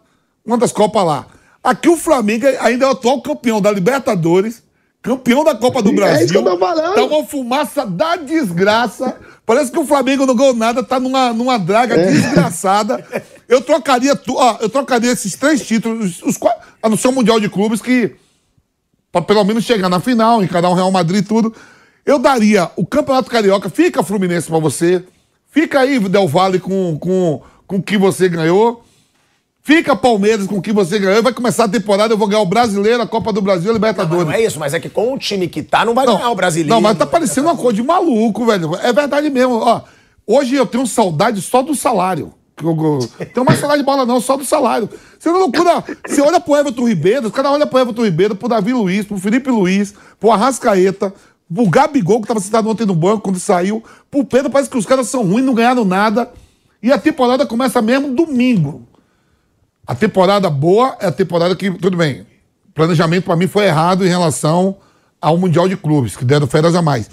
uma 0.45 0.57
das 0.59 0.73
Copas 0.73 1.05
lá. 1.05 1.27
Aqui 1.63 1.89
o 1.89 1.97
Flamengo 1.97 2.47
ainda 2.61 2.87
é 2.87 2.89
o 2.89 2.93
atual 2.93 3.21
campeão 3.23 3.61
da 3.61 3.71
Libertadores, 3.71 4.63
campeão 5.01 5.45
da 5.45 5.55
Copa 5.55 5.81
do 5.83 5.91
É 5.91 5.95
Brasil. 5.95 6.25
isso 6.25 6.33
que 6.33 6.39
eu 6.39 6.45
tô 6.45 6.59
falando. 6.59 6.95
Tá 6.95 7.05
uma 7.05 7.25
fumaça 7.25 7.87
da 7.87 8.17
desgraça. 8.17 9.17
Parece 9.47 9.71
que 9.71 9.79
o 9.79 9.85
Flamengo 9.85 10.25
não 10.27 10.35
ganhou 10.35 10.55
nada, 10.55 10.83
tá 10.83 10.99
numa, 10.99 11.33
numa 11.33 11.59
draga 11.59 11.95
É. 11.95 12.11
desgraçada. 12.11 13.05
Eu 13.53 13.61
trocaria, 13.61 14.17
tu, 14.17 14.35
ó, 14.37 14.57
eu 14.61 14.69
trocaria 14.71 15.13
esses 15.13 15.35
três 15.37 15.67
títulos, 15.67 16.23
os, 16.23 16.39
qua- 16.39 16.57
a 16.83 16.89
não 16.89 16.97
ser 16.97 17.09
o 17.09 17.13
Mundial 17.13 17.39
de 17.39 17.51
Clubes, 17.51 17.83
que 17.83 18.17
para 19.13 19.21
pelo 19.21 19.45
menos 19.45 19.63
chegar 19.65 19.91
na 19.91 20.01
final, 20.01 20.43
encarar 20.43 20.71
o 20.71 20.75
Real 20.75 20.91
Madrid 20.91 21.23
e 21.23 21.29
tudo. 21.29 21.55
Eu 22.07 22.19
daria 22.19 22.71
o 22.77 22.87
Campeonato 22.87 23.31
Carioca, 23.31 23.69
fica 23.69 24.03
Fluminense 24.03 24.49
pra 24.49 24.59
você, 24.59 25.05
fica 25.51 25.81
aí 25.81 25.99
Del 25.99 26.27
Valle 26.27 26.59
com, 26.59 26.99
com, 26.99 27.43
com 27.67 27.77
o 27.77 27.83
que 27.83 27.99
você 27.99 28.27
ganhou, 28.27 28.83
fica 29.61 29.95
Palmeiras 29.95 30.47
com 30.47 30.57
o 30.57 30.63
que 30.63 30.73
você 30.73 30.99
ganhou, 30.99 31.23
vai 31.23 31.35
começar 31.35 31.65
a 31.65 31.69
temporada, 31.69 32.15
eu 32.15 32.19
vou 32.19 32.27
ganhar 32.27 32.41
o 32.41 32.47
Brasileiro, 32.47 33.03
a 33.03 33.07
Copa 33.07 33.35
do 33.35 33.43
Brasil 33.43 33.67
e 33.69 33.71
a 33.71 33.75
Libertadores. 33.75 34.25
Não 34.25 34.33
é 34.33 34.43
isso, 34.43 34.59
mas 34.59 34.73
é 34.73 34.81
que 34.81 34.89
com 34.89 35.13
o 35.13 35.19
time 35.19 35.47
que 35.47 35.63
tá, 35.63 35.85
não 35.85 35.93
vai 35.95 36.07
ganhar 36.07 36.31
o 36.31 36.35
brasileiro. 36.35 36.75
Não, 36.75 36.81
mas 36.81 36.97
tá 36.97 37.05
parecendo 37.07 37.49
uma 37.49 37.57
coisa 37.57 37.77
de 37.77 37.83
maluco, 37.83 38.47
velho. 38.47 38.75
É 38.77 38.95
verdade 38.95 39.29
mesmo. 39.29 39.57
Ó, 39.59 39.83
hoje 40.27 40.55
eu 40.55 40.65
tenho 40.65 40.87
saudade 40.87 41.43
só 41.43 41.61
do 41.61 41.75
salário. 41.75 42.33
Tenho 43.33 43.45
mais 43.47 43.59
saudade 43.59 43.81
de 43.81 43.87
bola, 43.87 44.07
não, 44.07 44.21
só 44.21 44.37
do 44.37 44.45
salário. 44.45 44.89
Você 45.19 45.31
não 45.31 45.41
loucura. 45.41 45.85
Você 46.07 46.21
olha 46.21 46.41
pro 46.41 46.57
Everton 46.57 46.89
Ribeiro, 46.89 47.27
os 47.27 47.33
caras 47.33 47.53
olham 47.53 47.67
pro 47.67 47.79
Everton 47.79 48.05
Ribeiro, 48.05 48.35
pro 48.35 48.49
Davi 48.49 48.73
Luiz, 48.73 49.05
pro 49.05 49.19
Felipe 49.19 49.51
Luiz, 49.51 49.95
pro 50.19 50.31
Arrascaeta, 50.31 51.13
pro 51.53 51.69
Gabigol, 51.69 52.21
que 52.23 52.29
tava 52.29 52.41
sentado 52.41 52.69
ontem 52.69 52.87
no 52.87 52.95
banco 52.95 53.23
quando 53.23 53.39
saiu, 53.39 53.83
pro 54.11 54.25
Pedro, 54.25 54.51
parece 54.51 54.71
que 54.71 54.79
os 54.79 54.87
caras 54.87 55.09
são 55.09 55.23
ruins, 55.23 55.45
não 55.45 55.55
ganharam 55.55 55.85
nada. 55.85 56.31
E 56.83 56.91
a 56.91 56.99
temporada 56.99 57.47
começa 57.47 57.81
mesmo 57.81 58.15
domingo. 58.15 58.87
A 59.87 59.95
temporada 59.95 60.49
boa 60.49 60.97
é 61.01 61.07
a 61.07 61.13
temporada 61.13 61.55
que, 61.55 61.71
tudo 61.71 61.97
bem, 61.97 62.27
planejamento 62.75 63.25
pra 63.25 63.37
mim 63.37 63.47
foi 63.47 63.67
errado 63.67 64.05
em 64.05 64.09
relação 64.09 64.77
ao 65.21 65.37
Mundial 65.37 65.69
de 65.69 65.77
Clubes, 65.77 66.17
que 66.17 66.25
deram 66.25 66.47
férias 66.47 66.75
a 66.75 66.83
mais. 66.83 67.09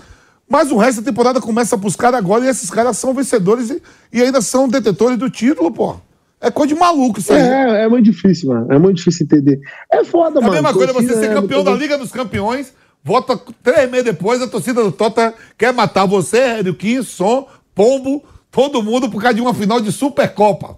Mas 0.50 0.72
o 0.72 0.78
resto 0.78 1.02
da 1.02 1.12
temporada 1.12 1.39
começa 1.39 1.78
pros 1.78 1.95
caras 1.95 2.18
agora 2.20 2.43
e 2.43 2.47
esses 2.50 2.70
caras 2.72 2.97
são 2.97 3.14
vencedores 3.14 3.70
e, 3.70 3.82
e 4.12 4.22
ainda 4.22 4.41
são 4.41 4.68
detetores 4.68 5.16
do 5.18 5.30
título, 5.30 5.72
pô. 5.72 5.95
É 6.41 6.50
coisa 6.50 6.74
de 6.74 6.80
maluco 6.80 7.20
isso 7.20 7.32
aí. 7.32 7.39
É, 7.39 7.84
é 7.84 7.88
muito 7.88 8.06
difícil, 8.06 8.50
mano. 8.50 8.72
É 8.74 8.80
muito 8.80 8.97
difícil 8.97 9.26
entender. 9.26 9.60
É 9.91 10.04
foda, 10.04 10.39
É 10.39 10.39
a 10.39 10.41
mano. 10.41 10.54
mesma 10.54 10.74
coisa 10.74 10.91
você 10.93 11.14
ser 11.14 11.28
né, 11.30 11.34
campeão 11.36 11.64
da 11.64 11.72
muita 11.72 11.84
Liga 11.86 11.97
dos 11.97 12.12
Campeões, 12.12 12.74
volta 13.04 13.39
três 13.62 13.89
meses 13.91 14.06
depois, 14.06 14.41
a 14.41 14.47
torcida 14.47 14.82
do 14.84 14.91
Tota 14.91 15.34
quer 15.58 15.72
matar 15.74 16.06
você, 16.06 16.38
Hélio 16.39 16.74
Kim, 16.74 17.04
Som, 17.04 17.45
Pombo, 17.76 18.24
todo 18.50 18.82
mundo 18.82 19.10
por 19.10 19.22
causa 19.22 19.36
de 19.36 19.41
uma 19.41 19.54
final 19.54 19.80
de 19.82 19.91
Supercopa. 19.91 20.78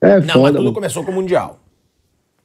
É 0.00 0.18
Não, 0.20 0.26
mas 0.26 0.32
foda, 0.32 0.52
tudo 0.52 0.62
mano. 0.62 0.72
começou 0.74 1.04
com 1.04 1.10
o 1.10 1.14
Mundial. 1.14 1.58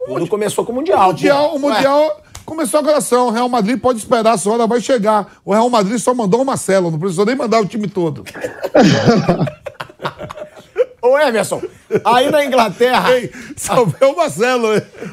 Tudo 0.05 0.28
começou 0.28 0.65
com 0.65 0.71
o 0.71 0.75
Mundial. 0.75 1.09
O 1.09 1.13
Mundial, 1.13 1.49
pô. 1.49 1.55
o 1.55 1.59
Mundial 1.59 2.21
começou 2.47 2.79
a 2.79 2.83
gração. 2.83 3.27
O 3.27 3.31
Real 3.31 3.49
Madrid 3.49 3.77
pode 3.79 3.99
esperar, 3.99 4.31
a 4.31 4.37
sua 4.37 4.53
hora 4.53 4.65
vai 4.65 4.79
chegar. 4.79 5.33
O 5.43 5.51
Real 5.51 5.69
Madrid 5.69 5.99
só 5.99 6.15
mandou 6.15 6.41
o 6.41 6.45
Marcelo, 6.45 6.89
não 6.89 6.97
precisou 6.97 7.25
nem 7.25 7.35
mandar 7.35 7.59
o 7.59 7.65
time 7.65 7.87
todo. 7.89 8.23
Ô, 10.99 11.17
Emerson, 11.19 11.61
aí 12.03 12.31
na 12.31 12.43
Inglaterra. 12.43 13.11
Ei, 13.11 13.31
só 13.55 13.85
vê 13.85 14.05
o 14.05 14.15
Marcelo. 14.15 14.69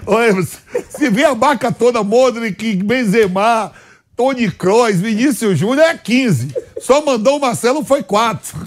Ô, 0.07 0.21
Emerson, 0.21 0.59
se 0.89 1.11
vir 1.11 1.25
a 1.25 1.35
marca 1.35 1.71
toda, 1.71 2.03
Modric, 2.03 2.77
Benzema, 2.77 3.73
Tony 4.17 4.51
Kroos, 4.51 4.97
Vinícius 4.97 5.59
Júnior, 5.59 5.87
é 5.87 5.99
15. 5.99 6.55
Só 6.81 7.05
mandou 7.05 7.37
o 7.37 7.41
Marcelo, 7.41 7.85
foi 7.85 8.03
4. 8.03 8.59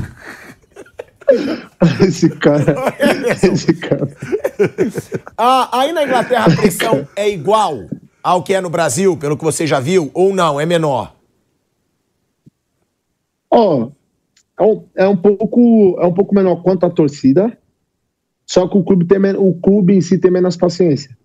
Esse 2.05 2.29
cara. 2.29 2.75
Esse 3.43 3.73
cara. 3.73 4.07
Ah, 5.37 5.69
aí 5.79 5.91
na 5.91 6.03
Inglaterra 6.03 6.45
a 6.45 6.55
pressão 6.55 7.07
é 7.15 7.29
igual 7.29 7.85
ao 8.27 8.43
que 8.43 8.53
é 8.53 8.59
no 8.59 8.69
Brasil, 8.69 9.15
pelo 9.15 9.37
que 9.37 9.43
você 9.45 9.65
já 9.65 9.79
viu, 9.79 10.11
ou 10.13 10.35
não? 10.35 10.59
É 10.59 10.65
menor? 10.65 11.15
Ó, 13.49 13.89
é 14.59 14.63
um, 14.63 14.83
é 14.97 15.07
um 15.07 15.15
pouco 15.15 15.97
é 15.97 16.05
um 16.05 16.13
pouco 16.13 16.35
menor 16.35 16.57
quanto 16.61 16.85
a 16.85 16.89
torcida, 16.89 17.57
só 18.45 18.67
que 18.67 18.77
o 18.77 18.83
clube 18.83 19.05
tem 19.05 19.17
o 19.37 19.53
clube 19.53 19.95
em 19.95 20.01
si 20.01 20.17
tem 20.17 20.29
menos 20.29 20.57
paciência. 20.57 21.17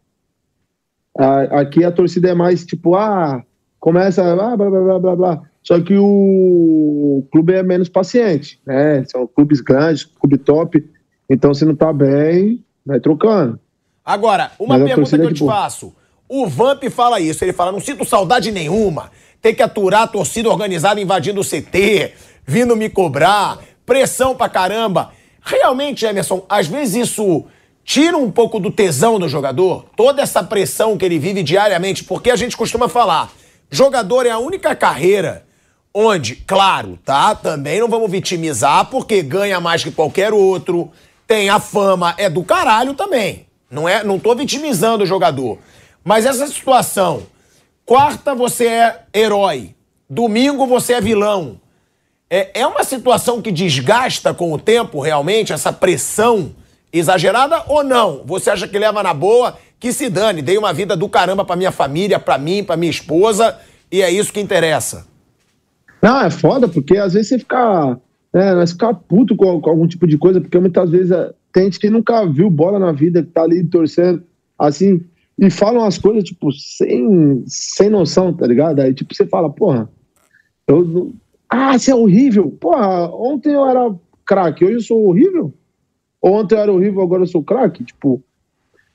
Aqui 1.51 1.85
a 1.85 1.91
torcida 1.91 2.31
é 2.31 2.35
mais 2.35 2.65
tipo, 2.65 2.95
ah, 2.95 3.43
começa 3.81 4.23
blá 4.37 4.57
blá 4.57 4.71
blá 4.71 4.99
blá 5.01 5.17
blá. 5.17 5.43
Só 5.61 5.81
que 5.81 5.97
o 5.99 7.27
clube 7.33 7.53
é 7.53 7.65
menos 7.65 7.89
paciente, 7.89 8.61
né? 8.65 9.05
São 9.07 9.27
clubes 9.27 9.61
grandes, 9.61 10.05
clube 10.05 10.39
top. 10.39 10.89
Então 11.29 11.53
se 11.53 11.65
não 11.65 11.75
tá 11.75 11.93
bem, 11.93 12.65
vai 12.87 13.01
trocando. 13.01 13.59
Agora, 14.05 14.53
uma 14.57 14.79
Mas 14.79 14.85
pergunta 14.85 14.95
que 14.95 15.01
torcida 15.01 15.25
eu 15.25 15.31
é 15.31 15.33
te 15.33 15.45
faço. 15.45 15.93
O 16.35 16.47
Vamp 16.47 16.83
fala 16.85 17.21
isso, 17.21 17.45
ele 17.45 17.53
fala, 17.53 17.71
não 17.71 17.79
sinto 17.79 18.07
saudade 18.07 18.51
nenhuma. 18.51 19.13
Tem 19.43 19.55
que 19.55 19.63
aturar 19.63 20.05
a 20.05 20.07
torcida 20.07 20.49
organizada 20.49 20.99
invadindo 20.99 21.43
o 21.43 21.45
CT, 21.45 22.15
vindo 22.47 22.75
me 22.75 22.89
cobrar, 22.89 23.59
pressão 23.85 24.35
pra 24.35 24.49
caramba. 24.49 25.13
Realmente, 25.43 26.07
Emerson, 26.07 26.43
às 26.49 26.67
vezes 26.67 27.09
isso 27.09 27.45
tira 27.85 28.17
um 28.17 28.31
pouco 28.31 28.59
do 28.59 28.71
tesão 28.71 29.19
do 29.19 29.29
jogador, 29.29 29.85
toda 29.95 30.23
essa 30.23 30.43
pressão 30.43 30.97
que 30.97 31.05
ele 31.05 31.19
vive 31.19 31.43
diariamente, 31.43 32.03
porque 32.03 32.31
a 32.31 32.37
gente 32.37 32.57
costuma 32.57 32.89
falar, 32.89 33.31
jogador 33.71 34.25
é 34.25 34.31
a 34.31 34.39
única 34.39 34.75
carreira 34.75 35.45
onde, 35.93 36.37
claro, 36.37 36.99
tá? 37.05 37.35
Também 37.35 37.79
não 37.79 37.89
vamos 37.89 38.11
vitimizar 38.11 38.87
porque 38.87 39.21
ganha 39.21 39.61
mais 39.61 39.85
que 39.85 39.91
qualquer 39.91 40.33
outro, 40.33 40.91
tem 41.27 41.51
a 41.51 41.61
fama, 41.61 42.15
é 42.17 42.31
do 42.31 42.43
caralho 42.43 42.95
também. 42.95 43.45
Não 43.71 43.87
é, 43.87 44.03
não 44.03 44.19
tô 44.19 44.35
vitimizando 44.35 45.05
o 45.05 45.07
jogador. 45.07 45.59
Mas 46.05 46.27
essa 46.27 46.47
situação, 46.47 47.23
quarta 47.85 48.35
você 48.35 48.67
é 48.67 49.03
herói, 49.15 49.75
domingo 50.09 50.67
você 50.67 50.95
é 50.95 51.01
vilão. 51.01 51.61
É, 52.29 52.61
é 52.61 52.67
uma 52.67 52.83
situação 52.83 53.43
que 53.43 53.53
desgasta 53.53 54.33
com 54.33 54.53
o 54.53 54.59
tempo 54.59 55.01
realmente 55.01 55.53
essa 55.53 55.73
pressão 55.73 56.53
exagerada 56.93 57.63
ou 57.69 57.85
não? 57.85 58.23
Você 58.25 58.51
acha 58.51 58.67
que 58.67 58.79
leva 58.79 59.03
na 59.03 59.15
boa? 59.15 59.57
Que 59.79 59.93
se 59.93 60.09
dane, 60.09 60.43
dei 60.43 60.59
uma 60.59 60.73
vida 60.73 60.97
do 60.97 61.09
caramba 61.09 61.45
pra 61.45 61.57
minha 61.57 61.73
família, 61.73 62.19
pra 62.19 62.39
mim, 62.39 62.65
pra 62.65 62.77
minha 62.77 62.91
esposa, 62.91 63.59
e 63.91 64.01
é 64.01 64.11
isso 64.11 64.33
que 64.33 64.41
interessa. 64.41 65.07
Não, 66.03 66.21
é 66.21 66.31
foda, 66.31 66.67
porque 66.67 66.97
às 66.97 67.13
vezes 67.13 67.29
você 67.29 67.39
fica. 67.39 67.99
É, 68.33 68.55
nós 68.55 68.73
ficar 68.73 68.95
puto 68.95 69.37
com, 69.37 69.61
com, 69.61 69.71
algum 69.71 69.87
tipo 69.87 70.07
de 70.07 70.17
coisa, 70.17 70.41
porque 70.41 70.59
muitas 70.59 70.91
vezes 70.91 71.11
é, 71.11 71.33
tem 71.53 71.65
gente 71.65 71.79
que 71.79 71.91
nunca 71.91 72.25
viu 72.25 72.49
bola 72.49 72.79
na 72.79 72.91
vida, 72.91 73.23
que 73.23 73.29
tá 73.29 73.43
ali 73.43 73.63
torcendo, 73.63 74.23
assim, 74.59 75.05
e 75.39 75.51
falam 75.51 75.85
as 75.85 75.99
coisas, 75.99 76.25
tipo, 76.25 76.53
sem, 76.53 77.43
sem 77.47 77.89
noção, 77.89 78.33
tá 78.33 78.47
ligado? 78.47 78.81
Aí, 78.81 78.95
tipo, 78.95 79.15
você 79.15 79.27
fala, 79.27 79.51
porra, 79.51 79.89
eu. 80.67 81.13
Ah, 81.49 81.79
você 81.79 81.91
é 81.91 81.95
horrível. 81.95 82.51
Porra, 82.61 83.09
ontem 83.15 83.53
eu 83.53 83.67
era 83.67 83.95
craque, 84.25 84.65
hoje 84.65 84.75
eu 84.75 84.81
sou 84.83 85.07
horrível? 85.07 85.53
Ontem 86.23 86.55
eu 86.55 86.61
era 86.61 86.73
horrível, 86.73 87.03
agora 87.03 87.23
eu 87.23 87.27
sou 87.27 87.43
craque? 87.43 87.85
Tipo, 87.85 88.23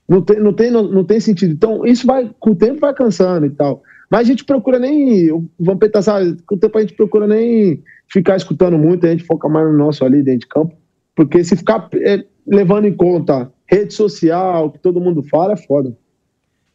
não 0.08 0.22
tem, 0.22 0.40
não, 0.40 0.54
tem, 0.54 0.72
não, 0.72 0.84
não 0.84 1.04
tem 1.04 1.20
sentido. 1.20 1.54
Então, 1.54 1.86
isso 1.86 2.08
vai, 2.08 2.32
com 2.40 2.52
o 2.52 2.56
tempo 2.56 2.80
vai 2.80 2.94
cansando 2.94 3.46
e 3.46 3.50
tal. 3.50 3.84
Mas 4.10 4.22
a 4.22 4.24
gente 4.24 4.46
procura 4.46 4.80
nem. 4.80 5.32
O 5.32 5.46
Vampeta 5.60 6.02
sabe, 6.02 6.38
com 6.46 6.56
o 6.56 6.58
tempo 6.58 6.78
a 6.78 6.82
gente 6.82 6.94
procura 6.94 7.28
nem 7.28 7.84
ficar 8.08 8.38
escutando 8.38 8.78
muito, 8.78 9.06
a 9.06 9.10
gente 9.10 9.26
foca 9.26 9.50
mais 9.50 9.68
no 9.68 9.78
nosso 9.78 10.06
ali 10.06 10.24
dentro 10.24 10.42
de 10.42 10.48
campo. 10.48 10.76
Porque 11.14 11.44
se 11.44 11.56
ficar 11.58 11.90
é, 11.96 12.24
levando 12.46 12.86
em 12.86 12.94
conta 12.94 13.52
rede 13.70 13.94
social, 13.94 14.72
que 14.72 14.80
todo 14.80 15.02
mundo 15.02 15.22
fala, 15.24 15.54
é 15.54 15.58
foda. 15.58 15.96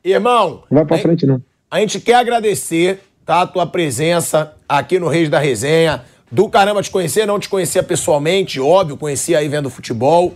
Irmão. 0.04 0.64
Não 0.70 0.78
vai 0.78 0.84
pra 0.84 0.98
frente, 0.98 1.26
não. 1.26 1.42
A 1.70 1.80
gente 1.80 2.00
quer 2.00 2.14
agradecer, 2.14 3.00
tá? 3.24 3.42
A 3.42 3.46
tua 3.46 3.66
presença 3.66 4.54
aqui 4.68 4.98
no 4.98 5.08
Reis 5.08 5.28
da 5.28 5.38
Resenha. 5.38 6.04
Do 6.30 6.48
caramba 6.48 6.82
te 6.82 6.90
conhecer, 6.90 7.26
não 7.26 7.38
te 7.38 7.48
conhecia 7.48 7.82
pessoalmente, 7.82 8.58
óbvio, 8.58 8.96
conhecia 8.96 9.38
aí 9.38 9.48
vendo 9.48 9.68
futebol. 9.68 10.34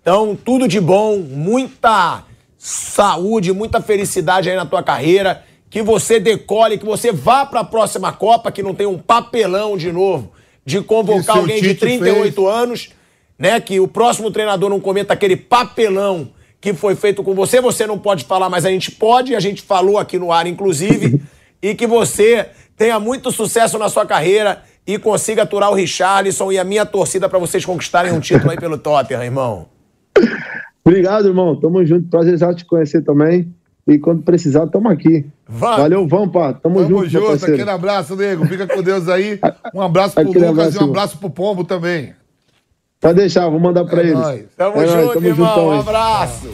Então, 0.00 0.36
tudo 0.36 0.68
de 0.68 0.80
bom, 0.80 1.18
muita 1.18 2.22
saúde, 2.58 3.52
muita 3.52 3.80
felicidade 3.80 4.50
aí 4.50 4.56
na 4.56 4.66
tua 4.66 4.82
carreira 4.82 5.42
que 5.70 5.82
você 5.82 6.18
decole, 6.18 6.78
que 6.78 6.84
você 6.84 7.12
vá 7.12 7.44
para 7.44 7.60
a 7.60 7.64
próxima 7.64 8.12
Copa, 8.12 8.50
que 8.50 8.62
não 8.62 8.74
tem 8.74 8.86
um 8.86 8.98
papelão 8.98 9.76
de 9.76 9.92
novo 9.92 10.32
de 10.64 10.82
convocar 10.82 11.38
alguém 11.38 11.62
de 11.62 11.74
38 11.74 12.34
fez. 12.34 12.48
anos, 12.48 12.90
né? 13.38 13.58
Que 13.58 13.80
o 13.80 13.88
próximo 13.88 14.30
treinador 14.30 14.68
não 14.68 14.80
cometa 14.80 15.14
aquele 15.14 15.36
papelão 15.36 16.30
que 16.60 16.74
foi 16.74 16.94
feito 16.94 17.22
com 17.22 17.34
você. 17.34 17.60
Você 17.60 17.86
não 17.86 17.98
pode 17.98 18.24
falar, 18.24 18.48
mas 18.48 18.64
a 18.64 18.70
gente 18.70 18.90
pode, 18.90 19.34
a 19.34 19.40
gente 19.40 19.62
falou 19.62 19.98
aqui 19.98 20.18
no 20.18 20.32
ar, 20.32 20.46
inclusive, 20.46 21.22
e 21.62 21.74
que 21.74 21.86
você 21.86 22.46
tenha 22.76 22.98
muito 23.00 23.30
sucesso 23.32 23.78
na 23.78 23.88
sua 23.88 24.06
carreira 24.06 24.62
e 24.86 24.98
consiga 24.98 25.42
aturar 25.42 25.70
o 25.70 25.74
Richarlison 25.74 26.50
e 26.50 26.58
a 26.58 26.64
minha 26.64 26.86
torcida 26.86 27.28
para 27.28 27.38
vocês 27.38 27.64
conquistarem 27.64 28.12
um 28.12 28.20
título 28.20 28.50
aí 28.50 28.56
pelo 28.56 28.78
Tottenham, 28.78 29.22
irmão. 29.22 29.66
Obrigado, 30.84 31.28
irmão. 31.28 31.54
Tamo 31.54 31.84
junto. 31.84 32.08
Prazer 32.08 32.38
já 32.38 32.54
te 32.54 32.64
conhecer 32.64 33.02
também. 33.02 33.52
E 33.86 33.98
quando 33.98 34.22
precisar, 34.22 34.64
estamos 34.64 34.90
aqui. 34.90 35.26
Vamos. 35.46 35.78
Valeu, 35.78 36.06
vamos. 36.06 36.32
Tamo, 36.32 36.54
Tamo 36.54 36.88
junto, 36.88 37.08
junto. 37.08 37.44
Aquele 37.44 37.70
abraço, 37.70 38.16
nego. 38.16 38.46
Fica 38.46 38.66
com 38.66 38.82
Deus 38.82 39.08
aí. 39.08 39.38
Um 39.74 39.82
abraço 39.82 40.14
pro 40.16 40.28
Aquele 40.28 40.46
Lucas 40.46 40.66
abraço, 40.66 40.78
e 40.78 40.86
um 40.86 40.90
abraço 40.90 41.18
pro 41.18 41.30
Pombo 41.30 41.64
também. 41.64 42.14
Pode 43.00 43.14
deixar, 43.14 43.48
vou 43.48 43.60
mandar 43.60 43.84
pra 43.84 44.00
é 44.00 44.06
eles. 44.06 44.18
Nóis. 44.18 44.44
Tamo 44.56 44.82
é 44.82 44.86
junto, 44.86 44.98
nóis, 44.98 45.12
tamo 45.14 45.26
irmão. 45.26 45.68
Um 45.68 45.80
abraço. 45.80 46.50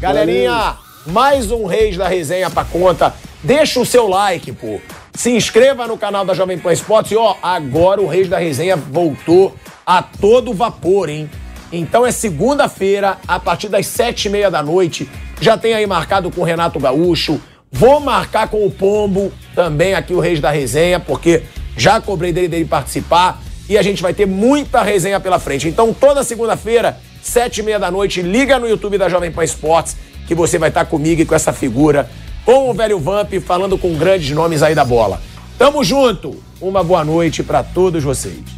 Galerinha, 0.00 0.52
Valeu. 0.52 0.76
mais 1.06 1.50
um 1.50 1.64
Reis 1.64 1.96
da 1.96 2.06
Resenha 2.06 2.50
pra 2.50 2.64
conta. 2.64 3.14
Deixa 3.42 3.80
o 3.80 3.86
seu 3.86 4.06
like, 4.06 4.52
pô. 4.52 4.80
Se 5.14 5.30
inscreva 5.30 5.86
no 5.86 5.96
canal 5.96 6.24
da 6.24 6.34
Jovem 6.34 6.58
Pan 6.58 6.72
Esportes. 6.72 7.12
E, 7.12 7.16
ó, 7.16 7.36
agora 7.42 8.02
o 8.02 8.06
Reis 8.06 8.28
da 8.28 8.38
Resenha 8.38 8.76
voltou 8.76 9.54
a 9.86 10.02
todo 10.02 10.52
vapor, 10.52 11.08
hein? 11.08 11.28
Então 11.72 12.06
é 12.06 12.10
segunda-feira, 12.10 13.18
a 13.26 13.40
partir 13.40 13.68
das 13.68 13.86
sete 13.86 14.26
e 14.26 14.30
meia 14.30 14.50
da 14.50 14.62
noite. 14.62 15.08
Já 15.40 15.56
tem 15.56 15.72
aí 15.72 15.86
marcado 15.86 16.30
com 16.30 16.42
o 16.42 16.44
Renato 16.44 16.78
Gaúcho. 16.78 17.40
Vou 17.72 17.98
marcar 18.00 18.48
com 18.48 18.66
o 18.66 18.70
Pombo 18.70 19.32
também 19.54 19.94
aqui 19.94 20.12
o 20.12 20.20
Reis 20.20 20.40
da 20.40 20.50
Resenha, 20.50 21.00
porque 21.00 21.42
já 21.76 22.00
cobrei 22.00 22.32
dele 22.32 22.48
dele 22.48 22.64
participar. 22.66 23.40
E 23.68 23.76
a 23.76 23.82
gente 23.82 24.02
vai 24.02 24.14
ter 24.14 24.26
muita 24.26 24.82
resenha 24.82 25.20
pela 25.20 25.38
frente. 25.38 25.68
Então 25.68 25.92
toda 25.92 26.24
segunda-feira, 26.24 26.98
sete 27.22 27.58
e 27.58 27.62
meia 27.62 27.78
da 27.78 27.90
noite, 27.90 28.22
liga 28.22 28.58
no 28.58 28.68
YouTube 28.68 28.98
da 28.98 29.08
Jovem 29.08 29.30
Pan 29.30 29.44
Esportes, 29.44 29.96
que 30.26 30.34
você 30.34 30.58
vai 30.58 30.68
estar 30.70 30.84
comigo 30.86 31.22
e 31.22 31.26
com 31.26 31.34
essa 31.34 31.52
figura, 31.52 32.08
com 32.44 32.70
o 32.70 32.74
velho 32.74 32.98
Vamp, 32.98 33.32
falando 33.44 33.76
com 33.76 33.94
grandes 33.94 34.30
nomes 34.30 34.62
aí 34.62 34.74
da 34.74 34.84
bola. 34.84 35.20
Tamo 35.58 35.84
junto! 35.84 36.42
Uma 36.60 36.82
boa 36.82 37.04
noite 37.04 37.42
para 37.42 37.62
todos 37.62 38.02
vocês. 38.02 38.57